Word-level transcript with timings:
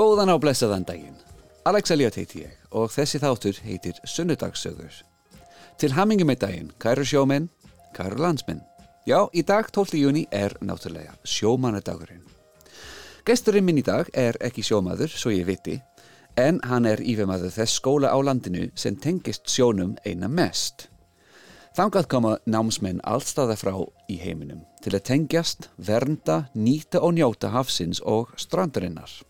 Góðan 0.00 0.30
á 0.32 0.40
blessaðan 0.40 0.86
daginn. 0.88 1.16
Alex 1.68 1.90
Elliot 1.92 2.14
heiti 2.16 2.38
ég 2.40 2.52
og 2.72 2.86
þessi 2.88 3.18
þáttur 3.20 3.58
heitir 3.60 3.98
Sunnudagssögur. 4.08 4.94
Til 5.76 5.90
hamingi 5.92 6.24
með 6.24 6.38
daginn, 6.46 6.70
kæru 6.80 7.04
sjómenn, 7.04 7.50
kæru 7.92 8.16
landsmenn. 8.16 8.62
Já, 9.04 9.28
í 9.36 9.44
dag 9.44 9.68
12. 9.68 10.00
júni 10.00 10.24
er 10.32 10.56
náttúrulega 10.64 11.12
sjómanadagurinn. 11.28 12.24
Gesturinn 13.28 13.68
minn 13.68 13.82
í 13.82 13.84
dag 13.84 14.08
er 14.16 14.40
ekki 14.40 14.64
sjómaður, 14.64 15.12
svo 15.12 15.34
ég 15.36 15.44
viti, 15.50 15.76
en 16.32 16.64
hann 16.64 16.88
er 16.88 17.04
ífemaður 17.04 17.52
þess 17.60 17.76
skóla 17.76 18.08
á 18.08 18.16
landinu 18.24 18.70
sem 18.72 18.96
tengist 18.96 19.52
sjónum 19.52 19.98
eina 20.08 20.32
mest. 20.32 20.88
Þangað 21.76 22.08
koma 22.08 22.38
námsmenn 22.48 23.04
allstaða 23.04 23.60
frá 23.60 23.76
í 24.08 24.16
heiminum 24.24 24.64
til 24.80 24.96
að 24.96 25.10
tengjast, 25.12 25.68
vernda, 25.76 26.46
nýta 26.56 27.04
og 27.04 27.18
njóta 27.20 27.52
hafsins 27.52 28.00
og 28.00 28.32
strandarinnar. 28.40 29.28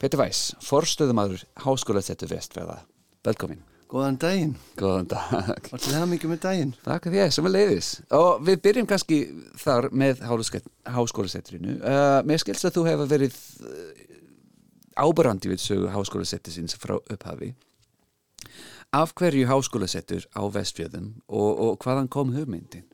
Petur 0.00 0.22
Væs, 0.22 0.54
forstöðumadur 0.64 1.42
Háskólasettu 1.60 2.24
Vestfjörða. 2.30 2.78
Velkomin. 3.24 3.58
Góðan 3.90 4.16
daginn. 4.16 4.54
Góðan 4.80 5.10
dag. 5.10 5.66
Og 5.74 5.76
til 5.76 5.92
það 5.92 6.06
mikið 6.14 6.30
með 6.30 6.38
daginn. 6.40 6.70
Takk 6.86 7.04
fyrir 7.04 7.26
því, 7.26 7.34
sem 7.36 7.48
er 7.48 7.52
leiðis. 7.52 7.90
Og 8.16 8.40
við 8.46 8.62
byrjum 8.64 8.88
kannski 8.88 9.18
þar 9.60 9.90
með 9.92 10.22
Háskólasetturinu. 10.24 11.74
Uh, 11.84 12.22
mér 12.24 12.40
skilst 12.40 12.64
að 12.64 12.78
þú 12.78 12.86
hefur 12.88 13.10
verið 13.10 13.36
uh, 13.60 13.90
ábærandi 15.04 15.52
við 15.52 15.60
sögu 15.66 15.92
Háskólasettu 15.92 16.54
síns 16.54 16.78
frá 16.80 16.96
upphafi. 16.96 17.52
Af 18.96 19.12
hverju 19.20 19.52
Háskólasettur 19.52 20.24
á 20.32 20.42
Vestfjörðum 20.48 21.12
og, 21.28 21.50
og 21.60 21.84
hvaðan 21.84 22.08
kom 22.08 22.32
hugmyndin? 22.38 22.88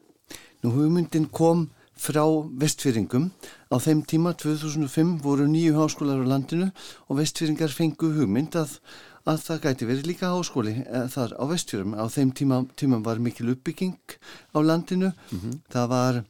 Nú 0.67 0.75
hugmyndin 0.75 1.31
kom 1.31 1.69
frá 1.97 2.22
vestfyringum. 2.61 3.30
Á 3.72 3.77
þeim 3.83 4.05
tíma 4.08 4.34
2005 4.36 5.19
voru 5.25 5.48
nýju 5.48 5.77
háskólar 5.80 6.22
á 6.22 6.27
landinu 6.28 6.70
og 7.08 7.20
vestfyringar 7.20 7.72
fengu 7.72 8.12
hugmynd 8.19 8.56
að, 8.61 8.78
að 9.27 9.42
það 9.48 9.62
gæti 9.64 9.91
verið 9.91 10.08
líka 10.12 10.33
háskóli 10.34 10.77
eh, 10.84 11.08
þar 11.12 11.36
á 11.41 11.44
vestfyrum. 11.50 11.97
Á 11.97 12.05
þeim 12.12 12.33
tíma, 12.36 12.62
tíma 12.77 13.02
var 13.05 13.19
mikil 13.19 13.50
uppbygging 13.56 14.19
á 14.52 14.58
landinu. 14.61 15.12
Mm 15.33 15.39
-hmm. 15.41 15.61
Það 15.72 15.89
var 15.89 16.24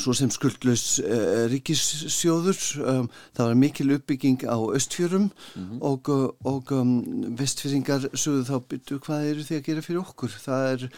svo 0.00 0.14
sem 0.16 0.30
skuldlaus 0.30 1.00
uh, 1.02 1.46
ríkissjóður 1.50 2.60
um, 2.86 3.08
það 3.34 3.48
var 3.48 3.58
mikil 3.58 3.94
uppbygging 3.96 4.44
á 4.46 4.56
östfjörum 4.76 5.30
mm 5.30 5.64
-hmm. 5.64 5.78
og, 5.80 6.36
og 6.44 6.72
um, 6.72 6.92
vestfyringar 7.36 8.08
sögðu 8.14 8.44
þá 8.46 8.56
byrju 8.68 9.00
hvað 9.00 9.26
eru 9.30 9.42
þið 9.42 9.58
að 9.58 9.66
gera 9.66 9.82
fyrir 9.82 10.00
okkur 10.00 10.30
það 10.30 10.68
er 10.72 10.88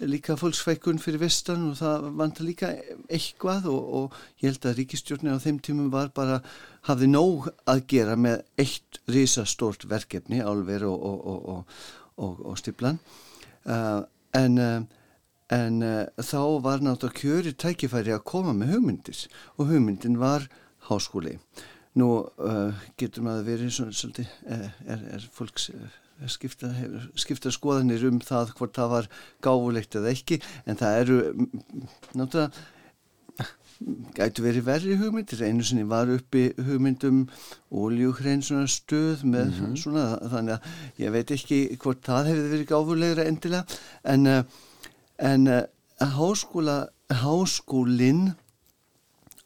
líka 0.00 0.36
fólksfækun 0.38 1.00
fyrir 1.02 1.20
vestan 1.20 1.70
og 1.70 1.78
það 1.80 2.06
vantar 2.18 2.46
líka 2.46 2.70
eitthvað 3.10 3.66
og, 3.72 3.88
og 3.98 4.20
ég 4.40 4.50
held 4.50 4.68
að 4.68 4.78
ríkistjórnir 4.78 5.36
á 5.36 5.42
þeim 5.42 5.58
tímum 5.64 5.90
var 5.92 6.12
bara 6.16 6.40
hafði 6.88 7.10
nóg 7.10 7.50
að 7.68 7.82
gera 7.92 8.16
með 8.16 8.44
eitt 8.60 9.00
risastórt 9.10 9.84
verkefni 9.90 10.40
álver 10.40 10.86
og, 10.88 11.66
og, 12.16 12.40
og 12.46 12.56
stiplan 12.60 13.00
uh, 13.68 14.00
en, 14.36 14.58
uh, 14.58 14.80
en 15.52 15.82
uh, 15.84 16.06
þá 16.16 16.40
var 16.64 16.84
náttúrulega 16.84 17.20
kjöri 17.20 17.54
tækifæri 17.56 18.14
að 18.16 18.24
koma 18.32 18.56
með 18.56 18.76
hugmyndir 18.76 19.26
og 19.56 19.68
hugmyndin 19.72 20.20
var 20.20 20.48
háskóli. 20.88 21.36
Nú 21.98 22.12
uh, 22.22 22.86
getur 22.96 23.26
maður 23.26 23.48
verið 23.50 23.74
svona 23.74 23.96
svolítið 23.96 24.30
uh, 24.48 24.68
er, 24.86 25.08
er 25.18 25.26
fólks 25.34 25.70
skipta, 26.28 26.72
skipta 27.14 27.52
skoðanir 27.54 28.04
um 28.08 28.20
það 28.20 28.52
hvort 28.58 28.74
það 28.76 28.92
var 28.96 29.08
gáfulegt 29.44 29.96
eða 29.96 30.12
ekki 30.12 30.40
en 30.66 30.76
það 30.80 31.00
eru 31.04 31.22
náttúrulega 32.12 32.50
gætu 34.16 34.44
verið 34.44 34.66
verri 34.66 34.96
hugmyndir 35.00 35.40
einu 35.46 35.64
sinni 35.64 35.86
var 35.88 36.10
uppi 36.12 36.50
hugmyndum 36.60 37.22
óljúhrein 37.72 38.42
svona 38.44 38.68
stöð 38.68 39.24
með 39.24 39.46
mm 39.46 39.54
-hmm. 39.60 39.76
svona 39.82 40.04
þannig 40.32 40.54
að 40.56 41.04
ég 41.04 41.12
veit 41.14 41.30
ekki 41.36 41.60
hvort 41.80 42.02
það 42.04 42.28
hefði 42.30 42.50
verið 42.52 42.70
gáfulegra 42.72 43.24
endilega 43.24 43.64
en, 44.04 44.26
eh, 44.26 44.44
en 45.18 45.46
eh, 45.46 45.64
háskóla 46.00 46.88
háskólinn 47.08 48.34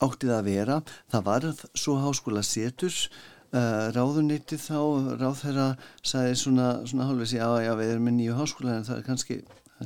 átti 0.02 0.26
það 0.26 0.38
að 0.38 0.50
vera 0.50 0.82
það 1.12 1.24
var 1.24 1.42
svo 1.74 1.94
háskóla 2.02 2.42
seturs 2.42 3.10
Uh, 3.54 3.92
ráðuniti 3.94 4.56
þá, 4.58 4.78
ráð 5.20 5.34
þeirra 5.44 5.64
sagði 6.02 6.38
svona, 6.40 6.68
svona 6.90 7.04
hálfis 7.06 7.36
já, 7.36 7.44
já, 7.62 7.70
við 7.78 7.92
erum 7.92 8.08
með 8.08 8.14
nýju 8.16 8.38
háskóla 8.40 8.72
en 8.74 8.86
það 8.88 8.96
er 8.96 9.04
kannski, 9.06 9.36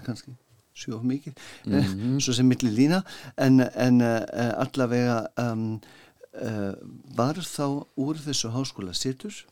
kannski 0.07 0.33
sjóf 0.79 1.03
mikið 1.05 1.35
mm 1.67 1.75
-hmm. 1.75 2.15
svo 2.25 2.33
sem 2.33 2.49
milli 2.49 2.71
lína. 2.73 3.03
En, 3.37 3.61
en 3.61 4.01
uh, 4.01 4.55
allavega 4.65 5.19
um, 5.37 5.81
uh, 6.41 6.73
var 7.19 7.43
þá 7.45 7.85
úr 7.97 8.17
þessu 8.17 8.55
háskóla 8.57 8.95
sittur 8.95 9.45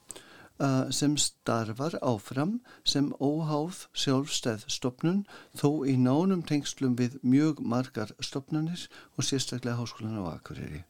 sem 0.91 1.16
starfar 1.21 1.98
áfram 2.00 2.60
sem 2.84 3.12
óháð 3.21 3.83
sjálfstæð 3.93 4.65
stopnun 4.72 5.27
þó 5.53 5.84
í 5.84 5.98
nánum 6.00 6.41
tengslum 6.41 6.97
við 6.97 7.19
mjög 7.21 7.60
margar 7.60 8.16
stopnunir 8.21 8.88
og 9.19 9.25
sérstaklega 9.25 9.77
háskólan 9.77 10.16
á 10.16 10.41
Akureyri. 10.41 10.84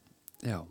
Já 0.47 0.62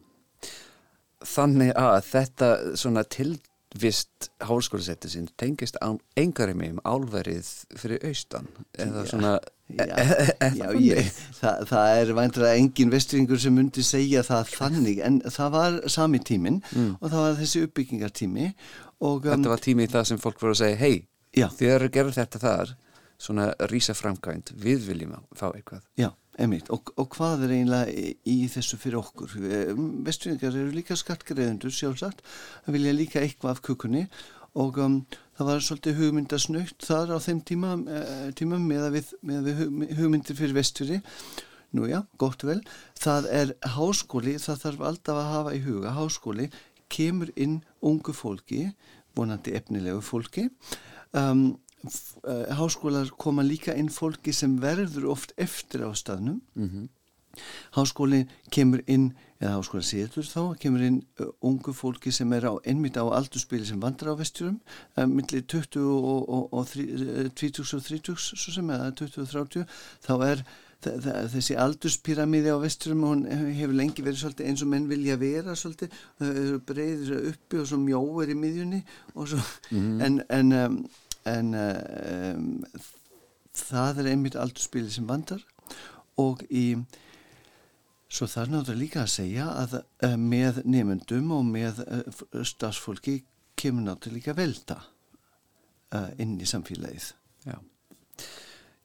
þannig 1.28 1.74
að 1.80 1.97
þetta 2.09 2.50
svona 2.80 3.03
tilvist 3.12 4.30
hálskólasetti 4.46 5.12
sinn 5.12 5.28
tengist 5.40 5.78
á 5.84 5.94
engarimi 6.19 6.72
um 6.75 6.80
álverið 6.86 7.50
fyrir 7.80 8.06
austan 8.09 8.47
eða 8.78 9.03
já, 9.03 9.09
svona 9.12 9.34
já, 9.68 9.85
e 10.46 10.52
já, 10.59 10.66
ég, 10.80 11.12
það, 11.40 11.66
það 11.72 12.00
er 12.00 12.14
vantilega 12.19 12.62
engin 12.62 12.94
vestringur 12.94 13.41
sem 13.41 13.56
myndi 13.58 13.85
segja 13.85 14.24
það 14.28 14.56
þannig 14.56 15.03
en 15.08 15.22
það 15.25 15.53
var 15.58 15.80
sami 15.91 16.22
tímin 16.24 16.62
mm. 16.72 16.97
og 17.00 17.08
það 17.09 17.28
var 17.28 17.40
þessi 17.41 17.66
uppbyggingartími 17.68 18.50
og, 18.50 19.25
um, 19.25 19.31
Þetta 19.31 19.53
var 19.53 19.64
tími 19.68 19.88
í 19.88 19.91
það 19.91 20.09
sem 20.12 20.22
fólk 20.24 20.41
voru 20.41 20.56
að 20.56 20.62
segja 20.64 20.81
hei, 20.81 20.96
að 21.41 21.90
gera 21.91 22.14
þetta 22.16 22.44
þar 22.44 22.75
svona 23.16 23.50
rísa 23.72 23.96
framkvæmt 23.96 24.52
við 24.59 24.90
viljum 24.90 25.16
fá 25.35 25.50
eitthvað. 25.53 25.84
Já 25.96 26.12
Einmitt, 26.35 26.68
og, 26.73 26.90
og 27.00 27.07
hvað 27.16 27.46
er 27.46 27.53
eiginlega 27.56 27.91
í, 27.96 28.09
í 28.28 28.38
þessu 28.51 28.79
fyrir 28.79 29.00
okkur? 29.00 29.38
Vestfjöngar 30.03 30.57
eru 30.59 30.73
líka 30.75 30.97
skattgreðendur 31.00 31.72
sjálfsagt, 31.72 32.23
það 32.66 32.75
vilja 32.75 32.96
líka 32.97 33.22
eitthvað 33.22 33.53
af 33.53 33.62
kukunni 33.63 34.03
og 34.59 34.79
um, 34.84 34.97
það 35.35 35.50
var 35.50 35.63
svolítið 35.63 35.97
hugmyndasnöytt 36.01 36.88
þar 36.88 37.16
á 37.16 37.18
þeim 37.23 37.41
tíma, 37.47 37.73
uh, 37.79 38.28
tímum 38.35 38.68
með, 38.68 38.88
við, 38.97 39.12
með 39.23 39.50
við 39.50 39.63
hugmyndir 40.00 40.40
fyrir 40.40 40.57
vestfjöri. 40.59 41.01
Nú 41.75 41.90
já, 41.91 42.01
gott 42.19 42.44
vel. 42.47 42.62
Það 43.00 43.28
er 43.35 43.56
háskóli, 43.75 44.38
það 44.40 44.62
þarf 44.63 44.85
alltaf 44.90 45.19
að 45.19 45.31
hafa 45.34 45.56
í 45.56 45.63
huga, 45.66 45.96
háskóli 45.96 46.50
kemur 46.91 47.31
inn 47.40 47.62
ungu 47.84 48.13
fólki, 48.16 48.69
vonandi 49.16 49.56
efnilegu 49.57 50.03
fólki, 50.06 50.50
um, 51.16 51.53
háskólar 52.59 53.12
koma 53.18 53.44
líka 53.46 53.75
inn 53.78 53.90
fólki 53.94 54.34
sem 54.34 54.57
verður 54.62 55.12
oft 55.16 55.34
eftir 55.38 55.85
á 55.85 55.91
staðnum 55.94 56.41
mm 56.56 56.69
-hmm. 56.69 56.88
háskóli 57.78 58.25
kemur 58.50 58.84
inn 58.88 59.13
eða 59.40 59.57
háskóla 59.57 59.84
sétur 59.84 60.23
þá 60.23 60.56
kemur 60.59 60.81
inn 60.81 61.00
uh, 61.19 61.28
ungu 61.41 61.73
fólki 61.73 62.12
sem 62.12 62.31
er 62.34 62.47
á 62.47 62.53
ennmitt 62.63 62.97
á 62.97 63.03
aldurspili 63.03 63.66
sem 63.66 63.79
vandrar 63.79 64.16
á 64.16 64.19
vestjurum 64.19 64.59
uh, 64.97 65.06
millir 65.06 65.44
20 65.44 65.79
og, 65.79 66.29
og, 66.29 66.53
og 66.53 66.68
20 66.68 67.75
og 67.75 67.84
30 67.84 68.16
svo 68.16 68.52
sem 68.52 68.69
eða 68.69 68.91
20 68.91 69.22
og 69.22 69.29
30 69.29 69.66
þá 70.07 70.13
er 70.31 70.46
þessi 70.85 71.56
aldurspyramíði 71.57 72.53
á 72.53 72.57
vesturum 72.62 73.06
hún 73.07 73.23
hefur 73.29 73.73
lengi 73.73 74.03
verið 74.05 74.22
svolítið 74.22 74.49
eins 74.49 74.64
og 74.66 74.70
menn 74.70 74.90
vilja 74.90 75.17
vera 75.17 75.55
svolítið 75.58 75.96
breyðir 76.67 77.32
uppi 77.32 77.61
og 77.61 77.70
svo 77.70 77.79
mjóður 77.82 78.34
í 78.34 78.37
miðjunni 78.37 78.82
svo, 79.16 79.40
mm 79.72 80.02
en, 80.05 80.22
en 80.29 80.53
um, 80.53 80.78
en 81.29 81.55
um, 81.57 82.47
það 83.55 84.01
er 84.01 84.11
einmitt 84.11 84.37
aldurspili 84.39 84.91
sem 84.93 85.07
vandar 85.09 85.43
og 86.22 86.43
í 86.49 86.67
svo 88.16 88.27
það 88.29 88.43
er 88.43 88.51
náttúrulega 88.53 88.81
líka 88.81 89.03
að 89.03 89.13
segja 89.16 89.47
að 89.63 89.77
uh, 89.79 90.16
með 90.19 90.61
nefndum 90.69 91.31
og 91.35 91.47
með 91.49 91.81
uh, 91.85 92.43
stafsfólki 92.45 93.19
kemur 93.59 93.87
náttúrulega 93.89 94.35
velta 94.37 94.79
uh, 95.95 96.11
inn 96.22 96.37
í 96.39 96.47
samfélagið. 96.47 97.11
Já. 97.45 97.57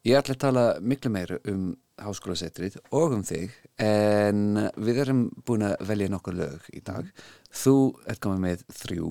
Ég 0.09 0.17
ætla 0.17 0.37
að 0.37 0.43
tala 0.47 0.65
miklu 0.81 1.13
meira 1.13 1.39
um 1.51 1.73
háskólasettrið 2.01 2.79
og 2.97 3.17
um 3.19 3.25
þig 3.27 3.53
en 3.85 4.57
við 4.81 5.03
erum 5.05 5.27
búin 5.47 5.67
að 5.69 5.83
velja 5.91 6.09
nokkur 6.13 6.39
lög 6.39 6.71
í 6.73 6.81
dag. 6.85 7.11
Þú 7.53 7.75
ert 8.09 8.23
komið 8.25 8.47
með 8.47 8.65
þrjú 8.81 9.11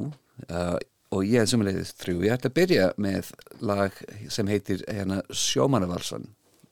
og 1.16 1.26
ég 1.26 1.42
er 1.42 1.50
sumulegðið 1.50 1.94
þrjú. 2.02 2.20
Ég 2.26 2.36
ætla 2.36 2.52
að 2.52 2.58
byrja 2.60 2.92
með 2.98 3.32
lag 3.66 4.04
sem 4.30 4.48
heitir 4.48 4.84
hérna, 4.88 5.22
Sjómanavalsson 5.30 6.30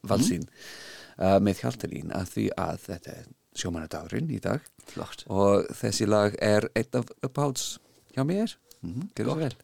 valsín 0.07 0.45
mm. 0.45 0.69
uh, 1.17 1.37
með 1.43 1.63
Hjaltalín 1.63 2.13
að 2.15 2.31
því 2.35 2.47
að 2.61 2.79
þetta 2.85 3.17
er 3.21 3.27
sjómanadagurinn 3.57 4.31
í 4.33 4.39
dag 4.43 4.65
Flott. 4.91 5.23
og 5.33 5.67
þessi 5.79 6.07
lag 6.09 6.35
er 6.43 6.69
eitt 6.77 6.95
af 6.97 7.09
uppháts 7.25 7.77
hjá 8.13 8.23
mér. 8.23 8.53
Mm 8.81 8.93
-hmm. 8.93 9.07
Gjör 9.15 9.29
það 9.31 9.41
vel. 9.43 9.55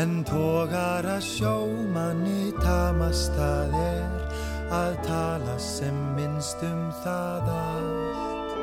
En 0.00 0.22
tógar 0.24 1.04
að 1.04 1.24
sjómanni 1.26 2.54
tamast 2.56 3.34
það 3.36 3.74
er 3.76 4.36
að 4.72 4.94
tala 5.04 5.56
sem 5.60 5.96
minnst 6.16 6.62
um 6.64 6.86
það 7.02 7.50
allt. 7.52 8.54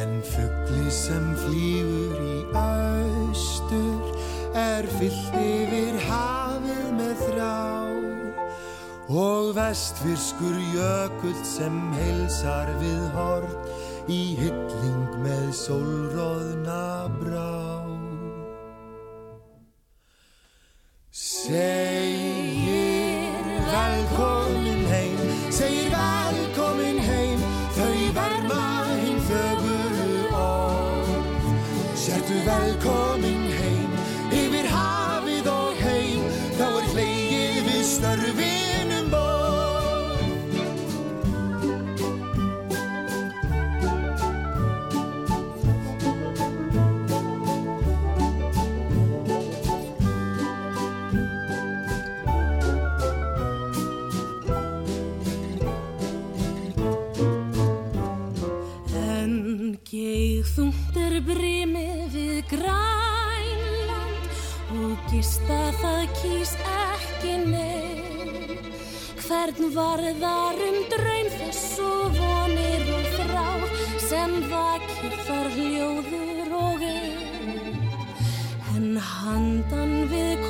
En 0.00 0.14
fuggli 0.24 0.86
sem 0.94 1.26
flýfur 1.42 2.22
í 2.24 2.38
austur 2.62 4.06
er 4.56 4.88
fyllt 4.94 5.36
yfir 5.42 5.98
hafið 6.06 6.86
með 6.96 7.24
þrá. 7.26 7.58
Og 9.08 9.52
vestfyrskur 9.58 10.56
jökull 10.78 11.42
sem 11.44 11.76
heilsar 11.98 12.72
við 12.80 13.04
hort 13.18 14.08
í 14.08 14.22
hylling 14.40 15.20
með 15.26 15.52
sólróðna 15.60 16.86
brá. 17.18 17.77
Segir 21.48 21.77
geigþungt 61.18 61.26
er 61.26 61.26
brimið 61.26 62.12
við 62.14 62.44
grænland 62.48 64.24
og 64.70 64.98
gista 65.10 65.72
það 65.80 66.08
kýs 66.20 66.52
ekki 66.62 67.34
neitt. 67.50 68.68
Hvern 69.26 69.74
varðar 69.74 70.54
um 70.62 70.78
draun 70.92 71.30
þess 71.30 71.80
og 71.80 72.14
vonir 72.18 72.86
og 72.94 73.06
þrá 73.16 73.48
sem 74.08 74.30
vakir 74.48 75.16
þar 75.26 75.50
hljóður 75.56 76.52
og 76.54 76.82
einn. 76.82 77.88
En 78.76 78.96
handan 78.96 80.08
við 80.08 80.47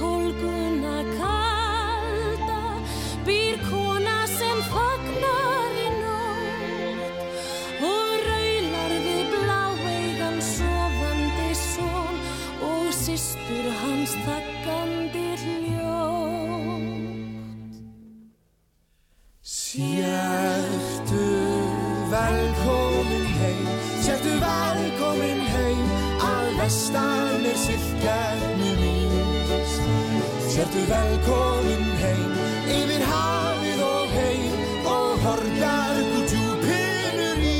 Sértu 30.79 30.91
velkomin 30.95 31.87
heim, 31.99 32.35
yfir 32.71 33.03
hafið 33.11 33.81
og 33.83 34.13
heim, 34.15 34.59
og 34.87 35.25
horgar 35.25 35.97
gútjúpinur 36.13 37.41
í. 37.43 37.57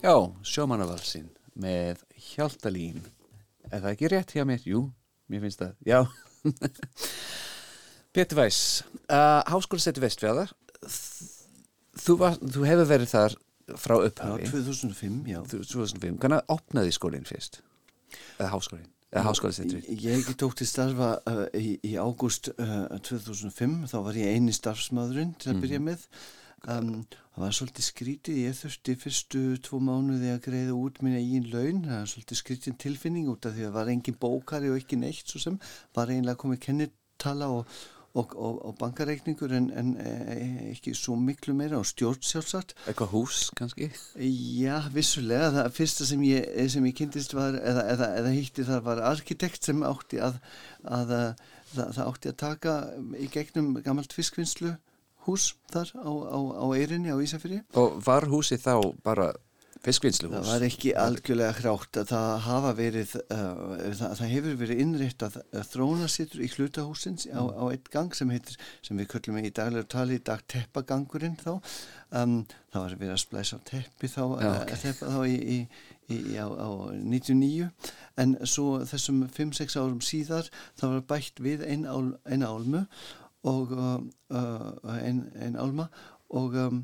Já, 0.00 0.16
sjómannavalsinn 0.48 1.28
með 1.60 2.00
Hjaltalín. 2.30 3.04
Er 3.72 3.82
það 3.82 3.90
ekki 3.92 4.10
rétt 4.12 4.34
hjá 4.36 4.44
mér? 4.48 4.62
Jú, 4.66 4.82
mér 5.32 5.42
finnst 5.46 5.62
það. 5.62 5.72
Já. 5.86 5.98
Petur 8.16 8.38
Væs, 8.38 8.60
uh, 9.10 9.42
Háskólasetti 9.50 10.00
Vestfjörðar. 10.00 10.52
Þú, 11.96 12.16
þú 12.40 12.66
hefur 12.68 12.88
verið 12.88 13.10
þar 13.12 13.36
frá 13.74 13.96
Já, 13.98 14.06
upphafi. 14.10 14.50
2005, 14.52 15.16
já. 15.32 15.40
2005. 15.50 16.20
Hvernig 16.22 16.52
opnaði 16.54 16.94
skólinn 16.94 17.26
fyrst? 17.28 17.60
Eða 18.38 18.52
háskólinn? 18.54 18.88
Eða 19.10 19.26
háskólasettri? 19.28 19.82
Ég 19.90 20.22
ég 20.30 20.38
tók 20.38 20.56
til 20.58 20.68
starfa 20.70 21.16
uh, 21.26 21.44
í, 21.56 21.76
í 21.84 21.96
ágúst 21.98 22.52
uh, 22.54 22.88
2005, 23.02 23.78
þá 23.90 23.96
var 24.06 24.18
ég 24.20 24.36
eini 24.36 24.54
starfsmaðurinn 24.54 25.34
til 25.42 25.52
að 25.52 25.62
byrja 25.64 25.82
með. 25.82 26.06
Um, 26.64 27.02
það 27.36 27.42
var 27.44 27.54
svolítið 27.54 27.84
skrítið, 27.84 28.38
ég 28.46 28.54
þurfti 28.56 28.94
fyrstu 28.98 29.40
tvo 29.62 29.78
mánuði 29.84 30.30
að 30.32 30.40
greiða 30.48 30.76
út 30.80 31.02
minna 31.04 31.20
eigin 31.20 31.50
laun, 31.52 31.82
það 31.84 31.98
var 32.00 32.08
svolítið 32.10 32.38
skrítið 32.40 32.78
tilfinning 32.82 33.26
út 33.30 33.46
af 33.46 33.52
því 33.54 33.66
að 33.66 33.68
það 33.68 33.76
var 33.76 33.90
engin 33.92 34.16
bókari 34.22 34.70
og 34.72 34.78
ekki 34.80 34.98
neitt 34.98 35.28
svo 35.28 35.42
sem, 35.42 35.58
var 35.94 36.10
einlega 36.10 36.40
komið 36.40 36.62
kennitala 36.64 37.50
og, 37.58 37.76
og, 38.16 38.32
og, 38.32 38.56
og 38.70 38.74
bankareikningur 38.80 39.52
en, 39.58 39.68
en 39.76 39.92
e, 40.00 40.14
ekki 40.72 40.94
svo 40.96 41.18
miklu 41.20 41.54
meira 41.58 41.78
og 41.78 41.86
stjórn 41.86 42.24
sjálfsagt. 42.24 42.72
Eitthvað 42.88 43.12
hús 43.12 43.42
kannski? 43.60 43.90
Já, 44.16 44.80
vissulega. 44.96 45.52
Það 45.58 45.70
fyrsta 45.76 46.08
sem 46.08 46.24
ég, 46.26 46.48
sem 46.72 46.88
ég 46.88 46.96
kynntist 46.96 47.36
var, 47.36 47.60
eða, 47.60 47.84
eða, 47.92 48.10
eða 48.22 48.32
hýtti 48.32 48.66
þar 48.66 48.82
var 48.88 49.04
arkitekt 49.12 49.68
sem 49.68 49.84
átti 49.86 50.24
að, 50.24 50.40
að, 50.88 51.14
að 51.20 51.46
það, 51.76 51.94
það 52.00 52.04
átti 52.08 52.32
að 52.32 52.40
taka 52.46 52.76
í 53.20 53.30
gegnum 53.36 53.74
gamalt 53.84 54.16
fiskvinnslu 54.16 54.74
hús 55.26 55.50
þar 55.72 55.92
á, 55.98 56.10
á, 56.10 56.38
á 56.62 56.66
Eyrinni 56.76 57.12
á 57.12 57.18
Ísafjörði. 57.18 57.64
Og 57.78 57.98
var 58.06 58.28
húsið 58.30 58.62
þá 58.62 58.74
bara 59.06 59.32
fiskvinnsluhús? 59.86 60.36
Það 60.36 60.50
var 60.50 60.64
ekki 60.66 60.92
algjörlega 60.98 61.56
hrátt 61.60 61.98
að 62.00 62.10
það 62.10 62.30
hafa 62.46 62.72
verið, 62.78 63.14
uh, 63.22 63.74
það, 63.98 64.14
það 64.20 64.32
hefur 64.32 64.56
verið 64.62 64.82
innréttað 64.84 65.38
uh, 65.42 65.64
þrónasittur 65.70 66.44
í 66.44 66.50
hlutahúsins 66.54 67.26
á, 67.30 67.42
á 67.42 67.64
eitt 67.70 67.90
gang 67.92 68.16
sem 68.16 68.32
heitir, 68.34 68.56
sem 68.86 68.98
við 68.98 69.10
köllum 69.14 69.40
í 69.42 69.50
daglegur 69.50 69.90
tali 69.96 70.18
í 70.18 70.24
dag 70.26 70.42
teppagangurinn 70.50 71.36
þá. 71.42 71.52
Um, 72.14 72.40
það 72.72 72.86
var 72.86 72.96
verið 73.02 73.14
að 73.16 73.22
splæsa 73.24 73.60
teppi 73.66 74.10
þá, 74.10 74.22
Já, 74.24 74.48
uh, 74.48 74.56
ok. 74.62 74.74
teppa 74.86 75.12
þá 75.12 75.20
í, 75.26 75.36
í, 75.36 75.58
í, 76.14 76.18
á, 76.38 76.46
á 76.46 76.68
99 76.96 77.70
en 78.22 78.34
svo 78.48 78.80
þessum 78.88 79.24
5-6 79.36 79.78
árum 79.80 80.02
síðar 80.04 80.50
það 80.78 80.96
var 80.96 81.06
bætt 81.14 81.42
við 81.42 81.64
ein, 81.66 81.86
ál, 81.90 82.14
ein 82.30 82.46
álmu 82.46 82.86
og 83.44 83.72
uh, 83.72 83.98
uh, 84.30 84.94
ein, 84.96 85.56
álma 85.58 85.88
og 86.30 86.54
um, 86.54 86.80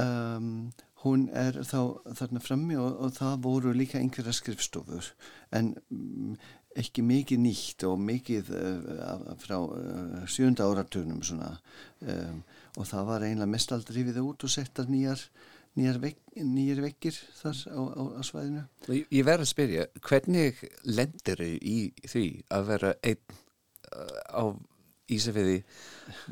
um, 0.00 0.72
hún 1.04 1.28
er 1.36 1.60
þá 1.64 2.00
þarna 2.16 2.42
frammi 2.42 2.76
og, 2.80 2.98
og 2.98 3.14
það 3.16 3.40
voru 3.44 3.72
líka 3.76 4.00
einhverja 4.00 4.34
skrifstofur 4.36 5.10
en 5.56 5.74
mm, 5.92 6.36
ekki 6.80 7.04
mikið 7.06 7.42
nýtt 7.44 7.86
og 7.88 7.98
mikið 8.02 8.52
uh, 8.58 9.32
frá 9.40 9.58
uh, 9.60 10.22
sjönda 10.26 10.66
áratunum 10.66 11.22
svona 11.22 11.54
um, 12.02 12.42
og 12.74 12.88
það 12.90 13.10
var 13.10 13.26
einlega 13.26 13.50
mest 13.50 13.74
aldrei 13.76 14.02
við 14.02 14.22
út 14.24 14.46
og 14.46 14.52
settar 14.52 14.90
nýjar 14.90 15.22
nýjar, 15.78 15.98
vegg, 16.02 16.18
veggir 16.82 17.16
þar 17.40 17.60
á, 17.66 17.80
á, 17.82 18.02
á 18.14 18.20
svæðinu. 18.26 18.62
Ég, 18.94 19.08
ég 19.10 19.26
verð 19.26 19.46
að 19.46 19.50
spyrja, 19.50 19.86
hvernig 20.06 20.60
lendir 20.86 21.42
þau 21.42 21.56
í 21.58 21.78
því 22.06 22.24
að 22.54 22.68
vera 22.68 22.92
einn 23.02 23.38
uh, 23.90 24.20
á 24.30 24.44
Ísafiði 25.12 25.60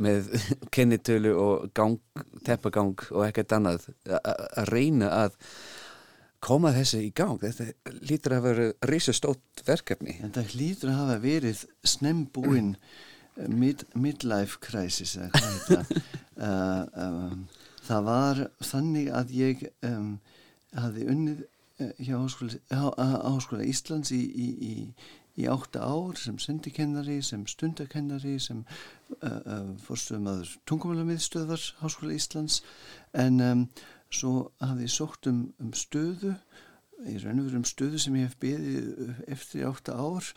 með 0.00 0.32
kennitölu 0.74 1.32
og 1.36 1.70
gang, 1.76 2.00
teppagang 2.46 2.96
og 3.10 3.26
ekkert 3.26 3.56
annað 3.58 3.88
að 4.08 4.68
reyna 4.72 5.10
að 5.24 5.38
koma 6.42 6.72
þessu 6.74 7.02
í 7.04 7.12
gang. 7.14 7.38
Þetta 7.42 7.96
lítur 8.02 8.36
að 8.36 8.46
vera 8.48 8.68
risastótt 8.90 9.64
verkefni. 9.66 10.18
En 10.24 10.34
það 10.34 10.54
hlýtur 10.56 10.92
að 10.92 11.00
hafa 11.02 11.18
verið 11.22 11.64
snembúin 11.86 12.74
mid, 13.36 13.84
midlife 13.94 14.60
crisis 14.62 15.16
þetta 15.16 15.80
uh, 16.46 16.84
um, 17.06 17.46
það 17.86 18.04
var 18.08 18.42
þannig 18.64 19.10
að 19.14 19.34
ég 19.36 19.64
um, 19.86 20.14
hafði 20.76 21.08
unnið 21.14 21.42
uh, 21.44 21.90
hjá 21.98 22.14
Háskóla, 22.18 22.60
há, 22.72 22.86
Háskóla 23.24 23.66
Íslands 23.68 24.12
í, 24.14 24.20
í, 24.20 24.48
í, 24.72 24.74
í 25.40 25.46
átta 25.48 25.84
ár 25.86 26.18
sem 26.20 26.36
sendikennari, 26.42 27.20
sem 27.24 27.46
stundakennari 27.48 28.36
sem 28.42 28.64
uh, 28.64 29.38
uh, 29.40 29.70
fórstöðumadur 29.86 30.52
tungumálamiðstöðar 30.68 31.64
Háskóla 31.80 32.16
Íslands. 32.16 32.60
En 33.16 33.40
um, 33.40 33.66
svo 34.12 34.50
hafði 34.60 34.88
ég 34.88 34.94
sótt 34.94 35.28
um, 35.30 35.46
um 35.62 35.72
stöðu 35.76 36.34
í 37.08 37.16
raun 37.22 37.40
og 37.40 37.48
veru 37.48 37.62
um 37.62 37.66
stöðu 37.66 38.00
sem 38.02 38.16
ég 38.20 38.28
hef 38.28 38.38
byggðið 38.42 39.22
eftir 39.32 39.66
átta 39.70 39.96
ár 39.96 40.28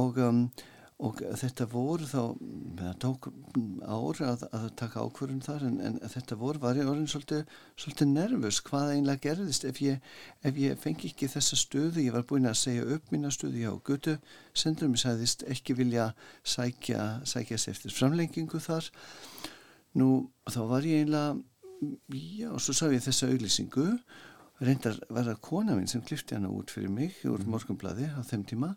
og, 0.00 0.18
um, 0.18 0.46
og 1.00 1.20
þetta 1.40 1.64
voru 1.72 2.04
þá, 2.04 2.22
það 2.76 2.96
tók 3.00 3.28
ár 3.88 4.18
að, 4.26 4.42
að 4.56 4.66
taka 4.76 5.04
ákvörðun 5.06 5.44
þar 5.44 5.62
en, 5.64 5.78
en 5.88 5.94
þetta 6.12 6.36
voru, 6.40 6.60
var 6.60 6.76
ég 6.76 6.90
orðin 6.90 7.08
svolítið, 7.08 7.54
svolítið 7.80 8.10
nervus. 8.10 8.58
Hvað 8.66 8.92
einlega 8.96 9.22
gerðist 9.24 9.64
ef 9.68 9.80
ég, 9.80 10.10
ef 10.44 10.60
ég 10.60 10.80
fengi 10.82 11.08
ekki 11.08 11.30
þessa 11.32 11.56
stöðu, 11.56 12.04
ég 12.04 12.16
var 12.16 12.26
búin 12.28 12.50
að 12.50 12.58
segja 12.60 12.84
upp 12.96 13.08
mína 13.14 13.32
stöðu 13.32 13.62
hjá 13.62 13.72
Götu 13.88 14.18
sendrum, 14.52 14.96
ég 14.98 15.04
sagðist 15.06 15.46
ekki 15.48 15.78
vilja 15.78 16.10
sækja, 16.44 17.06
sækja 17.24 17.60
sér 17.60 17.78
eftir 17.78 17.96
framlengingu 17.96 18.60
þar. 18.60 18.92
Nú 19.96 20.10
þá 20.52 20.60
var 20.68 20.84
ég 20.86 21.06
einlega 21.06 21.38
já, 22.12 22.50
og 22.52 22.60
svo 22.60 22.76
sá 22.76 22.90
ég 22.92 23.00
þessa 23.06 23.30
auglýsingu. 23.32 23.88
Reyndar 24.60 25.00
var 25.08 25.24
það 25.30 25.42
kona 25.48 25.78
minn 25.78 25.88
sem 25.88 26.04
klifti 26.04 26.36
hana 26.36 26.52
út 26.52 26.68
fyrir 26.68 26.92
mig 26.92 27.16
úr 27.24 27.40
mhm. 27.40 27.54
morgunbladi 27.56 28.12
á 28.12 28.20
þeim 28.20 28.44
tíma. 28.44 28.74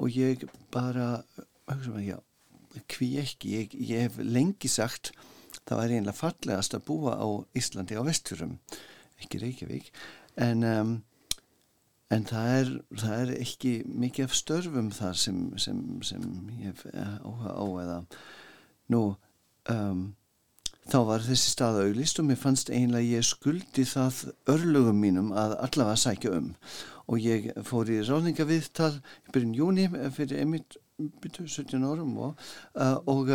Og 0.00 0.08
ég 0.16 0.46
bara 0.72 1.18
já, 1.36 1.49
hví 1.78 3.10
ekki? 3.20 3.54
Ég, 3.56 3.76
ég 3.78 4.06
hef 4.06 4.18
lengi 4.22 4.70
sagt 4.70 5.12
það 5.66 5.78
var 5.78 5.94
einlega 5.94 6.16
fallegast 6.16 6.74
að 6.76 6.86
búa 6.88 7.14
á 7.18 7.28
Íslandi 7.58 7.98
á 7.98 8.02
vestfjörum 8.06 8.58
ekki 9.20 9.40
Reykjavík. 9.42 9.90
En, 10.40 10.64
um, 10.64 10.92
en 12.10 12.26
það, 12.26 12.52
er, 12.60 12.70
það 13.02 13.24
er 13.24 13.34
ekki 13.38 13.74
mikið 13.86 14.28
af 14.28 14.38
störfum 14.38 14.88
þar 14.96 15.18
sem, 15.20 15.42
sem, 15.60 15.82
sem 16.06 16.24
ég 16.60 16.72
hef 16.72 16.86
áhuga 17.22 17.54
á 17.54 17.64
eða 17.84 17.98
nú 18.90 19.02
um, 19.70 20.06
þá 20.90 20.98
var 21.06 21.26
þessi 21.26 21.52
stað 21.52 21.82
auðlist 21.84 22.18
og 22.18 22.30
mér 22.30 22.40
fannst 22.40 22.72
einlega 22.72 23.20
ég 23.20 23.26
skuldi 23.28 23.84
það 23.86 24.24
örlugum 24.50 25.02
mínum 25.04 25.34
að 25.36 25.58
allavega 25.60 26.02
sækja 26.06 26.34
um. 26.40 26.54
Og 27.10 27.22
ég 27.22 27.50
fór 27.66 27.90
í 27.90 28.00
ráðningaviðtal 28.06 28.94
í 28.96 29.32
byrjun 29.34 29.56
júni 29.58 29.86
fyrir 30.14 30.42
einmitt 30.44 30.79
17 31.24 31.84
árum 31.84 32.16
og, 32.18 32.48
uh, 32.74 32.98
og, 33.06 33.30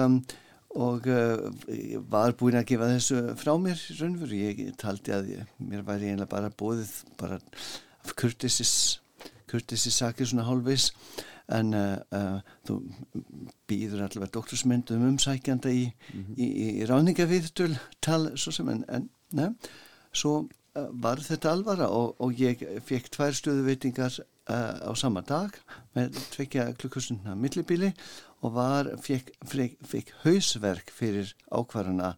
og 0.76 1.08
uh, 1.08 2.02
var 2.12 2.36
búin 2.40 2.60
að 2.60 2.68
gefa 2.72 2.92
þessu 2.94 3.22
frá 3.40 3.54
mér 3.62 3.80
raunveru, 4.00 4.42
ég 4.42 4.76
taldi 4.82 5.16
að 5.16 5.32
ég, 5.36 5.56
mér 5.60 5.86
væri 5.88 6.12
einlega 6.12 6.32
bara 6.32 6.52
bóðið 6.52 6.94
bara 7.20 7.40
af 8.06 8.14
kurtisis 8.20 8.76
kurtisis 9.50 10.02
sakir 10.02 10.28
svona 10.30 10.46
hálfis 10.48 10.92
en 11.54 11.74
uh, 11.78 11.98
uh, 12.16 12.40
þú 12.66 12.80
býður 13.70 14.06
allavega 14.08 14.34
doktorsmyndum 14.34 15.04
um 15.06 15.18
sækjanda 15.22 15.70
í, 15.70 15.86
mm 15.92 16.22
-hmm. 16.22 16.38
í, 16.38 16.46
í, 16.46 16.68
í 16.82 16.88
ráningaviðtul 16.90 17.76
tal 18.02 18.32
svo 18.38 18.52
sem 18.52 18.70
en, 18.70 18.86
en 18.90 19.10
ne, 19.32 19.54
svo 20.14 20.48
var 20.76 21.22
þetta 21.24 21.52
alvara 21.56 21.90
og, 21.90 22.16
og 22.20 22.40
ég 22.40 22.64
fekk 22.86 23.12
tvær 23.16 23.38
stöðuveitingar 23.38 24.18
á 24.46 24.92
sama 24.94 25.24
dag 25.26 25.56
með 25.96 26.20
tvekja 26.36 26.68
klukkusundna 26.78 27.36
millibili 27.40 27.94
og 28.44 28.54
var 28.58 28.92
fekk, 29.02 29.32
fekk, 29.48 29.80
fekk 29.88 30.12
hausverk 30.26 30.92
fyrir 30.94 31.32
ákvarðana 31.50 32.14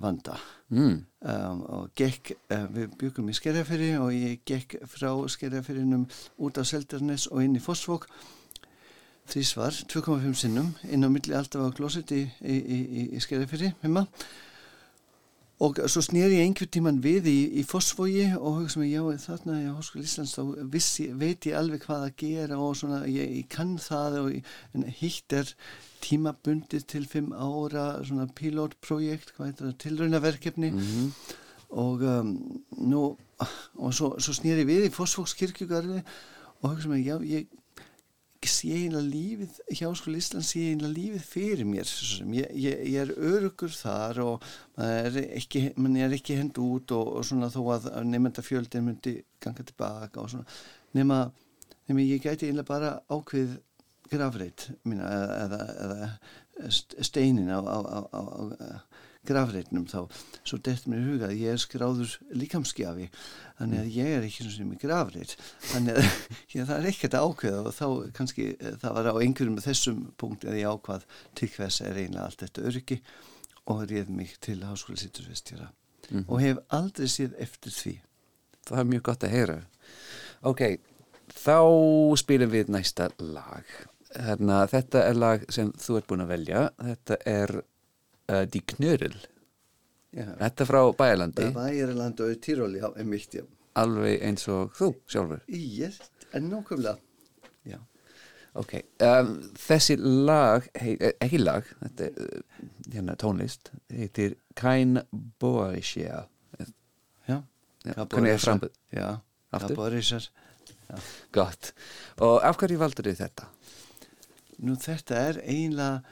vanda. 0.00 0.36
Mm. 0.74 1.04
um, 1.20 1.60
og 1.62 1.90
gekk, 1.98 2.32
uh, 2.50 2.64
við 2.72 2.94
byggum 2.98 3.28
í 3.28 3.34
Skerjaferi 3.36 3.90
og 4.00 4.14
ég 4.14 4.40
gekk 4.48 4.78
frá 4.88 5.10
Skerjaferinum 5.28 6.06
út 6.40 6.58
á 6.58 6.64
Seldarnes 6.64 7.26
og 7.30 7.44
inn 7.44 7.58
í 7.58 7.62
Fossvók 7.62 8.08
því 9.30 9.44
svar 9.46 9.76
2,5 9.92 10.34
sinnum 10.40 10.72
inn 10.88 11.04
á 11.04 11.08
milli 11.12 11.36
alltaf 11.36 11.68
á 11.68 11.76
klósit 11.76 12.14
í, 12.16 12.24
í, 12.40 12.56
í, 12.56 13.04
í 13.14 13.22
Skerjaferi 13.22 13.74
heima 13.84 14.06
og 14.06 14.53
svo 15.62 16.02
snýri 16.02 16.40
ég 16.40 16.48
einhver 16.48 16.66
tíman 16.66 16.98
við 17.02 17.28
í, 17.30 17.38
í 17.60 17.62
Fossvogi 17.66 18.26
og 18.34 18.58
hugsa 18.58 18.80
mig, 18.80 18.90
já 18.90 19.02
þarna 19.22 19.60
í 19.62 19.68
Háskóli 19.70 20.02
Íslands 20.04 20.34
þá 20.34 20.42
vissi, 20.72 21.06
veit 21.14 21.46
ég 21.46 21.58
alveg 21.58 21.84
hvað 21.86 22.08
að 22.08 22.16
gera 22.24 22.58
og 22.58 22.74
svona, 22.80 23.04
ég, 23.06 23.36
ég 23.38 23.48
kann 23.52 23.76
það 23.78 24.18
og 24.20 24.28
ég, 24.34 24.50
hitt 24.98 25.36
er 25.38 25.52
tímabundið 26.04 26.86
til 26.90 27.04
fimm 27.08 27.32
ára 27.32 28.02
svona 28.02 28.26
pilotprojekt, 28.34 29.34
hvað 29.36 29.50
heitir 29.50 29.68
það, 29.68 29.78
tilraunaverkefni 29.84 30.72
mm 30.72 30.80
-hmm. 30.80 31.34
og 31.70 32.02
um, 32.02 32.34
nú, 32.90 33.04
og 33.78 33.94
svo, 33.94 34.14
svo 34.18 34.34
snýri 34.34 34.66
við 34.66 34.88
í 34.88 34.94
Fossvogskirkjugarði 34.94 36.02
og 36.62 36.70
hugsa 36.70 36.88
mig, 36.88 37.06
já 37.06 37.18
ég 37.22 37.46
sé 38.50 38.70
einlega 38.76 39.04
lífið 39.06 39.58
hjá 39.78 39.88
skóla 39.96 40.20
Íslands 40.20 40.50
sé 40.52 40.62
einlega 40.70 40.92
lífið 40.94 41.26
fyrir 41.28 41.68
mér 41.68 41.92
ég, 42.38 42.50
ég, 42.64 42.82
ég 42.92 42.98
er 43.02 43.12
örugur 43.14 43.72
þar 43.74 44.20
og 44.24 44.48
mann 44.76 44.94
er 44.94 45.18
ekki, 45.38 45.64
man 45.76 45.96
er 46.00 46.16
ekki 46.16 46.38
hend 46.38 46.58
út 46.62 46.94
og, 46.96 47.12
og 47.18 47.28
svona 47.28 47.50
þó 47.52 47.60
að 47.76 47.88
nefndafjöldin 48.10 48.88
myndi 48.88 49.16
ganga 49.42 49.66
tilbaka 49.66 50.22
og 50.22 50.32
svona. 50.32 50.58
Nema, 50.94 51.20
nema 51.88 52.04
ég 52.04 52.22
gæti 52.24 52.50
einlega 52.50 52.70
bara 52.70 52.92
ákveð 53.12 53.56
grafreit 54.12 54.68
mína, 54.84 55.08
eða, 55.44 55.60
eða 55.86 56.70
steinin 57.04 57.50
á, 57.50 57.60
á, 57.60 57.78
á, 57.80 58.20
á 58.20 58.22
grafreitnum 59.28 59.86
þá 59.90 59.98
svo 60.44 60.58
dætt 60.64 60.86
mér 60.90 61.04
huga 61.08 61.28
að 61.30 61.40
ég 61.40 61.54
er 61.54 61.62
skráður 61.62 62.16
líkamskjafi 62.36 63.08
þannig 63.58 63.82
að 63.82 63.92
ég 63.96 64.10
er 64.16 64.26
ekki 64.26 64.48
sem 64.50 64.72
í 64.74 64.80
grafreit. 64.80 65.36
Þannig 65.70 66.00
að 66.00 66.08
ég, 66.54 66.64
það 66.64 66.74
er 66.76 66.88
ekkert 66.90 67.18
ákveða 67.18 67.62
og 67.62 67.76
þá 67.76 67.86
kannski 68.18 68.48
eh, 68.54 68.74
það 68.82 68.98
var 68.98 69.10
á 69.10 69.14
einhverjum 69.20 69.60
þessum 69.64 70.02
punkt 70.20 70.48
að 70.48 70.58
ég 70.60 70.74
ákvað 70.74 71.06
til 71.38 71.50
hvers 71.54 71.80
er 71.84 72.00
eiginlega 72.00 72.26
allt 72.28 72.44
þetta 72.44 72.66
öryggi 72.70 73.00
og 73.72 73.86
réð 73.88 74.10
mig 74.12 74.34
til 74.44 74.58
Háskóla 74.60 75.00
Sýturvestjara 75.00 75.70
mm 75.70 76.18
-hmm. 76.18 76.24
og 76.28 76.40
hef 76.40 76.58
aldrei 76.68 77.06
séð 77.08 77.34
eftir 77.38 77.72
því. 77.72 78.00
Það 78.68 78.78
er 78.78 78.84
mjög 78.84 79.02
gott 79.02 79.24
að 79.24 79.30
heyra. 79.30 79.60
Ok, 80.42 80.60
þá 81.28 81.58
spilum 82.16 82.50
við 82.50 82.68
næsta 82.68 83.08
lag. 83.18 83.64
Þarna, 84.14 84.66
þetta 84.66 85.02
er 85.08 85.14
lag 85.14 85.44
sem 85.48 85.72
þú 85.72 85.96
ert 85.96 86.06
búin 86.06 86.20
að 86.20 86.32
velja. 86.34 86.68
Þetta 86.78 87.16
er 87.26 87.62
uh, 88.32 88.44
Die 88.50 88.62
Knöðril 88.74 89.16
Þetta 90.14 90.66
frá 90.68 90.80
Bæjarlandi. 90.94 91.48
Bæjarlandi 91.56 92.22
og 92.22 92.36
Týróli, 92.42 92.78
já, 92.78 92.86
emitt, 93.02 93.34
já. 93.34 93.42
Alveg 93.80 94.22
eins 94.22 94.46
og 94.52 94.70
þú 94.78 94.92
sjálfur. 95.10 95.40
Yes, 95.50 95.98
en 96.30 96.46
nákvæmlega. 96.52 97.00
Já. 97.66 97.80
Ok, 98.54 98.76
um, 99.02 99.32
þessi 99.58 99.96
lag 99.98 100.68
hei, 100.78 100.92
eh, 101.00 101.16
ekki 101.24 101.40
lag, 101.42 101.66
þetta 101.80 102.06
er 102.06 102.20
uh, 102.22 102.68
hérna, 102.92 103.16
tónlist, 103.18 103.72
heitir 103.90 104.36
Kain 104.54 105.00
Boarisja 105.42 106.28
Já, 107.26 107.40
hvernig 107.82 108.30
er 108.30 108.38
framböð? 108.40 108.76
Já, 108.94 109.08
Boarisjar 109.74 110.28
Gott, 111.34 111.72
og 112.22 112.38
af 112.46 112.60
hverju 112.60 112.78
valdur 112.78 113.10
þið 113.10 113.24
þetta? 113.24 113.48
Nú 114.62 114.78
þetta 114.78 115.18
er 115.32 115.40
einlega 115.42 116.04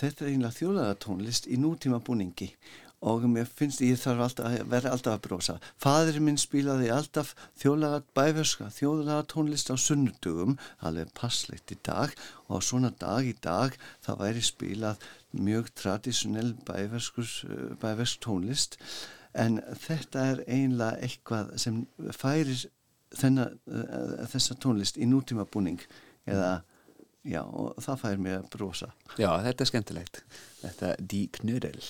þetta 0.00 0.24
er 0.24 0.30
einlega 0.34 0.56
þjóðlagatónlist 0.56 1.50
í 1.50 1.58
nútíma 1.60 2.00
búningi 2.04 2.54
og 3.00 3.24
mér 3.32 3.46
finnst 3.48 3.80
ég 3.80 3.96
þarf 3.96 4.26
alltaf 4.26 4.46
að 4.46 4.66
vera 4.68 4.90
alltaf 4.92 5.14
að 5.14 5.22
brosa. 5.24 5.54
Fadri 5.80 6.20
minn 6.20 6.36
spilaði 6.40 6.90
alltaf 6.92 7.32
þjóðlagat 7.62 8.10
bæverska, 8.16 8.68
þjóðlagatónlist 8.76 9.72
á 9.72 9.76
sunnudugum, 9.80 10.58
alveg 10.84 11.08
passlegt 11.16 11.72
í 11.72 11.78
dag 11.86 12.12
og 12.48 12.60
á 12.60 12.66
svona 12.66 12.92
dag 13.00 13.24
í 13.24 13.32
dag 13.40 13.76
það 14.04 14.20
væri 14.20 14.44
spilað 14.44 15.08
mjög 15.32 15.72
tradísunell 15.80 16.52
bæversk 16.68 18.20
tónlist 18.20 18.76
en 19.32 19.60
þetta 19.78 20.26
er 20.34 20.44
einlega 20.50 21.00
eitthvað 21.00 21.54
sem 21.62 21.84
færir 22.12 22.66
þenna, 23.16 23.50
eh, 23.70 24.26
þessa 24.28 24.56
tónlist 24.60 24.98
í 24.98 25.08
nútíma 25.08 25.46
búning 25.46 25.80
eða 26.26 26.60
já 27.24 27.42
og 27.44 27.80
það 27.82 28.02
fær 28.04 28.22
mér 28.26 28.38
að 28.40 28.50
brosa. 28.56 28.92
Já 29.20 29.30
þetta 29.46 29.66
er 29.66 29.72
skemmtilegt. 29.72 30.22
Þetta 30.62 30.92
er 30.92 31.08
Die 31.10 31.26
Knödel 31.40 31.82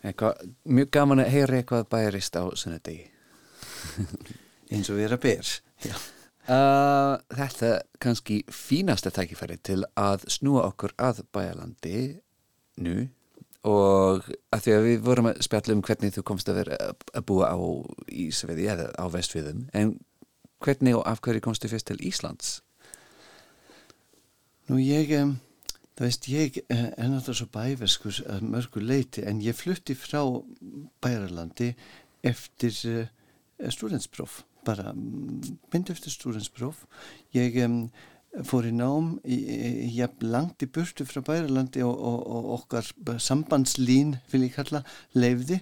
Ga 0.00 0.32
mjög 0.64 0.90
gaman 0.94 1.22
að 1.22 1.32
heyra 1.34 1.60
eitthvað 1.60 1.88
bæjarist 1.92 2.38
á 2.40 2.44
sunnudegi. 2.56 3.04
Eins 4.72 4.90
og 4.90 5.00
vera 5.00 5.18
já. 5.84 5.94
Uh, 6.50 7.20
þetta 7.36 7.82
kannski 8.02 8.40
fínasta 8.50 9.12
tækifæri 9.14 9.58
til 9.62 9.84
að 10.00 10.24
snúa 10.32 10.64
okkur 10.70 10.94
að 10.98 11.20
bæjalandi 11.30 11.98
nú 12.82 12.94
og 13.68 14.24
að 14.50 14.62
því 14.64 14.72
að 14.74 14.86
við 14.86 15.02
vorum 15.04 15.28
að 15.30 15.42
spjalla 15.44 15.76
um 15.76 15.82
hvernig 15.84 16.14
þú 16.14 16.24
komst 16.26 16.48
að 16.48 16.62
vera 16.62 16.78
að 16.88 17.26
búa 17.28 17.50
á 17.52 17.58
Ísveði 18.08 18.70
eða 18.72 18.88
á 18.96 19.04
vestfiðum 19.12 19.66
en 19.76 19.92
hvernig 20.64 20.96
og 20.96 21.04
af 21.06 21.20
hverju 21.20 21.44
komstu 21.44 21.68
fyrst 21.68 21.90
til 21.90 22.00
Íslands? 22.00 22.62
Nú 24.70 24.80
ég, 24.80 25.12
um, 25.20 25.36
það 25.98 26.06
veist 26.06 26.28
ég 26.30 26.60
eh, 26.66 26.86
er 26.90 27.10
náttúrulega 27.10 27.38
svo 27.40 27.48
bæverskur 27.54 28.20
að 28.34 28.46
mörgu 28.52 28.84
leiti 28.84 29.24
en 29.26 29.42
ég 29.44 29.58
flutti 29.58 29.96
frá 29.98 30.22
bæjarlandi 31.02 31.74
eftir 32.26 32.76
uh, 32.90 33.10
stúdenspróf 33.72 34.42
bara 34.64 34.92
myndi 34.94 35.92
eftir 35.94 36.12
stúrinspróf 36.12 36.84
ég 37.36 37.56
um, 37.64 37.84
fór 38.46 38.68
í 38.68 38.72
nám 38.74 39.16
ég 39.26 40.22
langt 40.22 40.62
í 40.62 40.68
burtu 40.70 41.04
frá 41.08 41.22
Bæralandi 41.26 41.82
og, 41.82 41.96
og, 41.96 42.20
og 42.30 42.50
okkar 42.58 42.86
sambandslín 43.18 44.14
vil 44.30 44.44
ég 44.46 44.54
kalla 44.54 44.84
leifði 45.18 45.58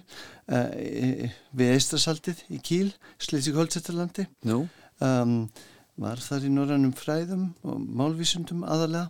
uh, 0.53 1.25
við 1.57 1.73
Eistasaldið 1.73 2.43
í 2.53 2.61
Kíl 2.61 2.91
Slesík-Holsettalandi 3.25 4.27
no. 4.49 4.67
um, 5.01 5.41
var 5.99 6.21
þar 6.21 6.45
í 6.45 6.53
norrannum 6.53 6.93
fræðum 6.95 7.49
og 7.65 7.81
málvísundum 7.81 8.61
aðalega 8.67 9.09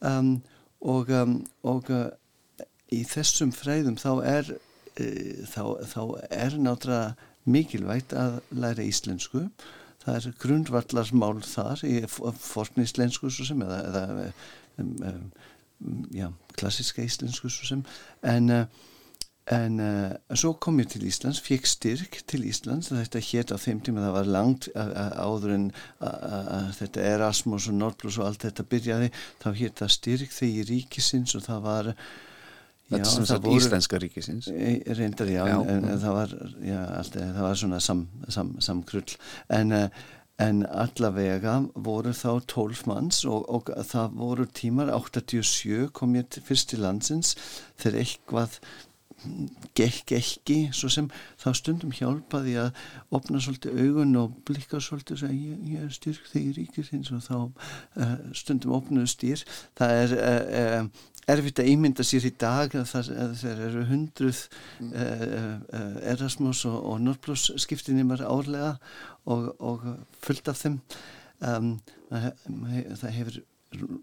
um, 0.00 0.38
og, 0.84 1.10
um, 1.10 1.38
og 1.64 1.90
uh, 1.92 2.08
í 2.92 3.02
þessum 3.08 3.52
fræðum 3.56 3.96
þá 4.00 4.10
er 4.28 4.50
uh, 4.54 5.46
þá, 5.50 5.62
þá 5.90 6.02
er 6.30 6.58
náttúrulega 6.60 7.30
mikilvægt 7.44 8.14
að 8.16 8.38
læra 8.56 8.84
íslensku. 8.84 9.48
Það 10.04 10.16
er 10.16 10.38
grundvallarmál 10.40 11.42
þar 11.44 11.82
í 11.88 11.98
fornislensku 12.08 13.30
sem 13.32 13.60
eða, 13.64 13.78
eða 13.88 14.26
um, 14.80 14.94
um, 15.08 16.02
já, 16.12 16.28
klassiska 16.56 17.04
íslensku 17.04 17.52
sem. 17.52 17.84
En 18.24 18.52
uh, 18.52 18.64
en 19.52 19.80
uh, 19.82 20.12
svo 20.32 20.54
kom 20.56 20.78
ég 20.80 20.88
til 20.92 21.04
Íslands 21.04 21.42
fekk 21.44 21.66
styrk 21.68 22.20
til 22.30 22.46
Íslands. 22.48 22.88
Þetta 22.94 23.24
hétt 23.28 23.52
á 23.52 23.58
þeim 23.60 23.82
tíma 23.84 24.04
það 24.06 24.14
var 24.18 24.30
langt 24.38 24.68
áður 24.74 25.56
en 25.58 25.66
þetta 26.78 27.08
Erasmus 27.14 27.68
og 27.68 27.76
Nordplus 27.80 28.20
og 28.20 28.30
allt 28.30 28.46
þetta 28.46 28.68
byrjaði 28.70 29.10
þá 29.42 29.50
hétt 29.60 29.82
það 29.82 29.96
styrk 29.98 30.32
þegar 30.32 30.70
ríkisins 30.72 31.36
og 31.36 31.44
það 31.44 31.66
var 31.68 31.92
Þetta 32.84 33.10
sem 33.10 33.26
sagt 33.28 33.46
Íslenska 33.48 33.98
ríkisins. 34.00 34.48
Eh, 34.52 34.82
reyndar 34.98 35.30
já, 35.32 35.44
já. 35.48 35.56
En, 35.72 35.86
en 35.88 36.00
það 36.02 36.18
var 36.18 36.34
já, 36.60 36.80
alltaf, 36.98 37.22
það 37.22 37.46
var 37.46 37.60
svona 37.62 37.80
samkrull 37.80 38.34
sam, 38.36 38.50
sam 38.60 38.82
en, 39.58 39.72
eh, 39.72 40.02
en 40.44 40.64
allavega 40.68 41.54
voru 41.86 42.12
þá 42.12 42.28
12 42.52 42.82
manns 42.90 43.22
og, 43.24 43.46
og 43.48 43.70
það 43.88 44.18
voru 44.20 44.46
tímar 44.60 44.92
87 44.92 45.88
kom 45.96 46.16
ég 46.18 46.40
fyrst 46.44 46.72
til 46.74 46.82
landsins 46.84 47.32
þegar 47.80 48.02
eitthvað 48.02 48.58
gekk 49.76 50.14
ekki 50.18 50.58
svo 50.74 50.90
sem 50.92 51.08
þá 51.40 51.48
stundum 51.58 51.94
hjálpaði 51.94 52.56
að 52.62 52.82
opna 53.14 53.40
svolítið 53.42 53.80
augun 53.84 54.18
og 54.20 54.36
blikka 54.48 54.80
svolítið 54.82 55.16
og 55.16 55.22
segja 55.22 55.38
ég, 55.38 55.64
ég 55.72 55.86
er 55.86 55.94
styrk 55.94 56.28
þegar 56.32 56.58
ríkisins. 56.58 57.10
Og 57.14 57.24
þá 57.24 57.36
uh, 57.40 58.14
stundum 58.36 58.76
opnuðu 58.78 59.10
stýr 59.10 59.44
það 59.78 59.96
er 60.02 60.14
uh, 60.18 60.36
uh, 60.60 61.10
erfitt 61.34 61.62
að 61.62 61.70
ímynda 61.72 62.04
sér 62.04 62.28
í 62.28 62.34
dag 62.36 62.74
að 62.76 62.90
það 62.92 63.64
eru 63.64 63.86
hundruð 63.88 64.42
Erasmus 66.04 66.66
og, 66.68 66.76
og 66.84 67.00
Norplus 67.00 67.46
skiptinimar 67.64 68.20
árlega 68.28 68.74
og, 69.24 69.48
og 69.56 69.86
fullt 70.20 70.52
af 70.52 70.60
þeim. 70.60 70.76
Um, 71.44 71.70
það 72.12 73.10
hefur 73.16 73.40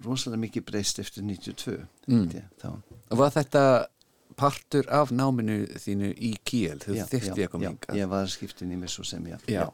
rosalega 0.06 0.42
mikið 0.42 0.66
breyst 0.68 1.00
eftir 1.02 1.26
92 1.26 1.78
mm. 2.08 2.26
var 3.20 3.34
þetta 3.36 3.64
partur 4.42 4.90
af 4.90 5.14
náminu 5.14 5.62
þínu 5.82 6.12
í 6.18 6.34
Kíel 6.48 6.80
þú 6.82 6.98
þyrfti 7.12 7.46
að 7.46 7.54
koma 7.54 7.72
yngan 7.72 8.02
ég 8.02 8.10
var 8.12 8.32
skiptin 8.32 8.74
í 8.74 8.80
mig 8.82 8.92
svo 8.94 9.06
sem 9.08 9.30
já. 9.30 9.68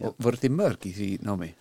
og 0.00 0.16
voru 0.18 0.40
þið 0.40 0.56
mörg 0.56 0.88
í 0.88 0.96
því 0.96 1.10
námi? 1.24 1.52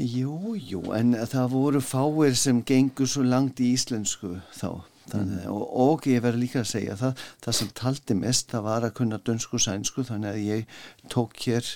Jú, 0.00 0.54
jú, 0.56 0.80
en 0.96 1.12
það 1.28 1.50
voru 1.52 1.82
fáir 1.84 2.36
sem 2.38 2.62
gengur 2.64 3.10
svo 3.10 3.26
langt 3.26 3.60
í 3.60 3.74
íslensku 3.74 4.38
þá 4.56 4.80
þannig, 5.10 5.42
mm. 5.42 5.50
og, 5.52 5.64
og 5.84 6.06
ég 6.08 6.22
verði 6.24 6.44
líka 6.44 6.62
að 6.62 6.70
segja 6.70 6.96
það, 7.00 7.24
það 7.44 7.56
sem 7.58 7.72
taldi 7.78 8.16
mest 8.18 8.52
það 8.54 8.64
var 8.68 8.86
að 8.86 8.94
kunna 9.00 9.18
dönsku 9.26 9.60
sænsku 9.60 10.04
þannig 10.08 10.30
að 10.30 10.46
ég 10.46 10.78
tók 11.12 11.36
hér 11.44 11.68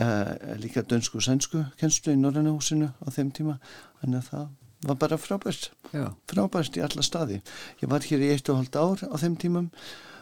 uh, 0.00 0.32
líka 0.60 0.84
dönsku 0.88 1.22
sænsku 1.24 1.62
kennslu 1.80 2.16
í 2.16 2.20
Norrannahúsinu 2.20 2.90
á 2.90 3.06
þeim 3.12 3.30
tíma 3.36 3.58
þannig 4.00 4.22
að 4.22 4.30
það 4.32 4.48
var 4.86 4.96
bara 4.96 5.18
frábært. 5.20 5.70
Já. 5.92 6.12
frábært 6.30 6.78
í 6.78 6.84
alla 6.84 7.02
staði. 7.04 7.40
Ég 7.82 7.90
var 7.90 8.04
hér 8.06 8.22
í 8.24 8.30
eitt 8.34 8.48
og 8.48 8.60
halvt 8.60 8.78
ár 8.80 9.02
á 9.12 9.16
þeim 9.20 9.36
tímum. 9.40 9.68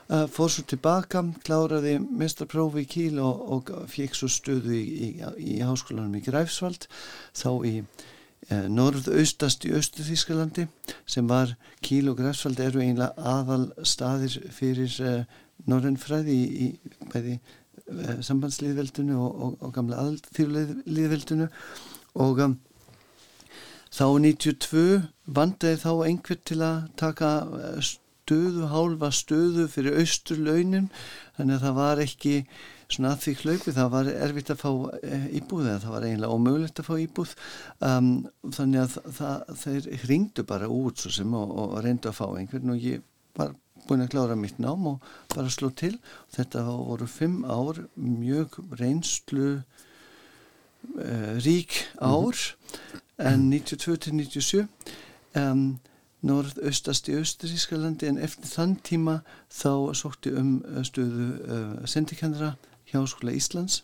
Uh, 0.08 0.24
fór 0.24 0.48
svo 0.48 0.62
tilbaka, 0.64 1.20
kláraði 1.44 1.98
mestarprófi 2.00 2.86
í 2.86 2.88
Kíl 2.88 3.18
og, 3.20 3.42
og 3.52 3.72
fekk 3.92 4.14
svo 4.16 4.30
stöðu 4.32 4.72
í, 4.72 4.84
í, 5.04 5.08
í 5.36 5.56
háskólanum 5.60 6.16
í 6.16 6.22
Greifsvald 6.24 6.86
þá 7.36 7.50
í 7.68 7.74
uh, 7.82 8.64
norðaustast 8.72 9.66
í 9.68 9.74
Östu-Þískalandi 9.76 10.64
sem 11.04 11.28
var 11.28 11.52
Kíl 11.84 12.08
og 12.08 12.22
Greifsvald 12.22 12.62
eru 12.64 12.80
einlega 12.80 13.12
aðal 13.20 13.66
staðir 13.84 14.38
fyrir 14.48 14.96
uh, 15.04 15.20
norðanfræði 15.68 16.38
í, 16.40 16.48
í 16.72 17.04
bæði 17.12 17.36
sambandsliðveldinu 18.24 19.20
og, 19.20 19.44
og, 19.44 19.60
og 19.60 19.76
gamla 19.76 20.00
aðalþjóðliðveldinu 20.06 21.50
og 22.24 22.42
um, 22.44 22.56
þá 23.94 24.04
92 24.24 24.84
vandaði 25.24 25.80
þá 25.84 25.92
einhver 26.08 26.38
til 26.44 26.60
að 26.64 26.76
taka 27.00 27.30
stöðu, 28.28 28.66
hálfa 28.68 29.08
stöðu 29.14 29.68
fyrir 29.72 29.96
austurlaunin. 30.02 30.90
Þannig 31.38 31.56
að 31.56 31.64
það 31.64 31.78
var 31.78 32.02
ekki 32.02 32.34
svona 32.88 33.12
að 33.14 33.22
því 33.22 33.34
hlaupi, 33.42 33.74
það 33.76 33.88
var 33.92 34.10
erfitt 34.12 34.52
að 34.52 34.60
fá 34.62 34.70
eh, 35.04 35.24
íbúð 35.38 35.66
eða 35.66 35.80
það 35.84 35.94
var 35.94 36.06
eiginlega 36.08 36.36
ómögulegt 36.36 36.80
að 36.80 36.88
fá 36.88 36.94
íbúð. 37.04 37.32
Um, 37.84 38.10
þannig 38.56 38.84
að 38.84 38.98
það, 39.18 39.54
þeir 39.62 39.88
ringdu 40.10 40.44
bara 40.48 40.70
út 40.72 41.02
svo 41.02 41.14
sem 41.18 41.34
og, 41.36 41.56
og 41.64 41.74
reyndu 41.84 42.12
að 42.12 42.18
fá 42.20 42.26
einhvern 42.30 42.74
og 42.74 42.84
ég 42.84 43.04
var 43.38 43.56
búin 43.88 44.04
að 44.04 44.12
klára 44.12 44.36
mitt 44.36 44.60
nám 44.60 44.88
og 44.92 45.10
bara 45.34 45.52
sló 45.52 45.72
til. 45.72 45.94
Þetta 46.36 46.64
voru 46.68 47.08
fimm 47.08 47.44
ár 47.48 47.84
mjög 47.96 48.60
reynslu 48.80 49.50
uh, 49.58 51.34
rík 51.44 51.84
ár. 52.00 52.36
mm 52.36 52.36
-hmm. 52.36 53.07
En 53.18 53.50
92 53.50 53.98
til 53.98 54.14
97 54.14 54.66
um, 55.36 55.78
norðaustast 56.22 57.08
í 57.10 57.16
Östurískalandi 57.18 58.08
en 58.08 58.18
eftir 58.22 58.50
þann 58.50 58.76
tíma 58.86 59.20
þá 59.50 59.94
sótti 59.98 60.32
um 60.38 60.58
uh, 60.66 60.82
stöðu 60.86 61.28
uh, 61.42 61.86
sendikennara 61.86 62.54
hjá 62.90 63.02
skóla 63.06 63.34
Íslands 63.36 63.82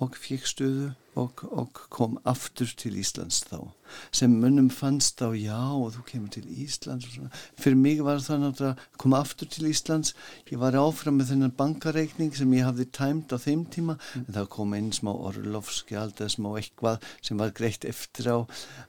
og 0.00 0.16
fekk 0.18 0.48
stöðu 0.48 0.90
og, 1.18 1.42
og 1.50 1.80
kom 1.90 2.18
aftur 2.28 2.70
til 2.78 2.96
Íslands 3.00 3.42
þá. 3.48 3.70
Sem 4.14 4.36
munum 4.38 4.68
fannst 4.70 5.18
þá 5.18 5.34
já 5.34 5.58
og 5.58 5.96
þú 5.96 6.04
kemur 6.06 6.30
til 6.30 6.46
Íslands. 6.46 7.16
Fyrir 7.58 7.78
mig 7.78 8.02
var 8.06 8.22
það 8.22 8.44
náttúrulega 8.44 8.76
að 8.76 9.00
koma 9.02 9.20
aftur 9.24 9.50
til 9.50 9.66
Íslands. 9.70 10.14
Ég 10.52 10.60
var 10.62 10.78
áfram 10.78 11.18
með 11.18 11.32
þennan 11.32 11.54
bankareikning 11.58 12.30
sem 12.38 12.54
ég 12.54 12.68
hafði 12.68 12.86
tæmt 12.94 13.34
á 13.34 13.38
þeim 13.42 13.66
tíma. 13.66 13.98
Mm. 14.14 14.24
en 14.28 14.36
það 14.38 14.48
kom 14.54 14.74
einn 14.78 14.92
smá 14.94 15.10
orlovski 15.12 15.98
aldrei 15.98 16.30
smá 16.30 16.50
eitthvað 16.60 17.10
sem 17.26 17.40
var 17.40 17.52
greitt 17.56 17.84
eftir 17.88 18.30
á, 18.30 18.38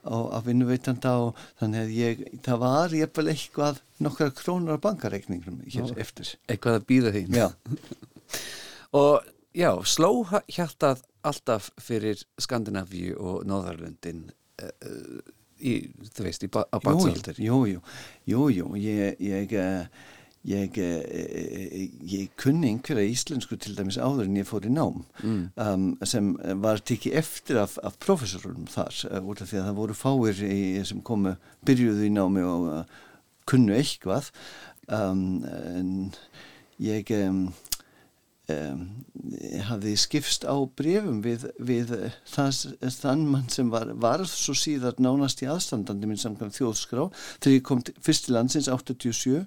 á, 0.05 0.15
á 0.29 0.38
vinnuveitanda 0.45 1.17
og 1.25 1.41
þannig 1.62 1.81
að 1.88 1.93
ég, 1.97 2.23
það 2.45 2.62
var 2.62 2.95
ég 2.95 3.13
vel 3.17 3.29
eitthvað 3.34 3.81
nokkar 4.01 4.34
krónur 4.38 4.77
á 4.77 4.84
bankareikningum 4.86 5.62
hér 5.65 5.89
Ó, 5.89 5.97
eftir. 6.01 6.36
eitthvað 6.49 6.81
að 6.81 6.88
býða 6.89 7.15
þín. 7.17 7.39
Og 9.01 9.21
já, 9.57 9.71
sló 9.85 10.13
hjartað 10.47 11.03
alltaf 11.27 11.69
fyrir 11.81 12.23
Skandinavíu 12.41 13.17
og 13.19 13.43
Nóðarlöndin 13.49 14.25
uh, 14.61 15.19
í, 15.61 15.75
þú 16.15 16.25
veist, 16.25 16.45
í, 16.45 16.49
á 16.49 16.77
batsaldir 16.81 17.41
Jú, 17.41 17.61
jú, 17.69 17.83
jú, 18.29 18.47
jú 18.53 18.71
ég, 18.81 19.21
ég, 19.21 19.53
ég, 20.47 20.79
ég 22.09 22.33
kunni 22.41 22.71
einhverja 22.71 23.11
íslensku 23.11 23.59
til 23.61 23.75
dæmis 23.77 23.99
áður 24.01 24.25
en 24.25 24.39
ég 24.41 24.49
fór 24.49 24.65
í 24.65 24.73
nám 24.73 25.03
mm. 25.21 25.43
um, 25.61 25.87
sem 26.07 26.33
var 26.63 26.81
tikið 26.81 27.19
eftir 27.21 27.61
af, 27.61 27.77
af 27.85 27.99
professorum 28.01 28.65
þar 28.71 29.21
út 29.21 29.43
af 29.43 29.51
því 29.51 29.61
að 29.61 29.69
það 29.69 29.79
voru 29.83 29.97
fáir 29.97 30.43
í, 30.47 30.61
sem 30.87 31.03
komu, 31.05 31.35
byrjuðu 31.67 32.07
í 32.07 32.13
námi 32.15 32.45
og 32.47 32.69
uh, 32.71 33.01
kunnu 33.49 33.77
eitthvað 33.77 34.31
um, 34.89 35.43
en 35.45 35.91
ég 36.81 37.13
um, 37.19 37.45
um, 38.51 38.87
hafði 39.67 39.93
skipst 39.99 40.45
á 40.47 40.55
brefum 40.77 41.21
við, 41.23 41.45
við 41.61 41.93
það, 42.31 42.63
þann 42.97 43.27
mann 43.29 43.49
sem 43.53 43.69
var 43.73 43.91
varð 44.01 44.31
svo 44.31 44.55
síðar 44.57 44.97
nánast 45.01 45.43
í 45.43 45.49
aðstandandi 45.51 46.09
minn 46.09 46.21
samkvæm 46.21 46.53
þjóðskrá 46.55 47.07
þegar 47.39 47.55
ég 47.57 47.65
kom 47.67 47.83
fyrst 48.01 48.27
til 48.27 48.37
landsins 48.37 48.69
87 48.71 49.45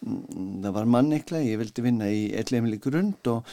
það 0.00 0.72
var 0.72 0.88
mannekla, 0.88 1.42
ég 1.44 1.60
vildi 1.60 1.84
vinna 1.84 2.08
í 2.08 2.30
ellemili 2.40 2.80
grund 2.80 3.28
og 3.28 3.48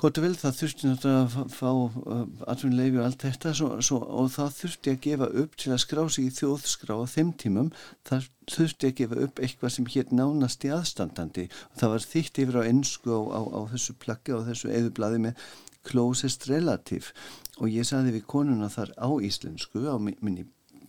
Hvort 0.00 0.16
vil 0.16 0.32
það 0.32 0.54
þurfti 0.56 0.86
náttúrulega 0.88 1.40
að 1.42 1.50
fá 1.52 1.66
uh, 1.68 2.20
atvinnuleifi 2.48 2.96
og 2.96 3.04
allt 3.04 3.24
þetta 3.26 3.50
svo, 3.58 3.66
svo, 3.84 3.98
og 4.00 4.30
það 4.32 4.54
þurfti 4.56 4.92
að 4.94 5.00
gefa 5.04 5.26
upp 5.42 5.58
til 5.60 5.72
að 5.74 5.82
skrá 5.82 6.00
sig 6.08 6.28
í 6.30 6.30
þjóðskrá 6.38 6.94
á 6.96 7.04
þeim 7.12 7.32
tímum. 7.42 7.68
Það 8.08 8.30
þurfti 8.54 8.88
að 8.88 8.94
gefa 9.02 9.18
upp 9.26 9.42
eitthvað 9.44 9.74
sem 9.74 9.90
hér 9.92 10.14
nánast 10.16 10.64
í 10.64 10.70
aðstandandi. 10.72 11.44
Og 11.68 11.82
það 11.82 11.92
var 11.92 12.06
þýtt 12.14 12.40
yfir 12.46 12.56
á 12.56 12.62
ennsku 12.70 13.12
á, 13.12 13.20
á, 13.28 13.40
á 13.44 13.60
þessu 13.74 13.96
plaggi 14.00 14.36
og 14.38 14.46
þessu 14.48 14.72
eðublaði 14.78 15.20
með 15.26 15.44
closest 15.90 16.48
relative. 16.48 17.12
Og 17.60 17.68
ég 17.68 17.84
saði 17.84 18.16
við 18.16 18.24
konuna 18.32 18.72
þar 18.72 18.96
á 18.96 19.10
íslensku 19.20 19.84
á 19.84 20.00
minni 20.00 20.48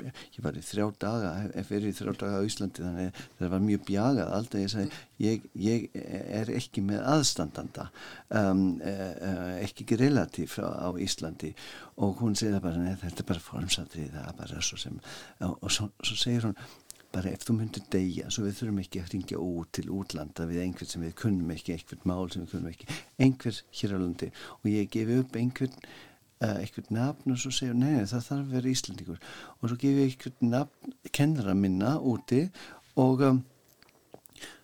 ég 0.09 0.41
var 0.45 0.57
í 0.57 0.63
þrjá 0.65 0.87
daga 1.01 1.31
er 1.61 1.87
í 1.87 1.93
þrjá 1.95 2.13
daga 2.23 2.41
á 2.41 2.47
Íslandi 2.47 2.85
þannig 2.85 3.09
að 3.11 3.23
það 3.39 3.53
var 3.53 3.65
mjög 3.67 3.87
bjagað 3.87 4.33
alltaf 4.37 4.61
ég 4.61 4.73
sagði 4.73 5.01
ég, 5.21 5.47
ég 5.61 5.87
er 6.41 6.51
ekki 6.55 6.83
með 6.85 7.01
aðstandanda 7.13 7.87
um, 8.41 8.63
uh, 8.81 9.55
ekki 9.61 9.87
relatív 9.99 10.57
á, 10.61 10.89
Íslandi. 11.01 11.53
Og 12.01 12.21
hún 12.21 12.37
segði 12.39 12.61
bara 12.63 12.79
neð, 12.81 13.01
þetta 13.05 13.23
er 13.23 13.31
bara 13.33 13.43
formsatrið 13.45 14.13
það 14.15 14.29
er 14.29 14.37
bara 14.39 14.63
svo 14.65 14.79
sem 14.81 15.01
og, 15.45 15.57
og 15.59 15.73
svo, 15.73 15.91
svo 16.01 16.17
segir 16.19 16.47
hún 16.49 16.57
bara 17.11 17.31
ef 17.35 17.43
þú 17.43 17.57
myndir 17.57 17.83
deyja 17.91 18.29
svo 18.31 18.45
við 18.45 18.61
þurfum 18.61 18.83
ekki 18.85 19.01
að 19.01 19.09
ringja 19.15 19.41
út 19.43 19.71
til 19.75 19.89
útlanda 19.91 20.45
við 20.47 20.61
einhvern 20.63 20.91
sem 20.93 21.03
við 21.03 21.17
kunnum 21.19 21.51
ekki, 21.51 21.75
einhvern 21.75 22.05
mál 22.07 22.31
sem 22.31 22.45
við 22.45 22.53
kunnum 22.53 22.71
ekki 22.71 22.87
einhver 23.19 23.59
hér 23.81 23.95
á 23.95 23.97
landi. 23.99 24.31
Og 24.61 24.71
ég 24.71 24.93
gefi 24.93 25.19
upp 25.19 25.35
einhvern 25.41 25.75
eitthvað 26.41 26.91
nafn 26.97 27.35
og 27.35 27.39
svo 27.41 27.53
segja 27.53 27.77
neina 27.77 28.07
það 28.09 28.27
þarf 28.27 28.41
að 28.41 28.55
vera 28.55 28.71
Íslandíkur 28.71 29.21
og 29.21 29.69
svo 29.69 29.77
gef 29.77 30.01
ég 30.01 30.09
eitthvað 30.09 30.45
nafn 30.49 30.95
kennara 31.13 31.55
minna 31.57 31.95
úti 31.99 32.43
og 32.99 33.23
um, 33.27 33.41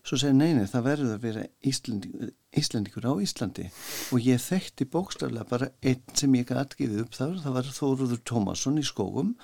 svo 0.07 0.19
segja 0.19 0.35
neina 0.35 0.67
það 0.69 0.87
verður 0.89 1.15
að 1.15 1.25
vera 1.27 1.47
Íslandíkur, 1.67 2.35
Íslandíkur 2.57 3.05
á 3.05 3.13
Íslandi. 3.21 3.67
Og 4.15 4.23
ég 4.25 4.41
þekkti 4.41 4.87
bókstaflega 4.89 5.49
bara 5.49 5.71
einn 5.85 6.15
sem 6.17 6.37
ég 6.39 6.47
gæti 6.49 6.83
gefið 6.83 7.03
upp 7.03 7.17
þar 7.17 7.35
það 7.43 7.57
var 7.57 7.73
Þóruður 7.77 8.23
Tómasson 8.25 8.79
í 8.81 8.85
skógum. 8.87 9.35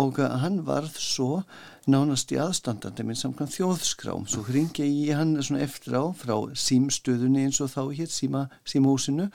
Og 0.00 0.18
uh, 0.22 0.38
hann 0.40 0.62
varð 0.64 0.96
svo 1.00 1.42
nánast 1.90 2.32
í 2.32 2.38
aðstandandi 2.40 3.04
minn 3.04 3.18
samkvæm 3.18 3.50
þjóðskrám. 3.52 4.26
Svo 4.30 4.44
hringi 4.46 4.86
ég 4.88 5.18
hann 5.20 5.36
eftir 5.60 5.98
á 6.00 6.04
frá 6.16 6.34
símstöðunni 6.56 7.46
eins 7.46 7.60
og 7.60 7.72
þá 7.74 7.82
hér 7.92 8.12
síma, 8.12 8.46
símhúsinu 8.64 9.28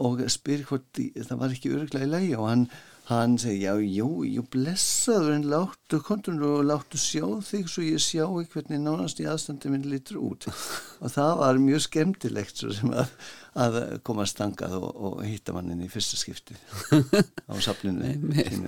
og 0.00 0.24
spyr 0.32 0.64
hvort 0.68 0.98
það 0.98 1.38
var 1.38 1.54
ekki 1.54 1.70
öruglega 1.74 2.06
í 2.06 2.10
lægi 2.10 2.32
og 2.38 2.48
hann, 2.48 2.64
hann 3.10 3.36
segi 3.38 3.62
já, 3.62 3.74
jú, 3.78 4.08
jú, 4.26 4.42
blessaður 4.50 5.36
en 5.36 5.46
láttu 5.52 6.00
kontur 6.02 6.42
og 6.48 6.64
láttu 6.66 6.98
sjá 6.98 7.26
þig 7.46 7.70
svo 7.70 7.84
ég 7.86 8.02
sjá 8.02 8.24
hvernig 8.26 8.82
nánast 8.82 9.22
í 9.22 9.28
aðstandi 9.30 9.70
minn 9.70 9.86
litur 9.90 10.18
út. 10.24 10.48
Og 11.04 11.12
það 11.12 11.32
var 11.42 11.60
mjög 11.60 11.84
skemmtilegt 11.84 12.62
sem 12.64 12.92
að, 12.96 13.14
að 13.60 13.78
koma 14.06 14.24
stangað 14.26 14.78
og, 14.78 14.90
og 14.90 15.18
hitta 15.26 15.52
mannin 15.52 15.84
í 15.84 15.90
fyrsta 15.92 16.16
skipti 16.16 16.56
á 16.56 17.54
saflinu 17.66 18.14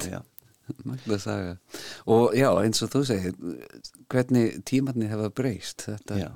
já. 0.04 0.20
Magna 0.82 1.18
saga. 1.22 1.56
Og 2.10 2.34
já 2.34 2.48
eins 2.60 2.82
og 2.82 2.90
þú 2.92 3.02
segir 3.06 3.36
hvernig 4.10 4.60
tímarnir 4.66 5.12
hefa 5.14 5.30
breyst 5.30 5.86
þetta 5.86 6.18
já. 6.18 6.30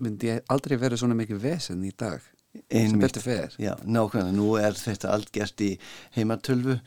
myndi 0.00 0.36
aldrei 0.48 0.78
verið 0.78 1.02
svona 1.02 1.18
mikið 1.18 1.42
vesen 1.42 1.82
í 1.84 1.90
dag 1.98 2.22
sem 2.70 2.98
betur 3.00 3.24
fer. 3.24 3.54
Já, 3.62 3.74
nákvæmlega, 3.84 4.34
nú 4.34 4.54
er 4.60 4.76
þetta 4.78 5.14
allt 5.14 5.30
gert 5.34 5.62
í 5.62 5.70
heimatölvu 6.16 6.78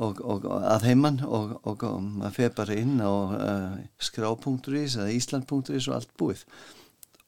og, 0.00 0.20
og, 0.24 0.46
og 0.48 0.66
að 0.66 0.86
heiman 0.88 1.20
og, 1.26 1.58
og 1.68 1.84
maður 2.02 2.36
fer 2.38 2.54
bara 2.56 2.78
inn 2.80 2.96
á 3.02 3.12
uh, 3.12 3.74
skrá.is 4.00 4.96
eða 4.96 5.10
ísland.is 5.12 5.88
og 5.88 5.98
allt 5.98 6.14
búið 6.18 6.46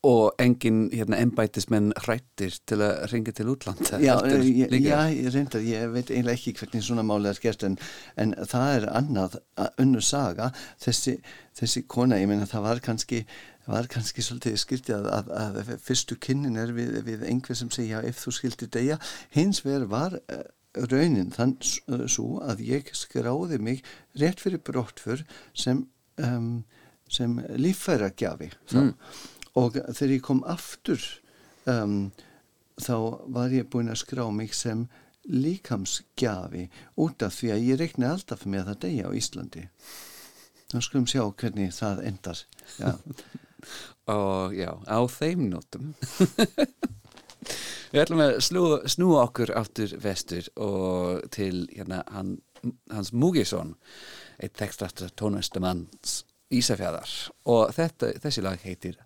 og 0.04 0.34
engin 0.42 0.88
hérna, 0.92 1.18
ennbætismenn 1.24 1.94
hrættir 2.04 2.58
til 2.68 2.80
að 2.84 3.06
ringa 3.12 3.32
til 3.32 3.48
útlanda 3.54 4.00
já, 4.02 4.14
ég, 4.28 4.74
já, 4.84 4.98
ég 5.08 5.30
reyndar, 5.32 5.64
ég 5.64 5.88
veit 5.94 6.10
eiginlega 6.10 6.36
ekki 6.36 6.54
hvernig 6.58 6.84
svona 6.84 7.06
máli 7.06 7.30
er 7.30 7.40
gert 7.40 7.64
en, 7.66 7.78
en 8.20 8.36
það 8.44 8.68
er 8.74 8.86
annað, 8.92 9.38
önnur 9.80 10.04
saga. 10.04 10.50
Þessi, 10.82 11.16
þessi 11.56 11.84
kona, 11.88 12.20
ég 12.20 12.30
meina 12.30 12.48
það 12.50 12.68
var 12.68 12.84
kannski 12.84 13.24
var 13.70 13.88
kannski 13.88 14.24
svolítið 14.24 14.58
skildið 14.60 15.06
að, 15.08 15.30
að, 15.32 15.58
að 15.62 15.70
fyrstu 15.84 16.18
kynnin 16.20 16.60
er 16.60 16.74
við, 16.76 16.98
við 17.06 17.24
einhver 17.30 17.56
sem 17.56 17.70
segja 17.72 18.02
ef 18.04 18.20
þú 18.20 18.34
skildir 18.38 18.70
degja 18.74 18.98
hins 19.36 19.62
vegar 19.64 19.86
var 19.92 20.18
uh, 20.20 20.44
raunin 20.90 21.32
þann 21.34 21.56
uh, 21.88 22.04
svo 22.10 22.42
að 22.44 22.64
ég 22.66 22.92
skráði 22.96 23.60
mig 23.62 23.84
rétt 24.20 24.42
fyrir 24.44 24.60
brottfur 24.64 25.24
sem, 25.56 25.84
um, 26.20 26.64
sem 27.08 27.38
líffæra 27.56 28.10
gjafi 28.12 28.50
mm. 28.74 28.92
Og 29.58 29.78
þegar 29.78 30.14
ég 30.16 30.24
kom 30.24 30.42
aftur 30.50 31.02
um, 31.70 32.10
þá 32.80 32.96
var 33.36 33.54
ég 33.54 33.68
búin 33.70 33.92
að 33.92 34.02
skrá 34.02 34.24
mig 34.34 34.54
sem 34.56 34.86
líkamsgjafi 35.24 36.66
út 37.00 37.22
af 37.24 37.38
því 37.38 37.52
að 37.54 37.68
ég 37.68 37.80
reikni 37.80 38.08
alltaf 38.08 38.44
með 38.50 38.74
að 38.74 38.80
degja 38.84 39.08
á 39.08 39.16
Íslandi. 39.16 39.68
Þá 40.72 40.78
skulum 40.82 41.06
sjá 41.08 41.22
hvernig 41.30 41.72
það 41.76 42.02
endar. 42.10 42.44
Já. 42.80 42.92
Og 44.12 44.52
já, 44.52 44.68
á 44.84 44.98
þeim 45.08 45.46
nótum. 45.48 45.94
Við 47.94 48.02
ætlum 48.02 48.20
að 48.24 48.34
snú, 48.44 48.64
snú 48.90 49.14
okkur 49.16 49.54
áttur 49.56 49.94
vestur 50.02 50.48
og 50.60 51.22
til 51.32 51.62
hérna, 51.70 52.02
hann, 52.12 52.34
hans 52.90 53.12
Múgisson 53.14 53.74
eitt 54.42 54.56
tekstrættur 54.58 55.12
tónlistamanns 55.16 56.24
Ísafjæðar 56.52 57.12
og 57.48 57.72
þetta, 57.76 58.10
þessi 58.20 58.44
lag 58.44 58.60
heitir 58.66 58.98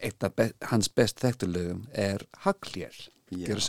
eitt 0.00 0.24
af 0.26 0.34
be 0.36 0.50
hans 0.70 0.88
best 0.88 1.20
þekkturlögum 1.22 1.86
er 1.92 2.24
Hagljér, 2.44 2.96
gjör 3.30 3.62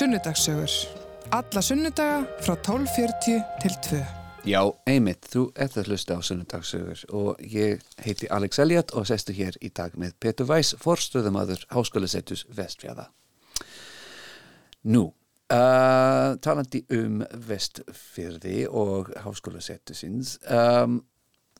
Sunnudagssögur. 0.00 0.70
Alla 1.30 1.60
sunnudaga 1.62 2.22
frá 2.40 2.54
12.40 2.56 3.42
til 3.60 3.72
2. 3.84 3.98
Já, 4.48 4.60
einmitt, 4.88 5.26
þú 5.28 5.42
ert 5.60 5.74
að 5.76 5.90
hlusta 5.90 6.16
á 6.16 6.24
sunnudagssögur 6.24 7.02
og 7.12 7.42
ég 7.44 7.82
heiti 8.00 8.30
Alex 8.32 8.62
Elliot 8.64 8.94
og 8.96 9.04
sestu 9.10 9.34
hér 9.36 9.58
í 9.60 9.68
dag 9.68 9.92
með 10.00 10.14
Petur 10.24 10.48
Weiss, 10.48 10.72
forstöðumadur 10.80 11.66
Háskólasettus 11.74 12.46
Vestfjada. 12.48 13.10
Nú, 14.88 15.04
uh, 15.52 16.32
talandi 16.40 16.80
um 16.96 17.20
Vestfjörði 17.50 18.70
og 18.72 19.12
Háskólasettusins, 19.26 20.38
um, 20.48 21.02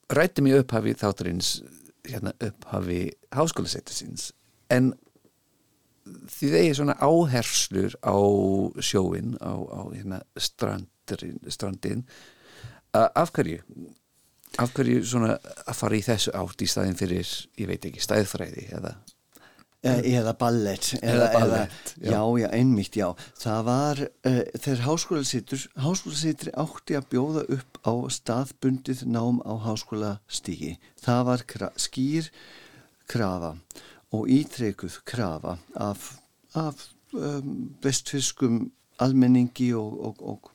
rætti 0.09 0.49
mig 0.49 0.57
upphafi 0.63 0.97
þátturins, 0.97 1.59
hérna 2.09 2.33
upphafi 2.41 3.03
Háskólasettusins, 3.37 4.31
en 4.73 4.95
því 6.31 6.51
þeir 6.55 6.75
svona 6.79 6.97
áherslur 7.01 7.97
á 8.03 8.17
sjóin, 8.85 9.37
á, 9.41 9.53
á 9.55 9.81
hérna 9.95 10.21
strandin, 10.37 11.41
strandin 11.49 12.05
af 12.95 13.33
hverju? 13.37 13.63
Af 14.59 14.75
hverju 14.75 15.05
svona 15.07 15.37
að 15.39 15.79
fara 15.79 15.99
í 15.99 16.05
þessu 16.05 16.35
átt 16.35 16.63
í 16.65 16.69
staðin 16.71 16.99
fyrir, 16.99 17.31
ég 17.61 17.71
veit 17.71 17.87
ekki, 17.87 18.03
stæðfræði 18.03 18.67
eða? 18.77 18.97
E- 19.81 20.03
eða 20.13 20.35
ballett 20.37 20.91
Eða 21.01 21.31
ballett, 21.33 21.95
já. 21.97 22.11
já. 22.11 22.41
já, 22.43 22.49
einmitt, 22.53 22.97
já. 22.97 23.07
Það 23.41 23.61
var, 23.65 24.01
uh, 24.29 24.41
þegar 24.61 24.83
háskólasýtur 24.85 25.63
háskólasýtri 25.81 26.53
átti 26.53 26.99
að 26.99 27.07
bjóða 27.15 27.45
upp 27.57 27.81
á 27.89 27.93
staðbundið 28.13 29.07
nám 29.09 29.41
á 29.41 29.57
háskólastígi 29.65 30.75
það 31.01 31.23
var 31.31 31.47
skýr 31.81 32.29
krafa 33.09 33.55
og 34.17 34.29
ítrekuð 34.29 35.01
krafa 35.07 35.57
af, 35.75 36.11
af 36.55 36.89
um, 37.13 37.71
vestfiskum 37.83 38.73
almenningi 39.01 39.73
og, 39.75 40.05
og, 40.07 40.17
og 40.21 40.51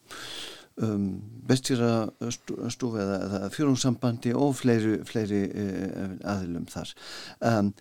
um, 0.84 1.08
vestfjara 1.48 2.30
stofu 2.70 3.00
eða, 3.00 3.50
fjórumsambandi 3.54 4.36
og 4.36 4.56
fleiri, 4.60 5.00
fleiri 5.08 5.42
uh, 5.50 6.16
aðilum 6.36 6.68
þar. 6.72 6.94
Um, 7.42 7.74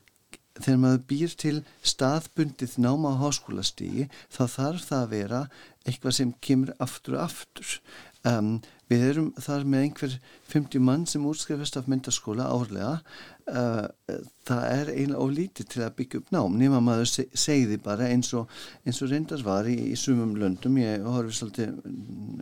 þegar 0.55 0.81
maður 0.85 1.05
býr 1.11 1.35
til 1.39 1.57
staðbundið 1.83 2.77
náma 2.79 3.17
á 3.19 3.23
háskólastígi 3.25 4.07
þá 4.31 4.43
þarf 4.47 4.85
það 4.87 5.01
að 5.01 5.15
vera 5.17 5.41
eitthvað 5.85 6.19
sem 6.21 6.35
kemur 6.45 6.75
aftur 6.83 7.19
og 7.19 7.25
aftur. 7.27 7.79
Um, 8.25 8.61
við 8.89 9.03
erum 9.11 9.33
þar 9.43 9.67
með 9.69 9.83
einhver 9.89 10.15
50 10.53 10.85
mann 10.85 11.09
sem 11.11 11.25
útskrifast 11.27 11.77
af 11.81 11.91
myndaskóla 11.91 12.47
árlega 12.47 13.01
það 13.45 14.63
er 14.73 14.91
eiginlega 14.95 15.21
ólítið 15.21 15.67
til 15.69 15.83
að 15.85 15.97
byggja 15.99 16.21
upp 16.23 16.31
nám 16.33 16.55
nema 16.57 16.79
maður 16.81 17.11
se 17.11 17.25
segði 17.37 17.77
bara 17.85 18.09
eins 18.09 18.33
og, 18.37 18.49
eins 18.89 19.03
og 19.05 19.11
reyndar 19.13 19.45
var 19.45 19.69
í, 19.69 19.75
í 19.93 19.97
sumum 20.01 20.33
löndum 20.41 20.79
ég 20.81 21.05
horfi 21.05 21.37
svolítið 21.37 21.75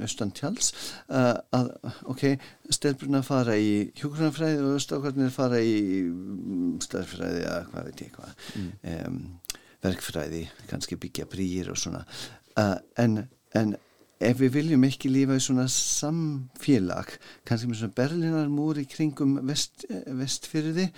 austan 0.06 0.30
tjáls 0.38 0.70
uh, 1.08 1.40
að 1.58 1.72
ok, 2.12 2.24
stelbruna 2.70 3.24
fara 3.26 3.58
í 3.58 3.90
hjókranfræði 3.98 4.62
og 4.68 4.82
stákarnir 4.84 5.34
fara 5.34 5.58
í 5.58 6.06
starffræði 6.86 7.44
eða 7.48 7.62
hvað 7.72 7.90
veit 7.90 8.04
ég 8.06 8.16
hvað 8.16 8.46
um, 8.94 9.22
verkfræði, 9.82 10.44
kannski 10.70 10.98
byggja 11.00 11.26
brýr 11.30 11.72
og 11.72 11.80
svona. 11.80 12.04
Uh, 12.54 12.76
en, 13.00 13.24
en 13.58 13.74
ef 14.28 14.38
við 14.40 14.54
viljum 14.58 14.86
ekki 14.88 15.10
lífa 15.12 15.36
í 15.38 15.42
svona 15.42 15.66
samfélag 15.70 17.16
kannski 17.48 17.70
með 17.70 17.82
svona 17.82 17.98
berlinarmúr 17.98 18.80
í 18.82 18.88
kringum 18.90 19.38
vest, 19.48 19.86
vestfyrði 19.90 20.88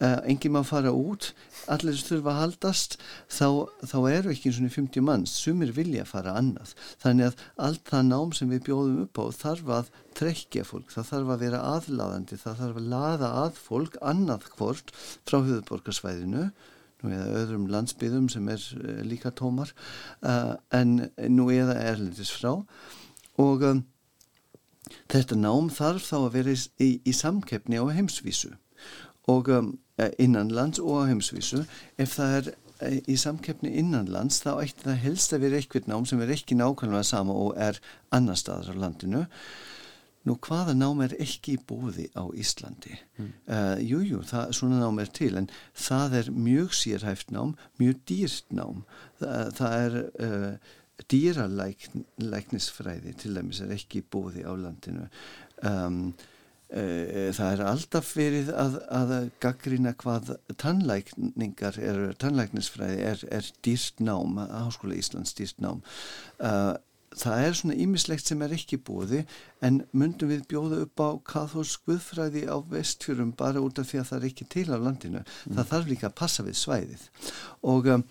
uh, 0.00 0.20
enginn 0.28 0.54
má 0.54 0.60
fara 0.66 0.92
út 0.94 1.30
allir 1.72 1.98
þurfa 2.00 2.32
að 2.32 2.40
haldast 2.40 2.96
þá, 3.28 3.68
þá 3.84 3.98
eru 4.10 4.32
ekki 4.32 4.52
svona 4.54 4.72
50 4.72 5.06
manns 5.06 5.36
sumir 5.42 5.72
vilja 5.76 6.06
fara 6.08 6.34
annað. 6.40 6.74
Þannig 7.02 7.30
að 7.30 7.44
allt 7.68 7.86
það 7.92 8.10
nám 8.10 8.34
sem 8.36 8.52
við 8.52 8.64
bjóðum 8.70 9.04
upp 9.04 9.22
á 9.22 9.24
þarf 9.42 9.72
að 9.78 9.94
trekkja 10.20 10.66
fólk 10.66 10.92
það 10.94 11.08
þarf 11.12 11.32
að 11.34 11.46
vera 11.46 11.62
aðlaðandi 11.76 12.40
það 12.40 12.60
þarf 12.64 12.82
að 12.82 12.90
laða 12.96 13.32
að 13.44 13.62
fólk 13.68 13.98
annað 14.12 14.50
hvort 14.56 14.94
frá 14.98 15.38
höfuborgarsvæðinu 15.38 16.50
nú 17.02 17.12
eða 17.14 17.42
öðrum 17.42 17.68
landsbyðum 17.72 18.28
sem 18.32 18.48
er 18.52 18.64
uh, 18.78 19.02
líka 19.06 19.32
tómar 19.36 19.72
uh, 20.22 20.56
en 20.76 21.10
nú 21.28 21.50
eða 21.54 21.78
erlendis 21.92 22.32
frá. 22.34 22.60
Og 23.40 23.66
um, 23.66 23.84
þetta 25.12 25.38
nám 25.38 25.70
þarf 25.74 26.08
þá 26.08 26.16
að 26.22 26.32
vera 26.38 26.56
í, 26.56 26.90
í 27.04 27.14
samkeppni 27.16 27.80
á 27.80 27.84
heimsvísu. 27.88 28.54
Og 29.30 29.48
um, 29.52 29.74
innanlands 30.18 30.80
og 30.80 31.04
á 31.04 31.10
heimsvísu. 31.12 31.64
Ef 32.00 32.16
það 32.16 32.36
er 32.40 32.52
í 32.80 33.16
samkeppni 33.20 33.72
innanlands 33.80 34.40
þá 34.44 34.54
ætti 34.62 34.86
það 34.86 35.02
helst 35.04 35.34
að 35.36 35.44
vera 35.44 35.58
eitthvað 35.60 35.90
nám 35.90 36.06
sem 36.08 36.22
er 36.24 36.32
ekki 36.32 36.56
nákvæmlega 36.56 37.04
sama 37.06 37.36
og 37.36 37.58
er 37.60 37.80
annar 38.14 38.38
staðar 38.40 38.72
á 38.72 38.82
landinu 38.86 39.26
Nú 40.28 40.34
hvaða 40.44 40.74
nám 40.76 40.98
er 41.00 41.14
ekki 41.22 41.54
í 41.56 41.60
bóði 41.64 42.10
á 42.12 42.28
Íslandi? 42.36 42.92
Mm. 43.16 43.28
Uh, 43.48 43.78
jú, 43.80 44.00
jú, 44.04 44.18
það, 44.28 44.50
svona 44.58 44.76
nám 44.82 45.00
er 45.00 45.08
til 45.16 45.32
en 45.40 45.48
það 45.72 46.16
er 46.18 46.28
mjög 46.36 46.74
sérhæft 46.76 47.32
nám, 47.32 47.54
mjög 47.80 48.02
dýrt 48.10 48.52
nám. 48.52 48.82
Það, 49.22 49.54
það 49.56 49.76
er 49.86 49.96
uh, 50.26 50.74
dýralæknisfræði 51.08 53.14
til 53.22 53.32
dæmis 53.38 53.62
er 53.64 53.72
ekki 53.78 54.04
bóði 54.12 54.42
á 54.44 54.52
landinu. 54.52 55.04
Um, 55.64 56.12
uh, 56.68 57.32
það 57.36 57.50
er 57.54 57.60
alltaf 57.70 58.06
verið 58.18 58.48
að, 58.52 58.76
að 58.92 59.32
gaggrina 59.40 59.92
hvað 60.04 60.36
tannlækningar 60.60 61.74
er, 61.80 62.12
tannlæknisfræði 62.20 63.00
er, 63.14 63.24
er 63.40 63.44
dýrt 63.64 63.96
nám, 64.04 64.36
Háskóla 64.52 65.00
Íslands 65.00 65.32
dýrt 65.40 65.56
nám. 65.64 65.80
Uh, 66.36 66.76
það 67.18 67.44
er 67.44 67.56
svona 67.58 67.76
ímislegt 67.82 68.28
sem 68.30 68.42
er 68.44 68.54
ekki 68.54 68.78
bóði 68.86 69.24
en 69.66 69.80
myndum 69.90 70.30
við 70.30 70.46
bjóða 70.50 70.82
upp 70.84 71.02
á 71.02 71.08
kathólsk 71.32 71.88
guðfræði 71.88 72.46
á 72.46 72.56
vestfjörum 72.70 73.32
bara 73.38 73.62
út 73.64 73.80
af 73.82 73.90
því 73.90 74.02
að 74.02 74.08
það 74.10 74.18
er 74.20 74.28
ekki 74.30 74.48
til 74.54 74.66
á 74.70 74.76
landinu 74.78 75.22
mm. 75.24 75.56
það 75.58 75.70
þarf 75.72 75.90
líka 75.90 76.10
að 76.10 76.18
passa 76.22 76.46
við 76.46 76.58
svæðið 76.60 77.06
og 77.74 77.90
um, 77.96 78.06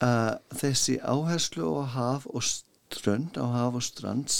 uh, 0.00 0.34
þessi 0.62 0.98
áherslu 1.04 1.68
á 1.76 1.84
haf 1.96 2.28
og 2.32 2.46
strönd 2.92 3.36
á 3.40 3.46
haf 3.52 3.78
og 3.78 3.84
strands 3.84 4.36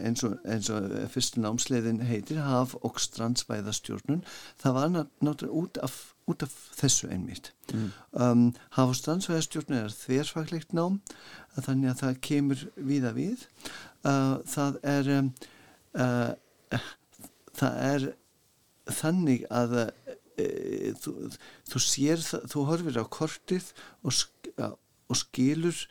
eins 0.00 0.24
og, 0.26 0.36
eins 0.44 0.68
og 0.72 0.90
fyrstu 1.12 1.40
námsleiðin 1.44 2.04
heitir 2.08 2.42
haf 2.44 2.74
og 2.82 3.00
strandsvæðastjórnun 3.00 4.24
það 4.60 4.76
var 4.76 4.92
náttúrulega 4.96 5.56
út 5.62 5.80
af, 5.84 5.96
út 6.28 6.44
af 6.44 6.52
þessu 6.76 7.10
einmitt 7.12 7.52
mm. 7.72 7.88
um, 8.12 8.46
haf 8.76 8.92
og 8.92 8.98
strandsvæðastjórnun 9.00 9.82
er 9.84 9.96
þverfaglegt 9.96 10.76
nám 10.76 11.00
þannig 11.64 11.90
að 11.90 12.00
það 12.02 12.20
kemur 12.28 12.64
víða 12.76 13.12
við 13.16 13.46
uh, 14.04 14.36
það 14.48 14.78
er 14.92 15.10
um, 15.16 15.32
uh, 15.96 16.80
það 17.56 17.78
er 17.90 18.08
þannig 18.96 19.46
að 19.50 19.76
uh, 19.82 20.90
þú, 21.02 21.14
þú 21.72 21.82
sér 21.82 22.24
þú 22.24 22.66
horfir 22.70 23.00
á 23.00 23.04
kortið 23.08 23.70
og, 24.04 24.26
og 24.60 25.20
skilur 25.22 25.86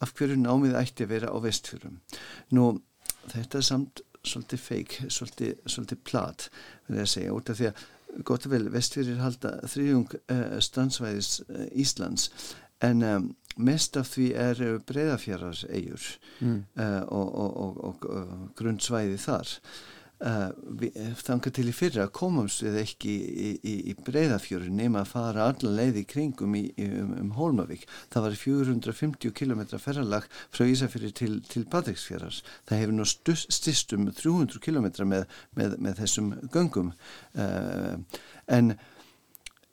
af 0.00 0.14
hverju 0.16 0.38
námið 0.40 0.78
ætti 0.80 1.04
að 1.04 1.12
vera 1.12 1.32
á 1.32 1.36
vestfjörum. 1.44 1.98
Nú, 2.56 2.70
þetta 3.28 3.60
er 3.60 3.66
samt 3.66 4.02
svolítið 4.24 4.62
feik, 4.64 4.96
svolítið, 5.12 5.54
svolítið 5.68 6.00
plat, 6.08 6.46
verður 6.88 7.04
að 7.04 7.12
segja, 7.14 7.34
út 7.36 7.52
af 7.52 7.60
því 7.60 7.68
að 7.70 7.84
gott 8.26 8.46
og 8.46 8.54
vel, 8.54 8.64
vestfjörir 8.72 9.20
halda 9.22 9.52
þrjung 9.70 10.16
uh, 10.18 10.56
strandsvæðis 10.64 11.30
uh, 11.46 11.66
Íslands, 11.78 12.30
en 12.86 13.06
um, 13.06 13.30
mest 13.60 13.96
af 14.00 14.10
því 14.14 14.32
er 14.40 14.60
breyðafjaraðs 14.88 15.64
eigur 15.68 16.10
mm. 16.40 16.58
uh, 16.80 17.00
og, 17.06 17.32
og, 17.44 17.80
og, 17.88 18.04
og 18.10 18.52
grundsvæði 18.58 19.18
þar. 19.20 19.56
Uh, 20.20 20.50
þangar 21.16 21.52
til 21.56 21.70
í 21.70 21.72
fyrra 21.72 22.04
komumst 22.12 22.60
við 22.60 22.74
ekki 22.82 23.08
í, 23.08 23.52
í, 23.64 23.74
í 23.88 23.94
breyðafjöru 24.04 24.68
nema 24.68 25.00
að 25.00 25.14
fara 25.14 25.46
alla 25.48 25.72
leið 25.78 26.02
í 26.02 26.04
kringum 26.12 26.58
í, 26.58 26.66
um, 26.84 27.14
um 27.22 27.30
Hólmavík 27.38 27.86
það 28.12 28.26
var 28.26 28.36
450 28.42 29.32
km 29.32 29.64
ferralag 29.80 30.28
frá 30.52 30.66
Ísafjörði 30.68 31.14
til, 31.22 31.32
til 31.48 31.64
Patricksfjörðars 31.72 32.42
það 32.68 32.82
hefur 32.82 32.98
nú 32.98 33.08
styrst 33.08 33.96
um 33.96 34.10
300 34.12 34.60
km 34.60 34.90
með, 35.08 35.24
með, 35.56 35.80
með 35.88 36.04
þessum 36.04 36.34
göngum 36.52 36.92
uh, 36.92 37.96
en 38.44 38.74
En 38.76 38.76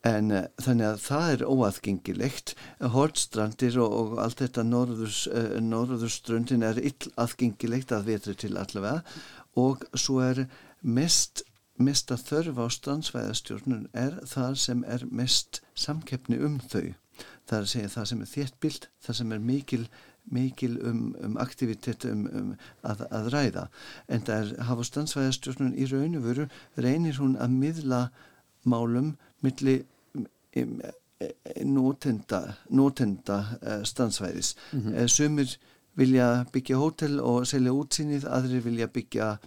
uh, 0.06 0.46
þannig 0.62 0.88
að 0.88 1.02
það 1.04 1.32
er 1.34 1.44
óaðgengilegt. 1.48 2.56
Hortstrandir 2.94 3.80
og, 3.82 3.92
og 4.02 4.20
allt 4.24 4.44
þetta 4.44 4.64
norðurströndin 4.68 6.64
uh, 6.64 6.70
er 6.70 6.78
ill 6.92 7.12
aðgengilegt 7.18 7.92
að 7.96 8.08
vetri 8.12 8.36
til 8.38 8.56
allavega 8.58 9.02
og 9.58 9.88
svo 9.98 10.20
er 10.22 10.44
mest, 10.86 11.42
mest 11.82 12.12
að 12.14 12.26
þörfa 12.30 12.68
á 12.70 12.76
strandsvæðastjórnun 12.76 13.88
er 13.98 14.20
það 14.30 14.60
sem 14.62 14.84
er 14.86 15.06
mest 15.10 15.62
samkeppni 15.74 16.38
um 16.46 16.60
þau. 16.62 16.94
Það 17.48 17.58
er 17.58 17.64
að 17.64 17.72
segja 17.72 17.94
það 17.96 18.08
sem 18.12 18.22
er 18.22 18.32
þéttbild, 18.34 18.88
það 19.02 19.20
sem 19.20 19.34
er 19.34 19.44
mikil, 19.50 19.84
mikil 20.30 20.74
um, 20.86 21.04
um 21.26 21.38
aktivitet 21.42 22.06
um, 22.06 22.26
um 22.30 22.50
að, 22.86 23.06
að 23.10 23.30
ræða. 23.34 23.68
En 24.08 24.26
það 24.28 24.44
er 24.44 24.68
hafa 24.70 24.86
strandsvæðastjórnun 24.92 25.78
í 25.78 25.88
raun 25.90 26.20
og 26.20 26.28
veru 26.28 26.50
reynir 26.78 27.18
hún 27.22 27.38
að 27.42 27.56
miðla 27.64 28.02
málum 28.68 29.16
milli 29.42 29.86
nótenda, 31.66 32.42
nótenda 32.70 33.38
strandsvæðis. 33.84 34.56
Mm 34.74 34.82
-hmm. 34.82 35.08
Sumir 35.08 35.58
vilja 35.96 36.46
byggja 36.54 36.78
hótel 36.78 37.20
og 37.20 37.48
selja 37.48 37.72
útsýnið, 37.74 38.28
aðrir 38.30 38.64
vilja 38.64 38.88
byggja 38.88 39.38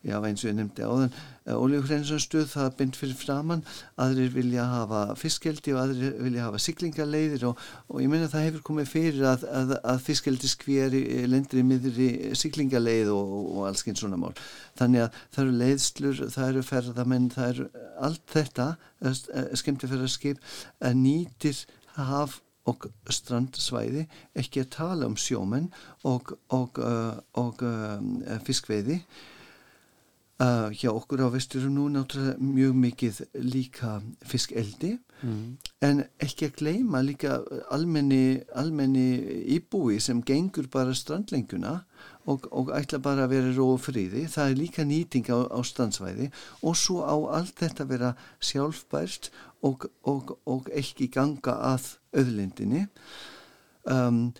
já 0.00 0.16
eins 0.24 0.40
og 0.44 0.48
ég 0.48 0.56
nefndi 0.56 0.84
áðan 0.86 1.10
ólíuhreinsunstöð 1.50 2.46
það 2.54 2.66
er 2.66 2.76
bynd 2.78 2.96
fyrir 2.96 3.16
framann 3.20 3.62
aðrir 4.00 4.30
vilja 4.32 4.64
hafa 4.70 5.00
fiskeldi 5.18 5.74
og 5.74 5.80
aðrir 5.82 6.14
vilja 6.24 6.46
hafa 6.46 6.60
siglingarleiðir 6.64 7.46
og, 7.50 7.64
og 7.90 8.00
ég 8.00 8.12
menna 8.12 8.30
það 8.32 8.46
hefur 8.46 8.64
komið 8.70 8.90
fyrir 8.94 9.26
að, 9.28 9.44
að, 9.60 9.74
að 9.92 10.02
fiskeldi 10.06 10.50
skveri 10.50 11.02
lendir 11.28 11.60
í 11.60 11.64
miður 11.68 12.00
í 12.00 12.10
siglingarleið 12.40 13.12
og, 13.12 13.34
og 13.58 13.66
alls 13.68 13.84
einn 13.84 13.98
svona 14.00 14.20
mál. 14.20 14.32
Þannig 14.80 15.04
að 15.04 15.18
það 15.22 15.42
eru 15.44 15.56
leiðslur, 15.64 16.22
það 16.36 16.52
eru 16.52 16.66
ferðamenn 16.70 17.32
það 17.34 17.50
eru 17.54 17.66
allt 18.08 18.36
þetta 18.36 18.70
skemmti 19.60 19.90
fyrir 19.90 20.06
að 20.06 20.14
skip 20.14 20.54
að 20.80 20.96
nýtir 21.02 21.66
haf 21.98 22.40
og 22.68 22.86
strandsvæði 23.10 24.06
ekki 24.38 24.62
að 24.62 24.72
tala 24.76 25.08
um 25.08 25.16
sjómenn 25.18 25.68
og, 26.06 26.34
og, 26.52 26.80
fiskveiði 28.46 29.00
uh, 30.40 30.70
hjá 30.72 30.90
okkur 30.92 31.26
á 31.26 31.28
vesturum 31.32 31.76
nú 31.76 31.86
náttúrulega 31.92 32.40
mjög 32.40 32.74
mikið 32.86 33.22
líka 33.52 34.00
fiskeldi. 34.24 34.98
Mm. 35.20 35.58
en 35.84 35.98
ekki 36.24 36.46
að 36.48 36.54
gleima 36.56 37.02
líka 37.04 37.34
almenni, 37.76 38.40
almenni 38.56 39.20
íbúi 39.52 39.98
sem 40.00 40.22
gengur 40.24 40.64
bara 40.72 40.94
strandlenguna 40.96 41.74
og, 42.24 42.46
og 42.48 42.70
ætla 42.72 43.02
bara 43.04 43.26
að 43.26 43.34
vera 43.34 43.50
róð 43.52 43.74
fríði 43.84 44.22
það 44.32 44.52
er 44.52 44.56
líka 44.56 44.86
nýting 44.88 45.28
á, 45.28 45.44
á 45.44 45.60
strandsvæði 45.60 46.30
og 46.64 46.78
svo 46.80 47.04
á 47.04 47.16
allt 47.36 47.60
þetta 47.60 47.88
vera 47.90 48.14
sjálfbært 48.40 49.28
og, 49.60 49.90
og, 50.08 50.38
og 50.48 50.72
ekki 50.72 51.10
ganga 51.12 51.58
að 51.68 51.92
öðlindinni 52.16 52.86
um, 53.92 54.30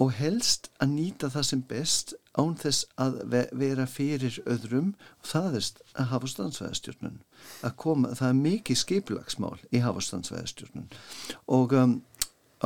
og 0.00 0.12
helst 0.16 0.70
að 0.80 0.94
nýta 0.94 1.30
það 1.32 1.46
sem 1.50 1.62
best 1.68 2.14
án 2.38 2.54
þess 2.60 2.86
að 3.00 3.18
vera 3.60 3.86
fyrir 3.90 4.38
öðrum. 4.48 4.94
Og 5.20 5.30
það 5.32 5.58
er 5.60 5.68
að 5.92 6.10
hafa 6.14 6.30
standsvæðastjórnun 6.34 7.18
að 7.66 7.76
koma, 7.84 8.14
það 8.16 8.32
er 8.32 8.38
mikið 8.40 8.80
skiplagsmál 8.84 9.58
í 9.70 9.82
hafa 9.84 10.04
standsvæðastjórnun 10.06 10.88
og 11.56 11.76
um, 11.76 11.96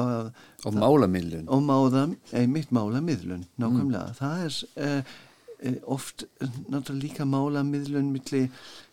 uh, 0.00 0.30
og 0.64 0.78
málamiðlun. 0.78 1.48
Og 1.52 1.62
máða, 1.66 2.08
einmitt 2.36 2.74
málamiðlun 2.74 3.46
nákvæmlega, 3.58 4.10
mm. 4.10 4.18
það 4.20 4.44
er 4.46 4.58
uh, 4.88 5.80
oft 5.88 6.26
náttúrulega 6.68 7.00
líka 7.00 7.26
málamiðlun 7.28 8.12
millir 8.12 8.50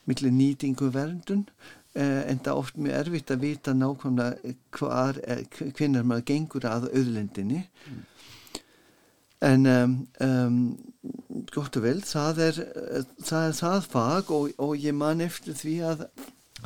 milli 0.09 0.31
nýtingu 0.33 0.89
verndun. 0.93 1.45
Eh, 1.91 2.21
en 2.31 2.39
það 2.39 2.53
er 2.53 2.59
oft 2.61 2.77
mjög 2.79 2.93
erfitt 3.01 3.31
að 3.33 3.41
vita 3.43 3.73
nákvæmlega 3.75 4.53
hvar, 4.77 5.17
hvernig 5.75 6.05
maður 6.07 6.23
gengur 6.29 6.67
að 6.69 6.85
auðlendinni 6.93 7.65
mm. 7.65 7.97
En 9.41 9.65
um, 9.65 9.93
um, 10.21 10.57
gott 11.53 11.77
og 11.79 11.85
vel 11.85 12.01
það 12.05 12.41
er 12.47 12.59
það, 13.23 13.45
er 13.47 13.55
það 13.57 13.87
fag 13.89 14.33
og, 14.35 14.51
og 14.61 14.75
ég 14.77 14.95
man 14.97 15.23
eftir 15.25 15.57
því 15.57 15.77
að 15.91 16.03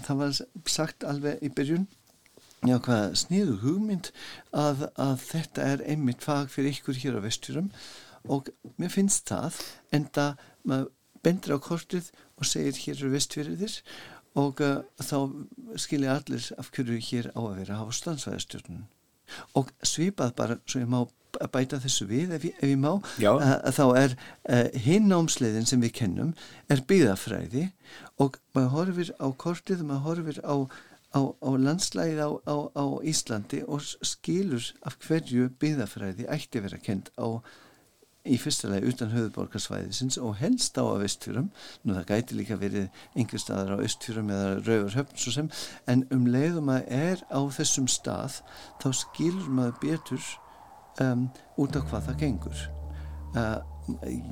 það 0.03 0.19
var 0.21 0.41
sagt 0.69 1.05
alveg 1.07 1.45
í 1.45 1.51
byrjun 1.55 1.87
já 2.65 2.75
hvað 2.81 3.15
sniðu 3.21 3.59
hugmynd 3.61 4.09
að, 4.51 4.87
að 4.99 5.15
þetta 5.23 5.69
er 5.73 5.85
einmitt 5.85 6.25
fag 6.25 6.51
fyrir 6.51 6.75
ykkur 6.75 6.99
hér 6.99 7.19
á 7.21 7.25
vesturum 7.25 7.71
og 8.31 8.49
mér 8.81 8.91
finnst 8.93 9.29
það 9.29 9.61
en 9.95 10.07
það 10.15 10.45
maður 10.65 10.91
bendur 11.25 11.57
á 11.57 11.59
kortið 11.61 12.11
og 12.35 12.49
segir 12.49 12.79
hér 12.81 12.99
eru 12.99 13.13
vestfyrirðir 13.13 13.79
og 14.35 14.59
uh, 14.65 14.81
þá 14.99 15.17
skilja 15.79 16.17
allir 16.19 16.49
af 16.59 16.71
hverju 16.75 16.99
hér 17.09 17.31
á 17.31 17.39
að 17.39 17.59
vera 17.61 17.81
ástandsvæðastjórnun 17.85 18.83
og 19.57 19.71
svipað 19.85 20.35
bara 20.37 20.57
svo 20.65 20.83
ég 20.83 20.91
má 20.91 20.99
bæta 21.53 21.79
þessu 21.83 22.07
við 22.09 22.33
ef 22.37 22.47
ég, 22.47 22.57
ef 22.59 22.71
ég 22.71 22.79
má. 22.81 22.91
Uh, 23.21 23.53
þá 23.75 23.85
er 24.01 24.15
uh, 24.15 24.67
hinn 24.85 25.09
námsleiðin 25.11 25.69
sem 25.69 25.83
við 25.83 25.95
kennum 26.01 26.33
er 26.71 26.83
byggðafræði 26.89 27.69
og 28.21 28.39
maður 28.55 28.73
horfir 28.75 29.13
á 29.19 29.27
kortið 29.45 29.85
maður 29.85 30.05
horfir 30.09 30.41
á, 30.45 30.55
á, 31.15 31.21
á 31.21 31.49
landslæðið 31.67 32.23
á, 32.25 32.55
á 32.75 32.85
Íslandi 33.03 33.61
og 33.67 33.83
skilur 33.83 34.71
af 34.87 34.97
hverju 35.05 35.51
byggðafræði 35.61 36.29
ætti 36.31 36.63
vera 36.65 36.81
kent 36.81 37.13
á 37.19 37.43
í 38.25 38.37
fyrsta 38.41 38.69
lagi 38.71 38.89
utan 38.89 39.11
höfuborgarsvæðisins 39.13 40.17
og 40.21 40.39
helst 40.39 40.77
á 40.81 40.83
að 40.83 41.03
vestfjörum 41.03 41.51
nú 41.85 41.93
það 41.93 42.07
gæti 42.09 42.37
líka 42.39 42.57
verið 42.57 42.87
einhver 43.13 43.41
staðar 43.41 43.77
á 43.77 43.85
östfjörum 43.85 44.31
eða 44.33 44.47
rauvarhöfn 44.65 45.21
svo 45.21 45.33
sem. 45.35 45.51
En 45.85 46.05
um 46.13 46.25
leiðum 46.29 46.71
að 46.73 46.89
er 46.97 47.21
á 47.29 47.39
þessum 47.57 47.89
stað 47.91 48.41
þá 48.81 48.89
skilur 49.03 49.51
maður 49.59 49.77
betur 49.83 50.31
um, 51.03 51.29
út 51.61 51.75
af 51.75 51.87
hvað 51.89 52.09
það 52.09 52.19
gengur. 52.23 52.65
Uh, 53.35 53.57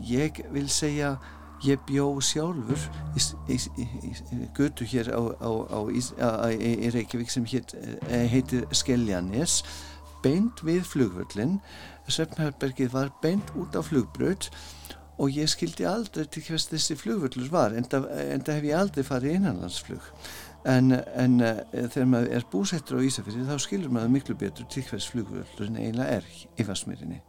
ég 0.07 0.43
vil 0.53 0.70
segja 0.72 1.16
ég 1.64 1.80
bjó 1.88 2.07
sjálfur 2.24 2.80
í, 3.16 3.24
í, 3.53 3.57
í, 3.80 4.14
götu 4.57 4.88
hér 4.88 5.11
á, 5.16 5.22
á, 5.39 5.51
á, 5.72 5.80
í 6.51 6.91
Reykjavík 6.91 7.32
sem 7.32 7.45
heit, 7.47 7.76
eh, 7.78 8.26
heitir 8.32 8.66
Skeljanes 8.76 9.61
beint 10.24 10.64
við 10.66 10.84
flugvöllin 10.88 11.59
Svefnherbergið 12.11 12.91
var 12.91 13.14
beint 13.24 13.53
út 13.55 13.78
á 13.80 13.82
flugbröð 13.86 14.49
og 15.22 15.32
ég 15.32 15.47
skildi 15.51 15.86
aldrei 15.88 16.26
til 16.28 16.43
hvers 16.47 16.68
þessi 16.72 16.97
flugvöllur 16.99 17.51
var 17.53 17.76
en 17.78 17.88
það 17.88 18.09
hef 18.57 18.68
ég 18.68 18.80
aldrei 18.80 19.07
farið 19.07 19.38
innanlandsflug 19.38 20.11
en, 20.70 20.91
en 20.95 21.39
uh, 21.43 21.61
þegar 21.74 22.09
maður 22.14 22.36
er 22.38 22.45
búsettur 22.51 22.99
á 22.99 23.05
Ísafjörði 23.07 23.47
þá 23.49 23.64
skilur 23.66 23.93
maður 23.93 24.14
miklu 24.16 24.36
betur 24.39 24.68
til 24.72 24.86
hvers 24.88 25.09
flugvöllurinn 25.11 25.80
eiginlega 25.80 26.20
er 26.20 26.30
í 26.55 26.68
Vassmýrinni 26.68 27.22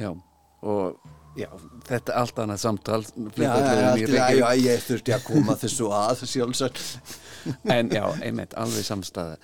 Já 0.00 0.12
og 0.62 1.00
já, 1.34 1.48
þetta 1.88 2.12
er 2.12 2.18
allt 2.20 2.38
annað 2.38 2.62
samtal 2.62 3.02
Já, 3.34 3.50
já, 3.98 4.24
já 4.38 4.48
ég 4.62 4.84
þurfti 4.86 5.14
að 5.16 5.24
koma 5.26 5.56
þessu 5.58 5.90
að 5.96 6.24
sjálfsagt. 6.30 6.82
En 7.74 7.90
já, 7.90 8.04
einmitt, 8.22 8.54
alveg 8.54 8.86
samstæði 8.86 9.38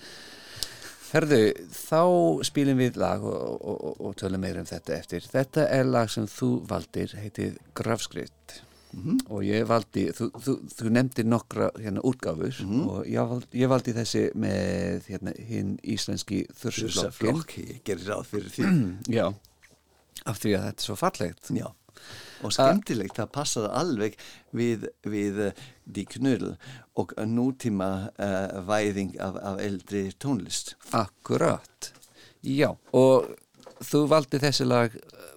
Herðu, 1.09 1.41
þá 1.72 2.03
spilum 2.45 2.78
við 2.82 2.99
lag 3.01 3.22
og, 3.24 3.36
og, 3.57 3.78
og, 3.89 4.01
og 4.05 4.16
tölum 4.20 4.43
meira 4.45 4.61
um 4.61 4.68
þetta 4.68 4.93
eftir. 4.99 5.24
Þetta 5.24 5.64
er 5.72 5.89
lag 5.89 6.11
sem 6.12 6.26
þú 6.28 6.51
valdir, 6.68 7.14
heitið 7.16 7.57
Grafskrift 8.89 9.30
og 9.30 9.43
ég 9.45 9.66
valdi, 9.68 10.05
þú, 10.16 10.28
þú, 10.41 10.55
þú 10.72 10.91
nefndir 10.93 11.26
nokkra 11.28 11.70
hérna 11.78 12.03
útgáfur 12.07 12.61
og 12.89 13.07
ég 13.07 13.28
valdi, 13.28 13.61
ég 13.61 13.68
valdi 13.68 13.95
þessi 13.97 14.22
með 14.34 15.09
hérna 15.09 15.34
hinn 15.36 15.78
íslenski 15.82 16.47
þursusflokkin. 16.57 17.34
Flokk, 17.36 17.59
ég 17.59 17.82
gerir 17.84 18.09
ráð 18.09 18.24
fyrir 18.30 18.55
því 18.55 18.70
Já, 19.18 19.26
af 20.24 20.41
því 20.41 20.55
að 20.57 20.64
þetta 20.68 20.82
er 20.82 20.86
svo 20.86 20.97
fallegt. 20.99 21.51
Já, 21.53 21.68
og 22.43 22.55
skemmtilegt 22.55 23.18
það 23.18 23.30
passaði 23.34 23.72
alveg 23.80 24.16
við, 24.55 24.89
við 25.03 25.43
Die 25.84 26.07
Knödel 26.07 26.55
og 26.99 27.12
nútíma 27.26 27.91
uh, 28.14 28.62
væðing 28.68 29.18
af, 29.20 29.36
af 29.43 29.61
eldri 29.62 30.09
tónlist 30.16 30.76
Akkurat. 30.95 31.93
Já, 32.47 32.70
og 32.95 33.28
þú 33.82 34.07
valdi 34.11 34.39
þessi 34.41 34.64
lag 34.66 34.95
eh, 34.95 35.30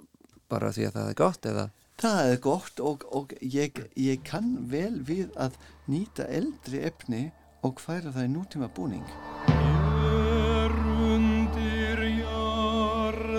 bara 0.49 0.69
því 0.73 0.87
að 0.87 0.97
það 0.97 1.09
er 1.09 1.17
gott 1.17 1.47
eða? 1.49 1.69
Það 2.01 2.31
er 2.31 2.39
gott 2.41 2.79
og, 2.81 3.03
og 3.13 3.33
ég, 3.45 3.77
ég 3.93 4.23
kann 4.25 4.55
vel 4.71 4.95
við 5.05 5.27
að 5.37 5.53
nýta 5.85 6.25
eldri 6.33 6.81
efni 6.89 7.19
og 7.61 7.77
færa 7.77 8.09
það 8.15 8.25
í 8.25 8.31
nútíma 8.33 8.69
búning 8.73 9.05
Hér 9.51 10.73
undir 11.11 12.01
jarðar 12.23 13.29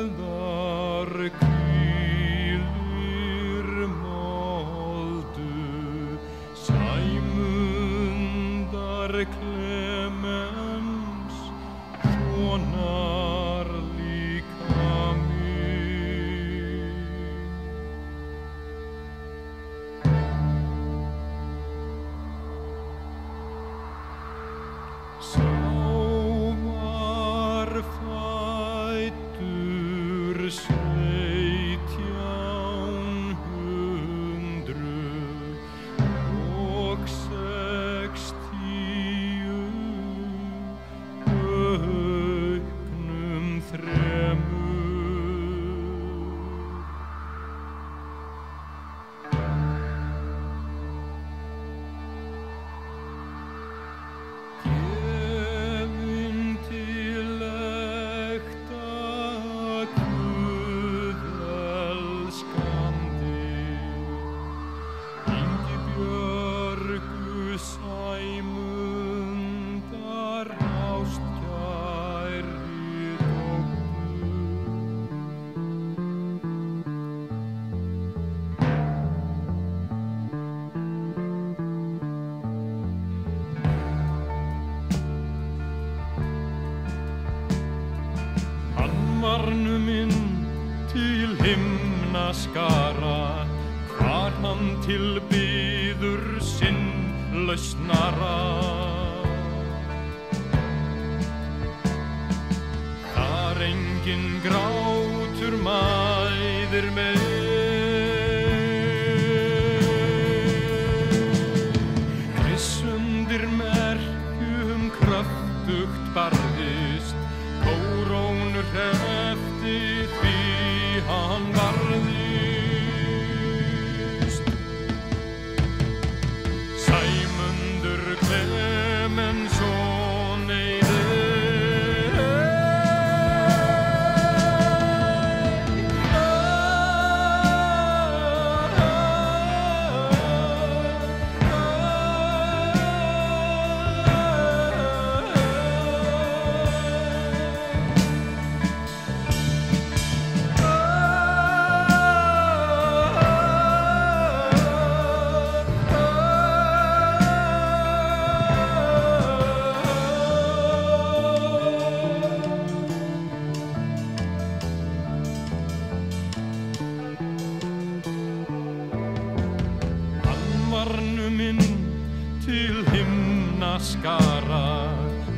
til 172.44 172.82
himna 172.90 173.76
skara, 173.78 174.90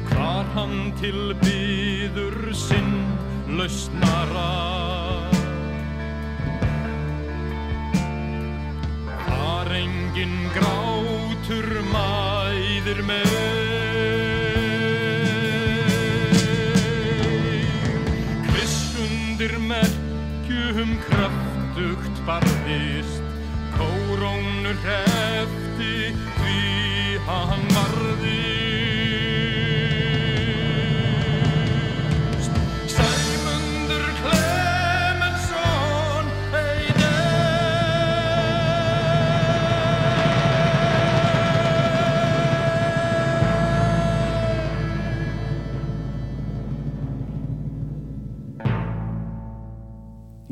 hvar 0.08 0.46
hann 0.54 0.92
til 1.00 1.34
byður 1.42 2.52
sinn 2.56 2.94
lausnara. 3.58 4.52
Þar 9.26 9.72
engin 9.80 10.36
grátur 10.54 11.68
mæðir 11.90 13.02
með. 13.10 13.36
Krissundir 18.48 19.58
merkjum 19.68 20.96
kraftugt 21.10 22.24
barðist, 22.24 23.28
kórónur 23.76 24.80
því 24.86 25.63
hann 27.26 27.64
varðist. 27.72 28.20
Sæmundur 32.94 34.04
Klemensson 34.20 36.26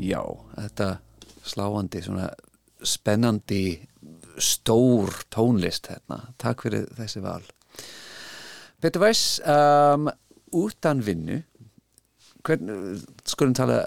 Já, 0.03 0.19
þetta 0.57 0.87
sláandi, 1.45 2.01
svona 2.03 2.27
spennandi, 2.83 3.79
stór 4.37 5.13
tónlist 5.33 5.89
hérna. 5.91 6.19
Takk 6.41 6.65
fyrir 6.65 6.87
þessi 6.97 7.23
val. 7.23 7.45
Petur 8.83 9.05
Væs, 9.05 9.23
um, 9.47 10.09
utan 10.53 11.01
vinnu, 11.05 11.41
skulum 12.43 13.53
tala 13.55 13.79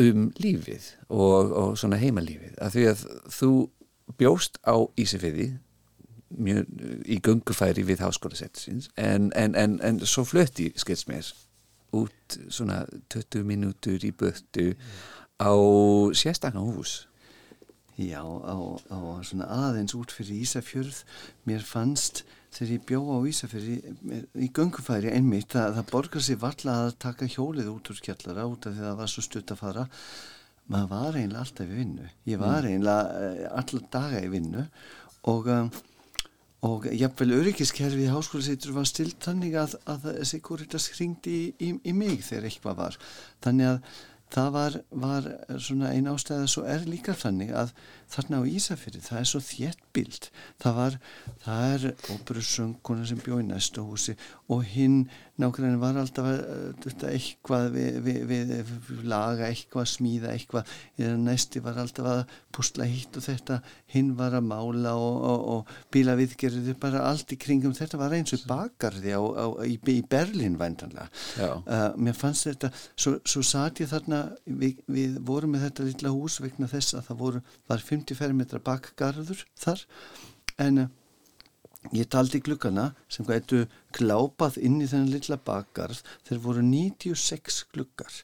um 0.00 0.30
lífið 0.40 0.86
og, 1.12 1.52
og 1.52 1.78
svona 1.78 2.00
heimalífið. 2.00 2.56
Af 2.64 2.72
því 2.74 2.86
að 2.90 3.04
þú 3.34 3.50
bjóst 4.18 4.58
á 4.64 4.80
Ísafirði 5.00 5.50
mjög 6.34 6.66
í 7.06 7.18
gungufæri 7.22 7.84
við 7.86 8.02
háskólasettisins 8.02 8.88
en, 8.98 9.30
en, 9.38 9.54
en, 9.54 9.78
en 9.84 10.00
svo 10.06 10.24
flutti 10.26 10.70
skilst 10.80 11.08
mér 11.10 11.28
út 11.94 12.38
svona 12.50 12.82
20 13.14 13.44
mínútur 13.46 14.02
í 14.02 14.10
böttu 14.10 14.72
á 15.38 15.54
sérstaklega 16.16 16.64
hús 16.64 17.04
Já, 17.94 18.22
á, 18.26 18.56
á 18.90 18.98
svona 19.22 19.46
aðeins 19.46 19.94
út 19.94 20.10
fyrir 20.10 20.42
Ísafjörð. 20.42 21.04
Mér 21.46 21.62
fannst 21.62 22.24
þegar 22.54 22.72
ég 22.74 22.84
bjó 22.88 23.00
á 23.06 23.18
Ísafjörði 23.30 23.76
í 24.34 24.50
göngufæri 24.54 25.12
einmitt 25.14 25.54
að 25.58 25.78
það 25.78 25.90
borgar 25.92 26.24
sér 26.26 26.40
valla 26.42 26.76
að 26.84 26.96
taka 27.06 27.30
hjólið 27.30 27.70
út 27.70 27.90
úr 27.94 28.02
kjallara 28.02 28.48
út 28.50 28.66
af 28.66 28.74
því 28.74 28.82
að 28.82 28.88
það 28.90 29.00
var 29.02 29.12
svo 29.14 29.26
stutt 29.26 29.54
að 29.54 29.62
fara. 29.62 29.88
Maður 30.64 30.92
var 30.94 31.18
eiginlega 31.18 31.42
alltaf 31.44 31.70
í 31.70 31.78
vinnu. 31.78 32.06
Ég 32.30 32.40
var 32.40 32.66
eiginlega 32.66 33.26
uh, 33.28 33.58
allar 33.60 33.88
daga 33.94 34.22
í 34.24 34.30
vinnu 34.32 34.66
og 35.30 35.50
um, 35.54 35.74
og 36.64 36.86
jafnvel 36.96 37.34
öryggiskerfið 37.36 38.06
í 38.06 38.12
háskólaseitur 38.12 38.72
var 38.72 38.88
stilt 38.88 39.20
þannig 39.24 39.56
að, 39.60 39.74
að 39.90 40.06
Siguritas 40.24 40.88
hringdi 40.94 41.34
í, 41.34 41.48
í, 41.60 41.70
í 41.90 41.92
mig 41.92 42.22
þegar 42.24 42.48
eitthvað 42.48 42.78
var. 42.78 42.96
Þannig 43.44 43.70
að 43.74 43.98
það 44.34 44.50
var, 44.54 44.78
var 45.04 45.28
svona 45.62 45.92
ein 45.94 46.10
ástæða 46.10 46.48
svo 46.50 46.64
er 46.66 46.86
líka 46.88 47.14
þannig 47.18 47.52
að 47.54 47.74
þarna 48.12 48.40
á 48.40 48.50
Ísafjörði 48.50 49.02
það 49.04 49.20
er 49.20 49.30
svo 49.30 49.42
þétt 49.44 49.84
bild 49.94 50.30
það 50.62 50.78
var, 50.80 50.98
það 51.44 51.74
er 51.74 51.86
óperusönguna 52.14 53.08
sem 53.08 53.22
bjóði 53.24 53.48
næstu 53.48 53.84
húsi 53.86 54.16
og 54.52 54.64
hinn 54.68 55.04
nákvæmlega 55.40 55.80
var 55.82 55.96
alltaf 55.98 56.26
uh, 56.30 57.06
eitthvað 57.08 57.72
við, 57.74 57.96
við, 58.04 58.26
við 58.30 59.00
laga 59.10 59.48
eitthvað, 59.48 59.88
smíða 59.90 60.30
eitthvað. 60.34 60.74
Næsti 61.24 61.62
var 61.64 61.80
alltaf 61.82 62.06
að 62.06 62.20
púsla 62.54 62.86
hitt 62.86 63.16
og 63.18 63.24
þetta, 63.26 63.58
hinn 63.90 64.12
var 64.18 64.36
að 64.38 64.46
mála 64.46 64.94
og, 64.94 65.16
og, 65.30 65.46
og 65.54 65.72
bílaviðgerði 65.94 66.76
bara 66.80 67.02
allt 67.08 67.34
í 67.34 67.38
kringum, 67.40 67.74
þetta 67.74 67.98
var 67.98 68.14
eins 68.14 68.34
og 68.36 68.44
bakarði 68.46 69.16
á, 69.18 69.22
á, 69.22 69.46
í, 69.66 69.74
í 69.74 69.98
Berlin 70.10 70.58
væntanlega. 70.60 71.08
Uh, 71.66 71.88
mér 71.98 72.18
fannst 72.18 72.46
þetta 72.50 72.70
svo, 72.76 73.16
svo 73.26 73.42
satt 73.46 73.82
ég 73.82 73.90
þarna 73.90 74.22
við, 74.46 74.78
við 74.86 75.18
vorum 75.26 75.56
með 75.56 75.68
þetta 75.68 75.88
lilla 75.90 76.14
hús 76.14 76.38
vegna 76.44 76.70
þess 76.70 76.94
að 77.00 77.08
það 77.10 77.22
voru, 77.24 77.44
var 77.70 77.82
50 77.94 78.20
fermetra 78.20 78.60
bakgarður 78.62 79.46
þar 79.64 79.86
en 80.66 80.86
Ég 81.92 82.08
taldi 82.08 82.38
glukkana 82.40 82.94
sem 83.12 83.26
eittu 83.28 83.66
klápað 83.92 84.56
inn 84.64 84.78
í 84.80 84.86
þennan 84.88 85.10
lilla 85.12 85.36
bakgarð 85.36 86.00
þeir 86.24 86.38
voru 86.40 86.62
96 86.64 87.58
glukkar 87.74 88.14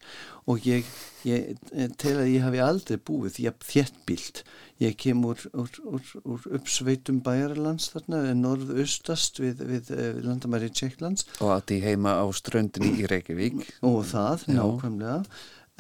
og 0.49 0.65
ég, 0.65 0.87
ég 1.29 1.59
tel 2.01 2.15
að 2.23 2.31
ég 2.33 2.47
hafi 2.47 2.63
aldrei 2.65 2.97
búið 2.97 3.37
þéttbílt. 3.61 4.43
Ég 4.81 4.97
kem 4.97 5.21
úr, 5.29 5.43
úr, 5.53 5.77
úr, 5.85 6.13
úr 6.25 6.47
uppsveitum 6.57 7.21
bæjarlands 7.27 7.91
þarna, 7.93 8.23
norðaustast 8.39 9.43
við, 9.43 9.61
við, 9.69 9.93
við 9.93 10.23
landamæri 10.25 10.73
Tjekklands. 10.73 11.29
Og 11.45 11.53
átti 11.59 11.83
heima 11.85 12.17
á 12.17 12.25
ströndinni 12.33 13.05
í 13.05 13.11
Reykjavík. 13.13 13.61
Og 13.85 14.01
það, 14.09 14.49
Já. 14.49 14.57
nákvæmlega. 14.57 15.21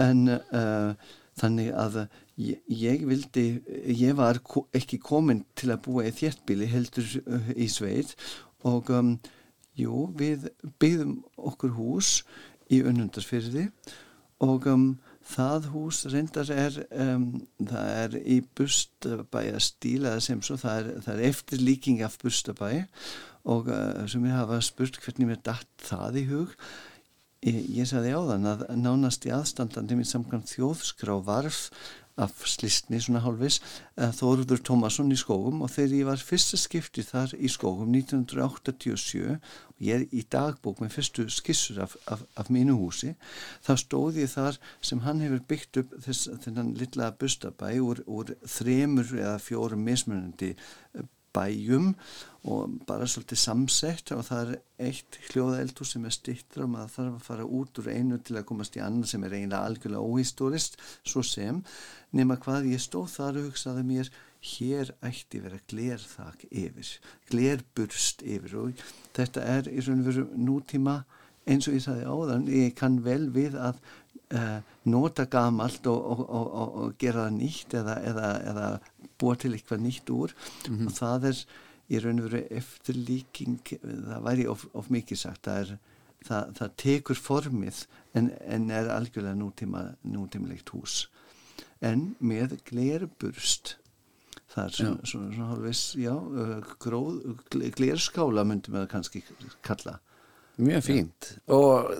En 0.04 0.22
uh, 0.36 1.08
þannig 1.40 1.72
að 1.72 2.04
Ég, 2.40 2.60
ég 2.72 3.02
vildi, 3.04 3.44
ég 3.84 4.14
var 4.16 4.38
ekki 4.76 4.96
komin 5.02 5.42
til 5.58 5.68
að 5.74 5.82
búa 5.84 6.06
í 6.08 6.14
þjertbíli 6.14 6.68
heldur 6.70 7.08
uh, 7.26 7.50
í 7.52 7.66
sveit 7.68 8.14
og 8.64 8.88
um, 8.94 9.10
jú, 9.76 10.06
við 10.16 10.46
byggðum 10.80 11.18
okkur 11.50 11.74
hús 11.76 12.12
í 12.72 12.80
unnundarsfyrði 12.86 13.66
og 14.46 14.68
um, 14.72 14.86
það 15.26 15.68
hús 15.74 16.00
reyndar 16.08 16.48
er, 16.54 16.78
um, 16.96 17.42
það 17.58 17.92
er 17.98 18.16
í 18.22 18.38
bustabæja 18.56 19.60
stílaða 19.60 20.24
sem 20.24 20.40
svo, 20.46 20.56
það 20.60 20.80
er, 20.80 20.90
það 21.04 21.18
er 21.18 21.32
eftir 21.34 21.64
líking 21.66 22.00
af 22.06 22.16
bustabæi 22.22 22.86
og 23.44 23.68
uh, 23.68 24.06
sem 24.08 24.24
ég 24.30 24.38
hafa 24.38 24.62
spurt 24.64 24.96
hvernig 25.02 25.34
mér 25.34 25.44
dætt 25.44 25.90
það 25.90 26.22
í 26.22 26.24
hug 26.32 26.56
ég, 27.46 27.62
ég 27.80 27.88
sagði 27.88 28.12
á 28.16 28.20
þann 28.32 28.50
að 28.50 28.66
nánast 28.76 29.26
í 29.28 29.32
aðstandandi 29.34 29.98
minn 29.98 30.08
samkvæm 30.08 30.46
þjóðskrá 30.48 31.16
varf 31.24 31.68
af 32.20 32.42
slistni 32.44 32.98
svona 33.00 33.22
hálfis 33.24 33.60
eh, 33.96 34.10
Þóruður 34.12 34.60
Tómasson 34.66 35.12
í 35.14 35.18
skógum 35.18 35.62
og 35.64 35.70
þegar 35.72 35.94
ég 35.96 36.08
var 36.10 36.24
fyrsta 36.24 36.58
skipti 36.60 37.04
þar 37.06 37.32
í 37.38 37.48
skógum 37.48 37.94
1987 37.96 39.38
og 39.38 39.84
ég 39.86 39.94
er 40.02 40.04
í 40.12 40.24
dagbók 40.28 40.82
með 40.82 40.98
fyrstu 40.98 41.28
skissur 41.32 41.80
af, 41.86 41.96
af, 42.10 42.26
af 42.36 42.50
mínu 42.52 42.76
húsi 42.80 43.14
þá 43.66 43.72
stóð 43.84 44.20
ég 44.20 44.32
þar 44.34 44.60
sem 44.84 45.00
hann 45.06 45.22
hefur 45.24 45.46
byggt 45.52 45.80
upp 45.84 45.96
þess, 46.04 46.28
þennan 46.44 46.74
lilla 46.80 47.12
bustabæ 47.16 47.72
úr, 47.80 48.04
úr 48.04 48.34
þremur 48.58 49.14
eða 49.16 49.38
fjórum 49.40 49.86
mismunandi 49.86 50.52
bæjum 51.32 51.94
og 51.94 51.96
bara 52.88 53.04
svolítið 53.04 53.36
samsett 53.42 54.12
og 54.16 54.22
það 54.24 54.52
er 54.54 54.86
eitt 54.88 55.18
hljóðaeldur 55.28 55.88
sem 55.88 56.06
er 56.08 56.14
stittra 56.14 56.64
og 56.64 56.72
maður 56.72 56.94
þarf 56.94 57.18
að 57.18 57.26
fara 57.26 57.48
út 57.58 57.80
úr 57.82 57.90
einu 57.92 58.18
til 58.24 58.38
að 58.38 58.46
komast 58.48 58.78
í 58.78 58.80
annan 58.80 59.08
sem 59.08 59.24
er 59.26 59.36
eiginlega 59.36 59.68
algjörlega 59.68 60.08
óhistorist 60.08 60.80
svo 61.04 61.22
sem, 61.26 61.60
nema 62.16 62.38
hvað 62.40 62.70
ég 62.72 62.80
stóð 62.80 63.12
þar 63.12 63.40
og 63.42 63.50
hugsaði 63.50 63.84
mér 63.90 64.12
hér 64.40 64.94
ætti 65.04 65.42
vera 65.44 65.60
glerþak 65.68 66.46
yfir 66.48 66.94
glerburst 67.28 68.24
yfir 68.24 68.56
og 68.62 68.84
þetta 69.16 69.44
er 69.58 69.68
í 69.68 69.84
raun 69.84 70.00
og 70.00 70.08
veru 70.08 70.28
nútíma 70.32 71.02
eins 71.50 71.68
og 71.68 71.76
ég 71.76 71.84
sagði 71.84 72.08
áðan, 72.08 72.48
ég 72.48 72.76
kann 72.78 73.00
vel 73.04 73.28
við 73.34 73.56
að 73.60 73.80
uh, 74.32 74.60
nota 74.88 75.26
gamalt 75.28 75.86
og, 75.92 76.00
og, 76.14 76.24
og, 76.24 76.76
og 76.84 76.94
gera 77.00 77.26
það 77.26 77.36
nýtt 77.36 77.76
eða, 77.80 77.96
eða, 78.10 78.30
eða 78.52 78.68
búa 79.20 79.36
til 79.36 79.52
eitthvað 79.52 79.84
nýtt 79.84 80.12
úr 80.14 80.32
mm 80.32 80.78
-hmm. 80.78 80.86
og 80.86 80.96
það 80.96 81.28
er 81.32 81.44
í 81.90 82.00
raun 82.02 82.22
og 82.22 82.28
veru 82.30 82.42
eftirlíking 82.60 83.74
það 83.82 84.26
væri 84.26 84.46
of, 84.50 84.66
of 84.78 84.90
mikið 84.92 85.22
sagt 85.24 85.48
það, 85.48 85.62
er, 85.64 85.72
það, 86.28 86.52
það 86.60 86.76
tekur 86.84 87.20
formið 87.20 87.82
en, 88.18 88.30
en 88.46 88.70
er 88.74 88.92
algjörlega 88.94 89.38
nútíma, 89.38 89.84
nútímilegt 90.06 90.72
hús. 90.74 91.02
En 91.80 92.14
með 92.20 92.58
glerburst 92.68 93.76
það 94.50 94.64
er 94.64 94.76
svona, 94.76 95.08
svona, 95.08 95.32
svona 95.34 95.50
hálfis 95.52 95.82
já, 96.00 96.14
gróð, 96.82 97.20
glerskála 97.78 98.44
myndum 98.46 98.76
við 98.76 98.84
að 98.84 98.90
kannski 98.94 99.22
kalla. 99.66 99.98
Mjög 100.60 100.82
fínt. 100.84 101.34
Ja. 101.46 101.56
og 101.56 101.94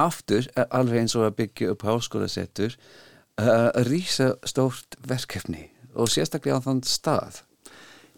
aftur, 0.00 0.46
alveg 0.70 1.02
eins 1.02 1.16
og 1.18 1.26
að 1.26 1.36
byggja 1.40 1.74
upp 1.74 1.84
háskólasettur 1.88 2.76
uh, 2.76 3.70
rýsa 3.88 4.32
stórt 4.48 4.96
verkefni 5.08 5.68
og 5.98 6.10
sérstaklega 6.12 6.60
á 6.60 6.66
þann 6.66 6.84
stað 6.86 7.42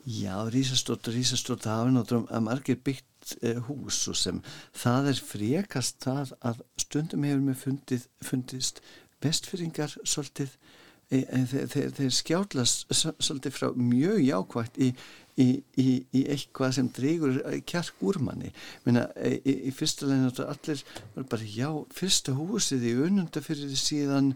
Já, 0.03 0.34
rísastótt 0.50 1.07
og 1.07 1.14
rísastótt 1.14 1.68
hafi 1.70 1.92
náttúrulega 1.94 2.40
margir 2.42 2.78
byggt 2.82 3.36
eh, 3.46 3.61
hús 3.68 4.00
og 4.11 4.16
sem. 4.18 4.40
Það 4.74 5.11
er 5.12 5.20
frekast 5.22 6.00
það 6.03 6.32
að 6.42 6.62
stundum 6.82 7.26
hefur 7.28 7.44
mér 7.46 7.59
fundið, 7.61 8.07
fundist 8.18 8.80
vestfyrringar 9.22 9.94
svolítið 10.03 10.57
e, 11.07 11.20
e, 11.22 11.42
þeir, 11.53 11.68
þeir, 11.70 11.92
þeir 12.00 12.16
skjálast 12.16 12.96
svolítið 12.98 13.55
frá 13.55 13.68
mjög 13.78 14.18
jákvægt 14.26 14.80
í, 14.82 14.88
í, 15.38 15.48
í, 15.78 15.86
í 16.11 16.24
eitthvað 16.34 16.74
sem 16.80 16.90
dreigur 16.98 17.38
kjark 17.70 18.03
úr 18.03 18.18
manni. 18.26 18.50
Minna, 18.82 19.07
í, 19.22 19.70
fyrsta 19.70 20.11
leginn 20.11 20.48
allir 20.48 20.82
var 21.14 21.30
bara 21.30 21.46
já, 21.46 21.70
fyrsta 21.94 22.34
húsið 22.40 22.90
í 22.90 22.96
önunda 23.07 23.44
fyrir 23.44 23.70
síðan 23.78 24.34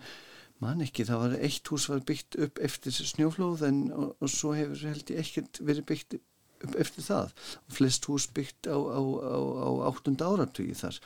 man 0.63 0.81
ekki, 0.85 1.05
það 1.09 1.23
var 1.25 1.37
eitt 1.49 1.69
hús 1.73 1.89
var 1.91 2.01
byggt 2.09 2.39
upp 2.47 2.63
eftir 2.65 2.95
snjóflóð 2.97 3.67
en 3.69 3.83
og, 3.93 4.17
og 4.21 4.33
svo 4.33 4.55
hefur 4.57 4.89
held 4.89 5.13
ég 5.13 5.23
ekkert 5.23 5.61
verið 5.61 5.89
byggt 5.91 6.19
upp 6.65 6.77
eftir 6.81 7.05
það. 7.05 7.33
Flest 7.77 8.09
hús 8.09 8.29
byggt 8.33 8.71
á, 8.71 8.77
á, 8.77 9.01
á, 9.01 9.37
á 9.37 9.69
áttunda 9.91 10.31
áratugi 10.33 10.77
þar. 10.79 11.01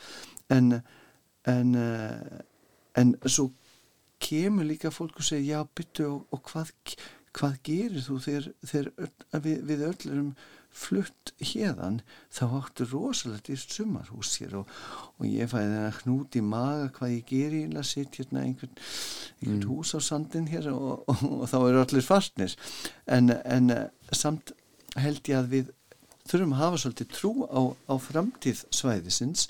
En 0.54 0.80
en, 1.48 1.74
en 2.94 3.14
svo 3.26 3.50
kemur 4.20 4.68
líka 4.68 4.92
fólk 4.92 5.20
og 5.20 5.24
segir 5.24 5.54
já 5.54 5.60
byttu 5.76 6.06
og, 6.06 6.26
og 6.34 6.42
hvað, 6.50 6.72
hvað 7.36 7.60
gerir 7.64 8.04
þú 8.04 8.18
þegar, 8.24 8.48
þegar 8.72 9.44
við, 9.46 9.62
við 9.70 9.84
öll 9.88 10.10
erum 10.12 10.32
flutt 10.70 11.32
hérðan 11.42 11.98
þá 12.32 12.44
áttu 12.60 12.86
rosalega 12.90 13.42
dýrt 13.48 13.74
sumarhús 13.74 14.36
hér 14.40 14.60
og, 14.60 14.70
og 15.18 15.26
ég 15.26 15.50
fæði 15.50 15.72
þennan 15.72 15.98
knút 15.98 16.38
í 16.38 16.44
maga 16.46 16.86
hvað 16.96 17.14
ég 17.16 17.26
ger 17.32 17.56
í 17.58 17.64
að 17.70 17.88
setja 17.90 18.22
hérna 18.22 18.44
einhvern, 18.46 18.78
einhvern 19.40 19.58
mm. 19.58 19.66
hús 19.72 19.94
á 19.96 20.00
sandin 20.04 20.48
hér 20.50 20.70
og, 20.72 21.02
og, 21.10 21.26
og 21.40 21.44
þá 21.50 21.58
eru 21.58 21.82
allir 21.82 22.06
fastnir 22.06 22.56
en, 23.10 23.34
en 23.44 23.74
samt 24.14 24.54
held 25.00 25.26
ég 25.30 25.42
að 25.42 25.52
við 25.56 25.74
þurfum 26.30 26.54
að 26.54 26.62
hafa 26.62 26.80
svolítið 26.84 27.12
trú 27.16 27.32
á, 27.50 27.60
á 27.90 27.94
framtíð 28.00 28.64
svæðisins 28.74 29.48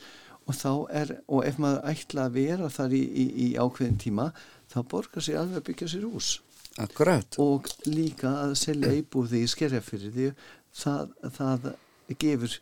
og 0.48 0.56
þá 0.56 0.70
er, 1.02 1.16
og 1.28 1.44
ef 1.46 1.58
maður 1.62 1.90
ætla 1.92 2.26
að 2.26 2.38
vera 2.38 2.70
þar 2.72 2.94
í, 2.96 3.02
í, 3.02 3.26
í 3.44 3.48
ákveðin 3.60 4.00
tíma 4.00 4.30
þá 4.70 4.78
borgar 4.88 5.24
sér 5.24 5.42
alveg 5.42 5.60
að 5.60 5.66
byggja 5.68 5.90
sér 5.94 6.06
hús 6.08 6.38
Akkurat. 6.80 7.36
og 7.42 7.66
líka 7.90 8.30
að 8.44 8.54
selja 8.60 8.92
íbúði 8.94 9.42
í 9.44 9.50
skerjafyrir 9.50 10.14
því 10.14 10.28
það, 10.76 11.16
það 11.38 11.72
gefur 12.20 12.60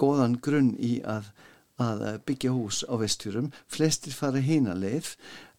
góðan 0.00 0.38
grunn 0.42 0.74
í 0.78 0.98
að, 1.06 1.30
að 1.82 2.04
byggja 2.28 2.54
hús 2.54 2.84
á 2.86 2.94
vestjurum 3.00 3.50
flestir 3.70 4.14
fara 4.14 4.42
hína 4.42 4.76
leið 4.78 5.14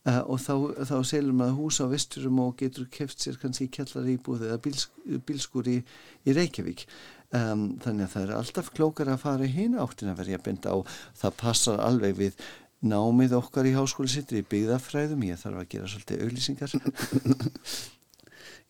uh, 0.07 0.21
og 0.23 0.39
þá, 0.43 0.53
þá 0.87 0.95
selur 1.07 1.37
maður 1.37 1.59
hús 1.59 1.81
á 1.83 1.85
vestjurum 1.91 2.41
og 2.45 2.55
getur 2.61 2.87
keft 2.91 3.23
sér 3.23 3.39
kannski 3.41 3.67
kellar 3.73 4.09
íbúð 4.15 4.47
eða 4.49 4.59
bíls, 4.63 4.87
bílskur 5.27 5.69
í, 5.71 5.79
í 6.25 6.35
Reykjavík. 6.35 6.85
Um, 7.35 7.73
þannig 7.83 8.05
að 8.05 8.13
það 8.13 8.27
er 8.27 8.35
alltaf 8.37 8.69
klókar 8.75 9.09
að 9.11 9.23
fara 9.25 9.49
hína 9.49 9.81
áttin 9.83 10.11
að 10.11 10.21
verja 10.21 10.39
að 10.39 10.45
benda 10.45 10.75
á. 10.75 10.77
Það 11.19 11.39
passar 11.41 11.81
alveg 11.83 12.15
við 12.19 12.45
námið 12.85 13.33
okkar 13.39 13.67
í 13.67 13.73
háskóli 13.75 14.11
sittur 14.11 14.39
í 14.39 14.47
byggðafræðum, 14.51 15.25
ég 15.25 15.39
þarf 15.41 15.61
að 15.63 15.69
gera 15.73 15.89
svolítið 15.89 16.25
auglýsingar 16.27 16.75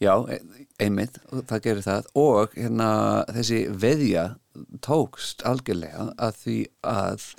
Já, 0.04 0.14
e- 0.28 0.41
einmitt, 0.84 1.20
það 1.32 1.62
gerir 1.64 1.86
það. 1.86 2.10
Og 2.20 2.56
hérna 2.58 2.89
þessi 3.32 3.62
veðja 3.72 4.26
tókst 4.84 5.46
algjörlega 5.48 6.10
að 6.20 6.41
því 6.43 6.58
að 6.91 7.30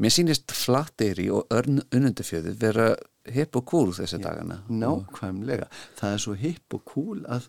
mér 0.00 0.14
sýnist 0.14 0.52
flatteri 0.56 1.28
og 1.32 1.48
unnundafjöðu 1.52 2.56
vera 2.60 2.90
hipp 3.30 3.56
og 3.56 3.66
cool 3.68 3.94
þessi 3.96 4.20
dagana. 4.22 4.62
Nákvæmlega, 4.68 5.68
það 5.98 6.16
er 6.16 6.24
svo 6.24 6.36
hipp 6.40 6.76
og 6.76 6.84
cool 6.88 7.24
að 7.28 7.48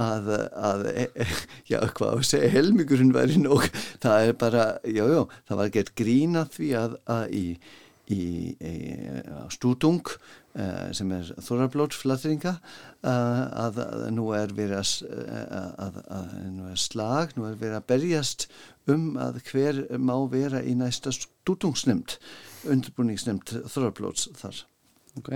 að, 0.00 0.30
að 0.56 0.86
e, 0.94 1.04
e, 1.12 1.26
já, 1.70 1.78
hvað 1.96 2.14
að 2.14 2.24
segja, 2.28 2.50
helmingurinn 2.54 3.12
væri 3.14 3.40
nóg, 3.42 3.66
það 4.02 4.30
er 4.30 4.38
bara, 4.40 4.66
já, 4.86 5.04
já, 5.04 5.20
það 5.50 5.60
var 5.60 5.72
gett 5.74 5.94
grína 5.98 6.44
því 6.54 6.70
að, 6.80 6.96
að 7.16 7.34
í, 7.36 7.44
í, 8.10 8.22
í 8.56 8.74
stúdung 9.52 10.14
sem 10.96 11.12
er 11.14 11.28
þorrablótsflattringa 11.46 12.56
uh, 12.56 13.42
að, 13.66 13.76
nú 14.16 14.24
er 14.34 14.50
verið 14.56 14.80
að, 14.80 16.00
að 16.10 16.34
nú 16.56 16.66
er 16.72 16.80
slag, 16.80 17.36
nú 17.36 17.46
er 17.46 17.60
verið 17.60 17.76
að 17.78 17.86
berjast 17.92 18.48
um 18.90 19.14
að 19.20 19.38
hver 19.46 19.78
má 20.02 20.16
vera 20.32 20.64
í 20.66 20.74
næsta 20.74 21.12
stúdungsnefnd, 21.14 22.16
undirbúningsnefnd 22.66 23.54
þorrablóts 23.70 24.26
þar. 24.40 24.64
Ok. 25.20 25.32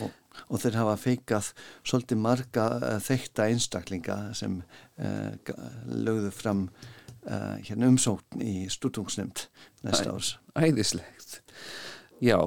Og 0.00 0.10
og 0.48 0.60
þeir 0.62 0.78
hafa 0.80 0.96
feikað 1.00 1.52
svolítið 1.84 2.20
marga 2.22 2.66
þekkta 3.04 3.48
einstaklinga 3.52 4.18
sem 4.36 4.58
uh, 4.62 5.54
lögðu 5.88 6.32
fram 6.34 6.66
uh, 6.68 7.58
hérna 7.62 7.90
umsókn 7.92 8.44
í 8.44 8.56
stúrtungsnefnd 8.72 9.46
næsta 9.86 10.14
árs. 10.14 10.34
Æðislegt. 10.56 11.40
Já, 12.22 12.38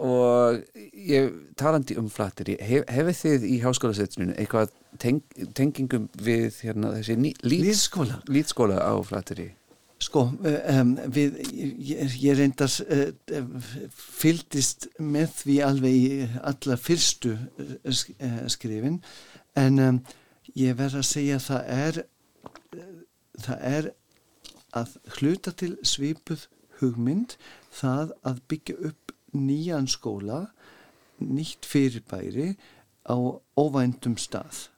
og 0.00 0.60
ég 0.96 1.30
talandi 1.60 1.96
um 2.00 2.08
flatteri, 2.12 2.56
hef, 2.64 2.86
hefur 2.88 3.16
þið 3.16 3.46
í 3.48 3.56
háskólasetsuninu 3.64 4.36
eitthvað 4.40 4.72
teng, 5.02 5.22
tengingum 5.56 6.08
við 6.20 6.62
hérna, 6.64 6.94
þessi 6.98 7.34
lýtskóla 7.44 8.20
lít 8.28 8.54
á 8.56 8.94
flatteri? 9.04 9.50
Sko, 10.00 10.22
um, 10.32 10.94
við, 11.12 11.34
ég, 11.84 12.14
ég 12.22 12.38
reyndar 12.38 12.72
uh, 12.88 13.42
fyldist 13.92 14.88
með 14.96 15.34
því 15.42 15.56
alveg 15.66 15.96
í 15.98 16.28
alla 16.40 16.78
fyrstu 16.80 17.34
uh, 17.36 18.46
skrifin 18.48 18.96
en 19.60 19.78
um, 19.84 19.98
ég 20.56 20.78
verð 20.78 21.02
að 21.02 21.10
segja 21.10 21.36
að 21.36 21.44
það 21.50 21.68
er, 21.76 22.00
það 23.44 23.68
er 23.74 23.90
að 24.80 24.96
hluta 25.18 25.52
til 25.60 25.74
svipuð 25.84 26.48
hugmynd 26.80 27.36
það 27.74 28.14
að 28.24 28.42
byggja 28.48 28.78
upp 28.88 29.14
nýjan 29.36 29.88
skóla, 29.90 30.46
nýtt 31.20 31.68
fyrirbæri 31.68 32.54
á 33.06 33.16
óvændum 33.58 34.16
stað. 34.20 34.68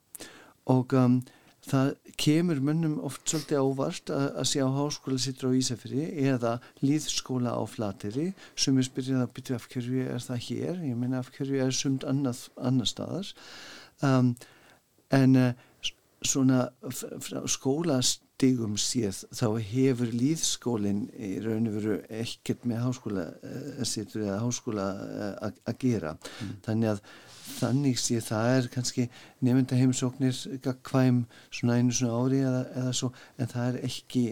Og 0.69 0.93
um, 0.95 1.21
það 1.63 1.93
kemur 2.19 2.59
munnum 2.63 2.97
oft 3.07 3.23
svolítið 3.27 3.61
ávart 3.63 4.11
að, 4.13 4.39
sjá 4.51 4.63
háskóla 4.75 5.19
sittur 5.21 5.51
á 5.51 5.57
Ísafjörði 5.59 6.07
eða 6.33 6.53
líðskóla 6.83 7.55
á 7.55 7.63
Flateri 7.67 8.31
sem 8.55 8.77
er 8.77 8.87
spyrjað 8.87 9.23
að 9.25 9.35
bytja 9.37 9.59
af 9.59 9.67
hverju 9.71 10.07
er 10.07 10.23
það 10.23 10.43
hér, 10.47 10.81
ég 10.89 10.99
menna 10.99 11.21
af 11.23 11.31
hverju 11.35 11.63
er 11.63 11.75
sumt 11.75 12.07
annað, 12.07 12.47
annar 12.59 12.89
staðar? 12.89 13.31
Um, 14.03 14.33
en 15.13 15.39
uh, 15.39 15.53
svona 16.23 16.67
frá 16.91 17.43
skólastigum 18.33 18.75
séð 18.77 19.23
þá 19.31 19.59
hefur 19.61 20.11
líðskólinn 20.11 21.09
í 21.15 21.39
raun 21.39 21.67
og 21.67 21.75
veru 21.77 21.97
ekkert 22.09 22.65
með 22.65 22.81
háskóla 22.83 23.25
uh, 23.43 23.83
sittur 23.85 24.25
eða 24.25 24.41
háskóla 24.41 24.87
uh, 25.41 25.51
að 25.65 25.77
gera 25.79 26.15
mm. 26.17 26.53
þannig 26.65 26.89
að 26.89 27.01
þannig 27.59 27.99
sé 27.99 28.19
það 28.21 28.57
er 28.57 28.69
kannski 28.73 29.09
nefnda 29.41 29.75
heimsóknir 29.77 30.35
hvaðum 30.61 31.25
svona 31.51 31.77
einu 31.77 31.93
svona 31.93 32.19
ári 32.19 32.41
eða, 32.43 32.63
eða 32.81 32.93
svo 32.93 33.11
en 33.37 33.51
það 33.51 33.67
er 33.67 33.79
ekki 33.87 34.23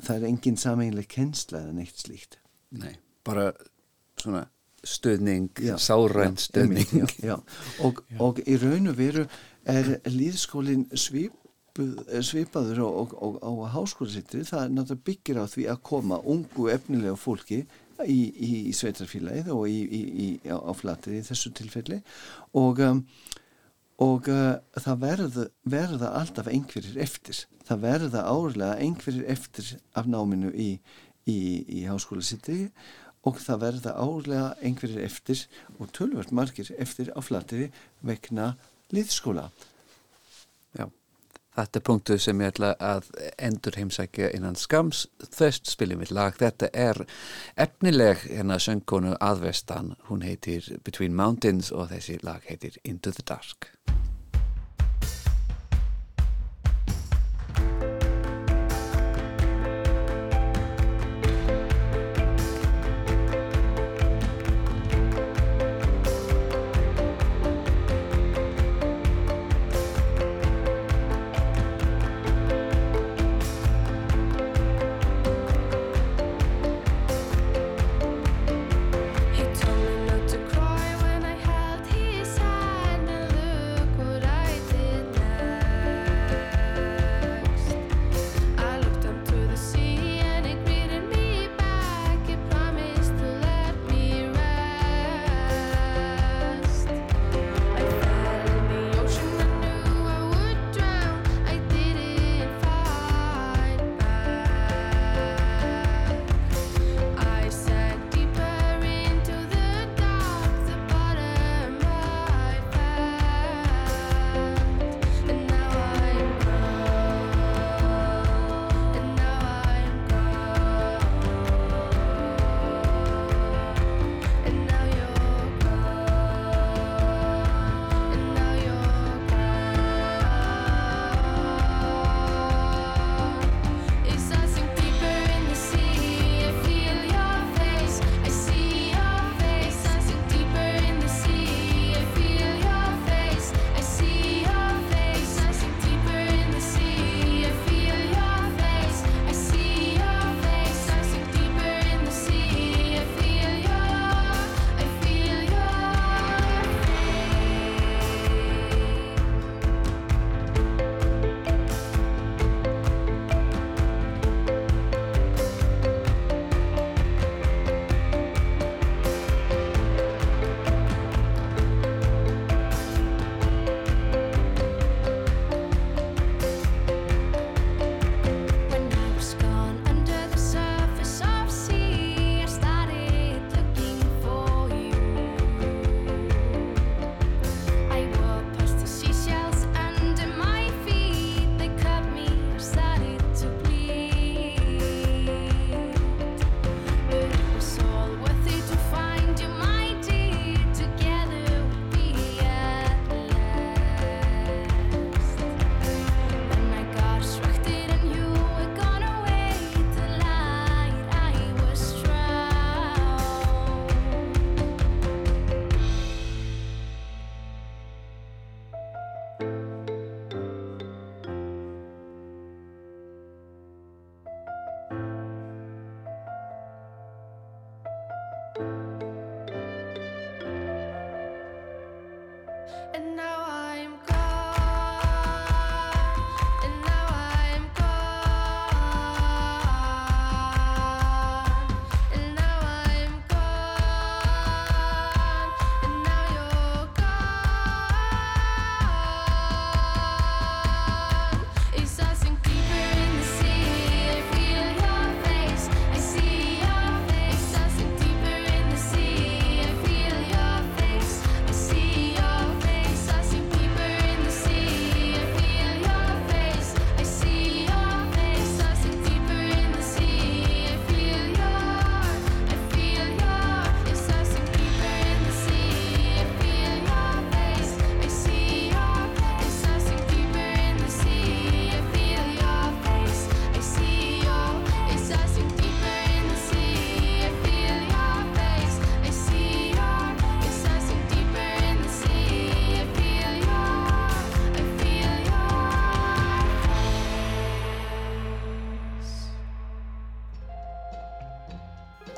það 0.00 0.16
er 0.16 0.28
engin 0.30 0.56
sameinlega 0.56 1.14
kennsla 1.14 1.60
eða 1.60 1.76
neitt 1.76 1.98
slíkt 2.00 2.38
Nei, 2.70 2.94
bara 3.24 3.52
svona 4.18 4.46
stöðning, 4.86 5.50
sáræn 5.76 6.38
stöðning 6.40 6.88
já, 6.94 7.06
já. 7.20 7.36
Og, 7.84 8.00
og 8.18 8.40
í 8.46 8.56
raun 8.56 8.88
og 8.88 8.96
veru 8.96 9.26
er 9.68 9.98
líðskólin 10.08 10.86
svip 10.96 11.34
svipaður 11.76 12.82
og, 12.86 13.14
og 13.22 13.38
á 13.42 13.50
háskólasitri 13.76 14.42
það 14.48 14.64
er 14.64 14.72
náttúrulega 14.74 15.06
byggir 15.08 15.40
á 15.40 15.44
því 15.50 15.66
að 15.72 15.82
koma 15.86 16.20
ungu 16.24 16.68
efnilega 16.72 17.16
fólki 17.18 17.60
í, 18.06 18.18
í, 18.30 18.50
í 18.70 18.72
sveitarfélagið 18.76 19.50
og 19.54 19.66
í, 19.68 20.30
á, 20.48 20.72
flatið 20.76 21.18
í 21.18 21.26
þessu 21.28 21.52
tilfelli. 21.56 22.00
Og, 22.58 22.80
um, 22.84 23.02
og 24.00 24.30
uh, 24.32 24.56
það 24.78 25.02
verða, 25.04 25.46
verða 25.76 26.14
alltaf 26.20 26.48
einhverjir 26.50 27.00
eftir. 27.04 27.44
Það 27.68 27.84
verða 27.84 28.24
árlega 28.26 28.80
einhverjir 28.80 29.28
eftir 29.30 29.74
af 29.94 30.10
náminu 30.10 30.50
í 30.56 31.84
háskólasitri 31.86 32.70
og 33.28 33.40
það 33.40 33.64
verða 33.66 33.96
árlega 34.00 34.46
einhverjir 34.64 35.04
eftir 35.04 35.44
og 35.78 35.90
tölvört 35.96 36.32
margir 36.32 36.70
eftir 36.80 37.12
á 37.12 37.20
flatið 37.20 37.68
vegna 38.06 38.54
liðskóla 38.94 39.50
Þetta 41.56 41.80
er 41.80 41.84
punktu 41.86 42.16
sem 42.22 42.40
ég 42.40 42.52
ætla 42.52 42.74
að 42.78 43.08
endur 43.42 43.78
heimsækja 43.80 44.30
innan 44.36 44.58
skams 44.58 45.06
þöst 45.34 45.72
spiljum 45.72 46.04
við 46.04 46.14
lag. 46.14 46.36
Þetta 46.38 46.70
er 46.72 47.02
efnileg 47.58 48.22
hérna 48.28 48.60
söngkonu 48.62 49.16
aðvestan. 49.18 49.96
Hún 50.08 50.22
heitir 50.26 50.70
Between 50.86 51.18
Mountains 51.18 51.72
og 51.74 51.90
þessi 51.90 52.20
lag 52.22 52.46
heitir 52.46 52.78
Into 52.84 53.10
the 53.10 53.26
Dark. 53.26 53.72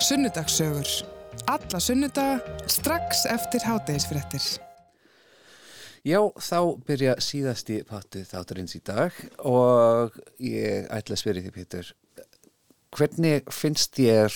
Sunnudagssögur. 0.03 0.89
Alla 1.47 1.81
sunnudaga 1.81 2.41
strax 2.67 3.25
eftir 3.31 3.63
hátegisfrettir. 3.63 4.43
Já, 6.03 6.19
þá 6.43 6.59
byrja 6.83 7.13
síðasti 7.23 7.77
patti 7.87 8.25
þáttarins 8.27 8.75
í 8.75 8.81
dag 8.83 9.15
og 9.47 10.17
ég 10.43 10.89
ætla 10.91 11.15
að 11.15 11.21
spyrja 11.21 11.45
því, 11.45 11.53
Pítur, 11.55 11.93
hvernig 12.99 13.53
finnst 13.55 13.95
þér 13.95 14.35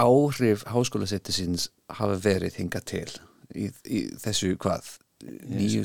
áhrif 0.00 0.64
háskólasettisins 0.72 1.68
hafa 1.98 2.16
verið 2.24 2.56
hingað 2.62 2.88
til 2.88 3.10
í, 3.52 3.68
í 3.84 4.00
þessu 4.24 4.54
hvað? 4.56 4.88
Nýju, 5.26 5.84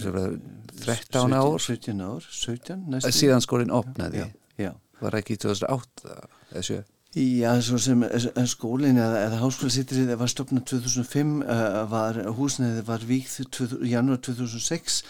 þrettán 0.86 1.36
ár? 1.36 1.60
17 1.60 2.00
ár, 2.00 2.32
17 2.32 2.88
næstu. 2.96 3.12
Síðan 3.20 3.44
skólinn 3.44 3.76
opnaði. 3.76 4.24
Já, 4.24 4.70
já. 4.70 4.74
Var 5.04 5.20
ekki 5.20 5.36
2008 5.44 6.18
eða 6.56 6.68
7? 6.72 6.82
Já, 7.12 7.52
svo 7.60 7.76
sem 7.82 8.06
eh, 8.08 8.46
skólinn 8.48 9.00
eða, 9.02 9.26
eða 9.26 9.42
háskólasittrið 9.42 10.14
var 10.16 10.32
stopnað 10.32 10.64
2005, 10.72 11.34
uh, 11.44 11.82
var, 11.92 12.22
húsnæðið 12.38 12.86
var 12.88 13.04
víkt 13.10 13.60
janúar 13.84 14.22
2006 14.24 15.02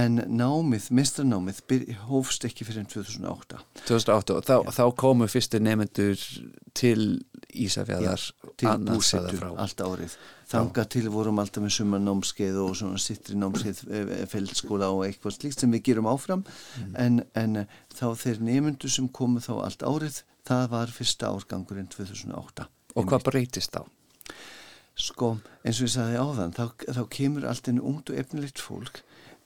en 0.00 0.22
námið, 0.32 0.86
mestranámið 0.96 1.60
hófst 2.08 2.46
ekki 2.48 2.64
fyrir 2.64 2.80
enn 2.80 2.88
2008 2.88 3.58
2008 3.84 4.38
og 4.38 4.46
þá, 4.48 4.54
þá 4.72 4.84
komu 4.96 5.28
fyrstu 5.28 5.60
nefnendur 5.60 6.24
til 6.72 7.20
Ísafjæðar 7.52 8.22
til 8.56 8.72
búsettur 8.86 9.42
allt 9.60 9.80
árið. 9.84 10.14
Þanga 10.48 10.84
til 10.88 11.10
vorum 11.12 11.40
alltaf 11.42 11.60
með 11.64 11.74
sumar 11.76 12.00
námskeið 12.00 12.58
og 12.62 12.72
svona 12.78 13.00
sittri 13.00 13.36
námskeið 13.36 13.82
eh, 13.84 14.12
eh, 14.16 14.22
feldskóla 14.30 14.88
og 14.94 15.04
eitthvað 15.04 15.36
slíkt 15.36 15.60
sem 15.60 15.72
við 15.76 15.84
gerum 15.90 16.08
áfram. 16.08 16.46
Mm. 16.80 16.94
en, 17.04 17.22
en 17.36 17.62
eh, 17.62 17.74
þá 17.92 18.06
þeir 18.22 18.40
nefnendur 18.48 18.94
sem 18.96 19.10
komu 19.12 19.44
þá 19.44 19.52
allt 19.66 19.84
árið 19.84 20.22
það 20.48 20.68
var 20.74 20.94
fyrsta 20.94 21.32
árgangurinn 21.32 21.90
2008 21.92 22.68
Og 22.98 23.08
hvað 23.08 23.28
breytist 23.30 23.72
þá? 23.74 23.86
Sko, 24.92 25.36
eins 25.64 25.80
og 25.80 25.88
ég 25.88 25.94
sagði 25.94 26.20
áðan 26.20 26.52
þá, 26.52 26.64
þá 26.98 27.02
kemur 27.14 27.46
allt 27.48 27.68
einu 27.70 27.84
ungt 27.88 28.12
og 28.12 28.18
efnilegt 28.20 28.60
fólk 28.60 29.00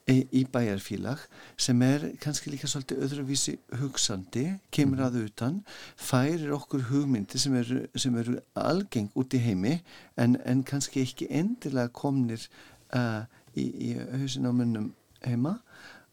í 0.06 0.44
bæjarfélag 0.54 1.22
sem 1.58 1.80
er 1.82 2.04
kannski 2.22 2.52
líka 2.52 2.68
svolítið 2.70 3.00
öðruvísi 3.02 3.56
hugsandi, 3.80 4.44
kemur 4.70 5.02
að 5.02 5.18
utan 5.24 5.56
færir 5.98 6.52
okkur 6.54 6.84
hugmyndi 6.92 7.40
sem 7.42 7.54
eru, 7.58 7.80
sem 7.98 8.14
eru 8.18 8.36
algeng 8.54 9.10
út 9.18 9.34
í 9.34 9.42
heimi 9.42 9.80
en, 10.14 10.38
en 10.46 10.62
kannski 10.66 11.02
ekki 11.02 11.26
endilega 11.26 11.90
komnir 11.90 12.46
uh, 12.94 13.26
í, 13.58 13.66
í 13.66 13.90
hausin 14.20 14.46
á 14.46 14.54
munnum 14.54 14.92
heima. 15.26 15.56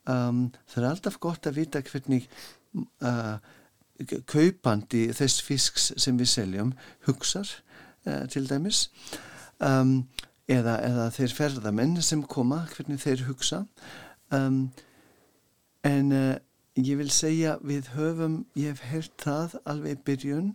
Um, 0.09 0.47
það 0.73 0.81
er 0.81 0.89
alltaf 0.89 1.19
gott 1.21 1.45
að 1.49 1.61
vita 1.61 1.83
hvernig 1.85 2.25
uh, 3.05 3.37
kaupandi 4.29 5.07
þess 5.15 5.41
fisks 5.43 5.91
sem 5.97 6.17
við 6.19 6.31
seljum 6.33 6.75
hugsar 7.07 7.49
uh, 8.07 8.23
til 8.29 8.47
dæmis. 8.49 8.87
Um 9.63 10.03
eða, 10.51 10.77
eða 10.83 11.09
þeir 11.13 11.35
ferðamenn 11.37 11.99
sem 12.03 12.23
koma, 12.23 12.63
hvernig 12.73 13.01
þeir 13.03 13.25
hugsa. 13.27 13.63
Um, 14.33 14.71
en 15.87 16.11
uh, 16.15 16.35
ég 16.79 16.97
vil 16.99 17.11
segja 17.13 17.57
við 17.63 17.93
höfum, 17.97 18.43
ég 18.57 18.73
hef 18.73 18.83
hert 18.91 19.15
það 19.23 19.57
alveg 19.69 20.03
byrjun 20.07 20.53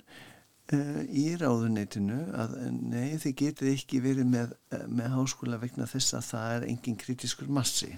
í 0.69 1.25
ráðuneytinu 1.41 2.17
að 2.37 2.51
nei 2.93 3.17
þið 3.17 3.35
getið 3.41 3.69
ekki 3.73 4.01
verið 4.05 4.27
með, 4.29 4.51
uh, 4.75 4.83
með 4.85 5.15
háskóla 5.15 5.61
vegna 5.63 5.87
þess 5.89 6.17
að 6.19 6.27
það 6.27 6.57
er 6.57 6.67
engin 6.69 6.99
kritiskur 7.01 7.49
massi. 7.49 7.89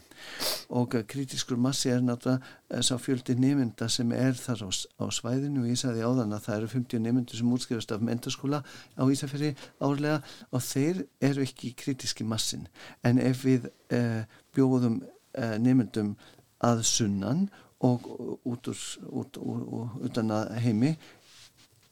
Og 0.78 0.94
kritiskur 1.10 1.58
massi 1.58 1.90
er 1.90 2.04
náttúrulega 2.06 2.84
sá 2.86 2.94
fjöldi 3.02 3.34
nefnda 3.34 3.88
sem 3.90 4.12
er 4.14 4.38
þar 4.38 4.62
á, 4.66 4.70
á 4.70 5.04
svæðinu. 5.10 5.64
Og 5.64 5.72
ég 5.72 5.80
sagði 5.82 6.06
áðan 6.06 6.36
að 6.36 6.44
það 6.46 6.58
eru 6.60 6.72
50 6.76 7.04
nefndur 7.06 7.40
sem 7.40 7.54
útskrifast 7.56 7.94
af 7.96 8.04
mentarskóla 8.06 8.62
á 8.62 9.02
Ísafjörði 9.02 9.54
árlega 9.82 10.20
og 10.54 10.62
þeir 10.62 11.04
eru 11.26 11.46
ekki 11.46 11.72
kritiski 11.74 12.28
massin. 12.28 12.68
En 13.02 13.18
ef 13.18 13.42
við 13.48 13.66
eh, 13.90 14.22
bjóðum 14.54 15.00
eh, 15.34 15.56
nefndum 15.58 16.14
að 16.62 16.84
sunnan 16.86 17.48
og 17.80 18.04
út 18.44 18.68
úr, 18.68 18.80
út, 19.08 19.38
úr, 19.40 19.60
úr, 19.64 19.92
utan 20.04 20.30
að 20.36 20.50
heimi 20.60 20.90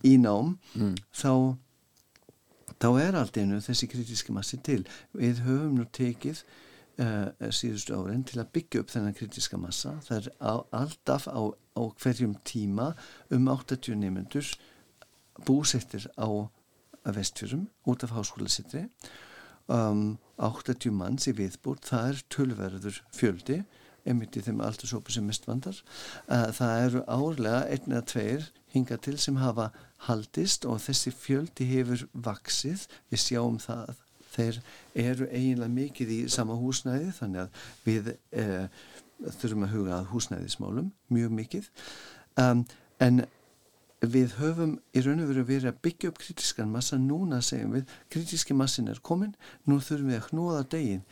í 0.07 0.15
nám 0.21 0.57
mm. 0.75 0.95
þá 1.11 1.57
þá 2.79 2.89
er 3.03 3.19
allt 3.19 3.39
einu 3.41 3.59
þessi 3.65 3.89
kritiski 3.91 4.35
massi 4.35 4.59
til 4.63 4.85
við 5.17 5.43
höfum 5.47 5.79
nú 5.81 5.87
tekið 5.95 6.43
uh, 7.03 7.51
síðustu 7.55 7.97
árin 7.99 8.27
til 8.27 8.39
að 8.43 8.53
byggja 8.55 8.83
upp 8.83 8.93
þennan 8.93 9.17
kritiska 9.19 9.59
massa. 9.61 9.97
Það 10.07 10.21
er 10.21 10.29
á, 10.39 10.55
alltaf 10.83 11.27
á, 11.27 11.41
á 11.51 11.83
hverjum 12.03 12.37
tíma 12.47 12.93
um 13.35 13.51
80 13.51 13.99
nefnendur 13.99 14.53
búsettir 15.47 16.07
á 16.19 16.29
vestfjörum 17.09 17.69
út 17.89 18.05
af 18.05 18.15
háskóla 18.15 18.51
um, 19.69 20.19
80 20.39 20.95
manns 20.95 21.29
í 21.29 21.35
viðbúrt, 21.37 21.87
það 21.89 22.11
er 22.11 22.23
tölverður 22.33 23.03
fjöldi 23.15 23.59
emitt 24.09 24.39
í 24.39 24.45
þeim 24.45 24.63
aldursópu 24.65 25.15
sem 25.15 25.27
mest 25.29 25.47
vandar. 25.49 25.79
Uh, 26.27 26.49
það 26.57 26.85
eru 26.87 27.05
árlega 27.07 27.63
einn 27.69 27.95
eða 27.95 28.09
tveir 28.13 28.51
hinga 28.75 28.99
til 29.05 29.17
sem 29.21 29.39
hafa 29.41 29.71
haldist 30.09 30.67
og 30.69 30.83
þessi 30.85 31.13
fjöldi 31.15 31.67
hefur 31.73 32.05
vaksið, 32.27 32.85
við 33.11 33.25
sjáum 33.25 33.59
það 33.63 33.97
þeir 34.39 34.61
eru 34.99 35.29
eiginlega 35.33 35.75
mikið 35.75 36.13
í 36.15 36.19
sama 36.33 36.57
húsnæði 36.59 37.11
þannig 37.17 37.47
að 37.47 37.65
við 37.87 38.13
eh, 38.37 38.69
þurfum 39.41 39.65
að 39.67 39.75
huga 39.75 39.97
að 39.99 40.13
húsnæðismálum 40.13 40.93
mjög 41.15 41.35
mikið. 41.41 41.71
Um, 42.39 42.63
en 43.03 43.25
við 43.99 44.37
höfum 44.39 44.77
í 44.95 45.03
raun 45.03 45.25
og 45.25 45.33
veru 45.33 45.45
verið 45.49 45.73
að 45.73 45.81
byggja 45.83 46.13
upp 46.13 46.21
kritiskan 46.23 46.71
massa. 46.71 47.01
Núna 47.03 47.41
segjum 47.43 47.75
við, 47.75 47.97
kritiski 48.13 48.55
massin 48.55 48.91
er 48.93 49.01
komin 49.03 49.35
nú 49.67 49.81
þurfum 49.83 50.13
við 50.13 50.21
að 50.21 50.29
knóða 50.29 50.63
degin 50.77 51.03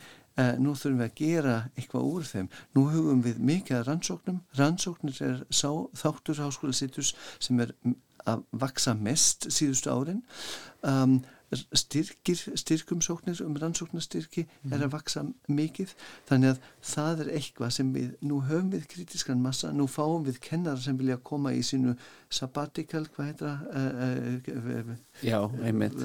nú 0.61 0.73
þurfum 0.77 0.99
við 1.01 1.07
að 1.07 1.15
gera 1.21 1.55
eitthvað 1.75 2.09
úr 2.11 2.27
þeim. 2.29 2.49
Nú 2.77 2.83
hugum 2.93 3.23
við 3.25 3.39
mikið 3.51 3.79
að 3.79 3.87
rannsóknum. 3.91 4.41
Rannsóknir 4.59 5.21
er 5.25 5.39
sá, 5.49 5.69
þáttur 5.97 6.43
háskóla 6.43 6.77
sittus 6.77 7.13
sem 7.39 7.63
er 7.63 7.73
að 8.27 8.43
vaksa 8.51 8.93
mest 8.97 9.49
síðustu 9.53 9.91
árin. 9.93 10.21
Um, 10.85 11.21
styrkir, 11.55 12.39
styrkumsóknir 12.59 13.39
um 13.45 13.55
rannsóknarstyrki 13.55 14.43
mm. 14.43 14.71
er 14.73 14.81
að 14.81 14.87
mhm. 14.89 14.93
vaksa 14.97 15.23
mikið 15.47 15.93
þannig 16.27 16.49
að 16.51 16.65
það 16.89 17.21
er 17.23 17.29
eitthvað 17.39 17.71
sem 17.77 17.93
við 17.95 18.09
nú 18.27 18.41
höfum 18.43 18.71
við 18.73 18.87
kritiskan 18.91 19.39
massa, 19.43 19.71
nú 19.71 19.87
fáum 19.87 20.25
við 20.27 20.41
kennar 20.43 20.81
sem 20.83 20.97
vilja 20.99 21.15
koma 21.23 21.53
í 21.55 21.61
sínu 21.63 21.95
sabbatical, 22.27 23.05
hvað 23.15 23.29
heitir 23.29 23.47
það? 23.47 24.91
Já, 25.23 25.39
einmitt 25.63 25.95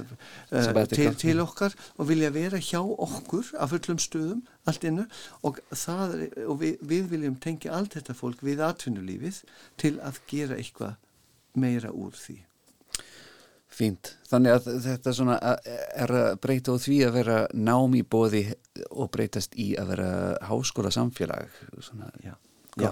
til, 0.95 1.11
til 1.19 1.43
okkar 1.43 1.75
og 1.99 2.09
vilja 2.13 2.31
vera 2.35 2.63
hjá 2.63 2.79
okkur 2.81 3.51
af 3.59 3.75
öllum 3.75 3.99
stöðum 3.99 4.47
allt 4.71 4.87
innu 4.87 5.09
og, 5.43 5.59
það, 5.75 6.17
og 6.47 6.63
við, 6.63 6.79
við 6.87 7.11
viljum 7.17 7.37
tengja 7.43 7.75
allt 7.75 7.99
þetta 7.99 8.15
fólk 8.15 8.47
við 8.47 8.63
atvinnulífið 8.63 9.43
til 9.83 9.97
að 9.99 10.23
gera 10.31 10.61
eitthvað 10.61 10.95
meira 11.59 11.91
úr 11.91 12.15
því 12.15 12.39
Fínt, 13.73 14.13
þannig 14.29 14.53
að 14.53 14.67
þetta 14.85 15.13
svona 15.17 15.37
er 15.97 16.13
að 16.13 16.35
breyta 16.45 16.75
á 16.77 16.83
því 16.83 16.97
að 17.07 17.15
vera 17.17 17.37
nám 17.57 17.95
í 17.97 18.03
bóði 18.05 18.43
og 18.91 19.09
breytast 19.15 19.57
í 19.57 19.73
að 19.81 19.95
vera 19.95 20.09
háskóla 20.45 20.93
samfélag 20.93 21.49
svona, 21.81 22.11
já, 22.21 22.35
já, 22.77 22.91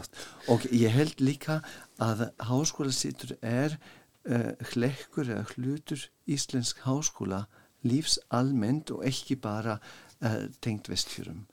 og 0.49 0.65
ég 0.73 0.95
held 0.97 1.21
líka 1.21 1.59
að 2.01 2.31
háskóla 2.49 2.95
sittur 2.97 3.37
er 3.45 3.77
uh, 4.25 4.57
hlekkur 4.73 5.29
eða 5.29 5.45
hlutur 5.53 6.07
íslensk 6.25 6.81
háskóla 6.87 7.45
lífs 7.85 8.17
almennt 8.33 8.93
og 8.95 9.05
ekki 9.09 9.37
bara 9.41 9.77
uh, 9.81 10.47
tengt 10.65 10.89
vestfjörum 10.89 11.45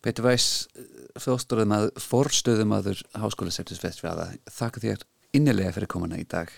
Petur 0.00 0.24
Væs 0.30 0.46
fjósturðum 1.20 1.74
að 1.76 1.90
forstöðum 2.00 2.72
aður 2.72 3.02
háskóla 3.20 3.52
setjus 3.52 3.82
vestfjöða 3.82 4.30
þakka 4.48 4.80
þér 4.84 5.02
innilega 5.36 5.74
fyrir 5.76 5.90
komuna 5.92 6.20
í 6.20 6.24
dag 6.28 6.48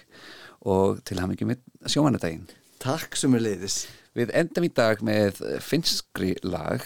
og 0.68 1.02
til 1.06 1.18
ekki 1.22 1.48
með 1.48 1.62
sjómanadaginn. 1.90 2.46
Takk 2.82 3.18
sem 3.18 3.34
er 3.38 3.44
leiðis. 3.46 3.82
Við 4.18 4.32
endam 4.36 4.66
í 4.66 4.72
dag 4.74 5.02
með 5.04 5.40
finskri 5.64 6.34
lag. 6.44 6.82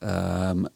Um, 0.00 0.68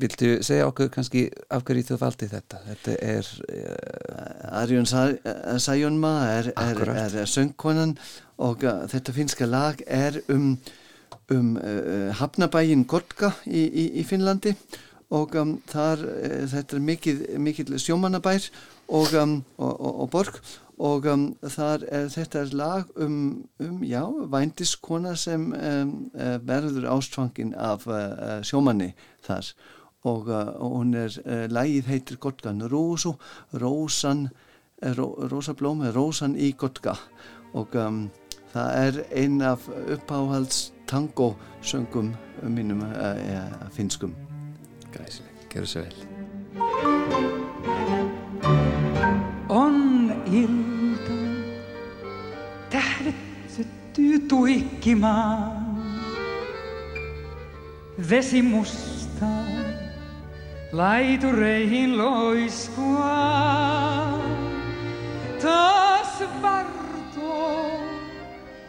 viltu 0.00 0.36
segja 0.44 0.66
okkur 0.68 0.90
kannski 0.92 1.26
af 1.52 1.64
hverju 1.66 1.90
þú 1.90 1.98
valdi 2.00 2.28
þetta? 2.30 2.60
Þetta 2.70 2.96
er... 3.04 3.30
Uh, 3.50 4.60
Arjón 4.60 4.88
Sæjónma 4.88 6.12
er, 6.30 6.50
er, 6.56 6.82
er, 6.94 7.16
er 7.22 7.30
söngkonan 7.30 7.96
og 8.42 8.64
uh, 8.64 8.84
þetta 8.90 9.14
finska 9.16 9.48
lag 9.48 9.80
er 9.86 10.20
um, 10.32 10.54
um 11.32 11.56
uh, 11.56 12.12
hafnabægin 12.20 12.86
Gorka 12.88 13.32
í, 13.46 13.66
í, 13.66 13.86
í 14.00 14.06
Finnlandi 14.06 14.54
og 15.16 15.34
um, 15.38 15.56
þar, 15.70 16.04
uh, 16.04 16.44
þetta 16.52 16.78
er 16.78 16.86
mikið, 16.92 17.26
mikið 17.42 17.76
sjómanabær 17.82 18.50
og, 18.88 19.12
um, 19.16 19.38
og, 19.56 19.72
og, 19.72 19.92
og 20.04 20.10
borg 20.12 20.40
og 20.78 21.06
um, 21.08 21.36
er 21.42 22.08
þetta 22.12 22.40
er 22.40 22.52
lag 22.52 22.90
um, 22.96 23.46
um 23.60 23.82
já, 23.84 24.02
vændiskona 24.32 25.14
sem 25.16 25.52
um, 25.52 26.10
uh, 26.14 26.36
verður 26.46 26.90
ástfangin 26.96 27.54
af 27.54 27.86
uh, 27.86 28.42
sjómanni 28.42 28.92
þar 29.24 29.54
og, 30.06 30.28
uh, 30.28 30.52
hún 30.60 30.94
er, 30.94 31.16
uh, 31.24 31.46
lagið 31.48 31.86
heitir 31.86 32.16
Gotgan 32.20 32.62
Rósu, 32.70 33.16
Rósan 33.52 34.28
Ró, 34.82 35.14
Rósablóm, 35.32 35.82
Rósan 35.94 36.36
í 36.36 36.52
Gotka 36.52 36.98
og 37.54 37.74
um, 37.74 38.10
Það 38.56 38.86
er 38.86 39.02
ein 39.12 39.42
af 39.44 39.68
uppáhalds 39.68 40.72
tango 40.88 41.34
söngum 41.62 42.14
mínum 42.42 42.80
finskum. 43.72 44.14
Græsileg, 44.92 45.30
gerur 45.50 45.66
svo 45.66 45.80
vel. 45.80 45.94
Ilta, 50.32 51.12
tähdet 52.70 53.14
syttyy 53.48 54.18
tuikkimaan. 54.18 55.76
Vesi 58.10 58.42
mustaa, 58.42 59.44
laitureihin 60.72 61.98
loiskua. 61.98 63.16
Taas 65.42 66.22
vartoo, 66.42 67.70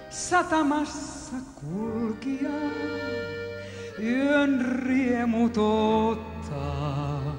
satamassa 0.09 1.35
kulkija. 1.55 2.49
Yön 4.03 4.65
riemut 4.85 5.57
ottaa, 5.57 7.35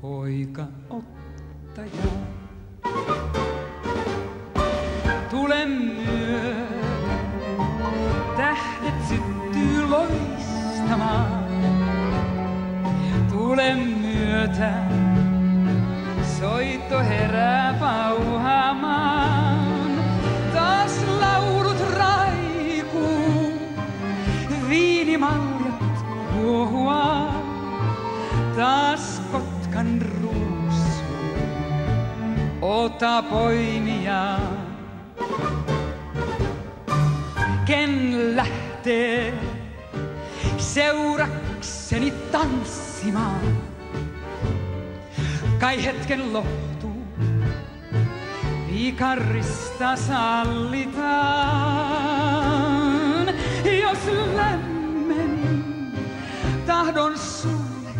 poika 0.00 0.66
ottaja. 0.90 2.31
Tule 5.30 5.66
myö, 5.66 6.54
tähdet 8.36 8.94
syttyy 9.08 9.88
loistamaan. 9.88 11.44
Tule 13.32 13.74
myötä, 13.74 14.72
soitto 16.40 16.98
herää 16.98 17.74
pauhaamaan. 17.80 19.62
Taas 20.54 21.00
laulut 21.20 21.80
raikuu, 21.98 23.52
viinimaljat 24.68 26.04
huohuaa. 26.34 27.42
Taas 28.56 29.22
kotkan 29.32 30.02
ruusu, 30.02 30.21
ota 32.62 33.22
poimia. 33.22 34.38
Ken 37.66 38.36
lähtee 38.36 39.34
seurakseni 40.56 42.10
tanssimaan? 42.10 43.40
Kai 45.58 45.84
hetken 45.84 46.32
lohtuu, 46.32 47.04
viikarista 48.70 49.96
sallitaan. 49.96 51.02
Jos 53.82 53.98
lämmen 54.36 55.38
tahdon 56.66 57.18
sulle 57.18 57.90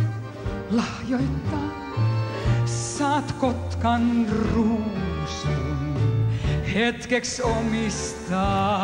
lahjoittaa, 0.70 1.70
saat 2.64 3.32
ruokan 3.82 4.26
ruusun 4.52 5.96
hetkeksi 6.74 7.42
omistaa. 7.42 8.82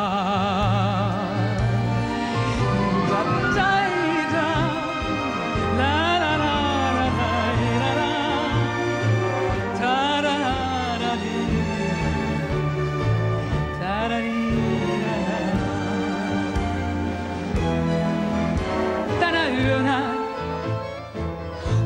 Tänä 19.20 19.48
yönä 19.48 20.14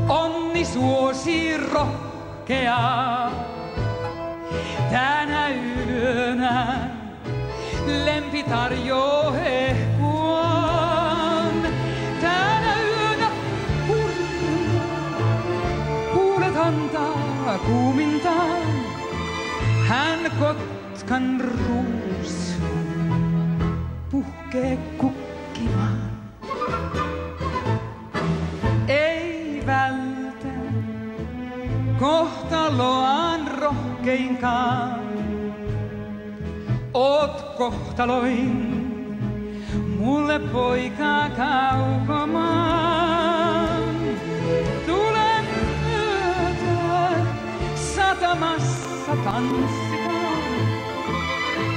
onni 0.08 0.64
suosii 0.64 1.56
rohkeutta 1.56 2.01
rohkeaa. 2.43 3.30
Tänä 4.90 5.49
yönä 5.49 6.90
lempi 8.05 8.43
tarjoo 8.43 9.32
hehkuan. 9.32 10.72
Tänä 12.20 12.74
yönä 12.82 13.30
kuulet 16.12 16.57
antaa 16.57 17.59
kuumintaan. 17.66 18.62
Hän 19.88 20.18
kotkan 20.40 21.40
ruusun 21.40 22.62
puhkee 24.11 24.78
rohkeinkaan. 34.03 35.00
Oot 36.94 37.55
kohtaloin 37.59 38.72
mulle 39.98 40.38
poika 40.38 41.30
kaukomaan. 41.36 42.72
Tule 44.86 45.42
myötä 45.84 47.11
satamassa 47.74 49.16
tanssitaan. 49.24 50.42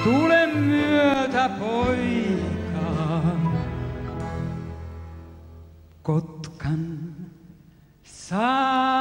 Tule 0.03 0.47
myötä 0.47 1.49
poika 1.59 3.21
Kotkan 6.03 6.99
satamaan. 8.03 8.95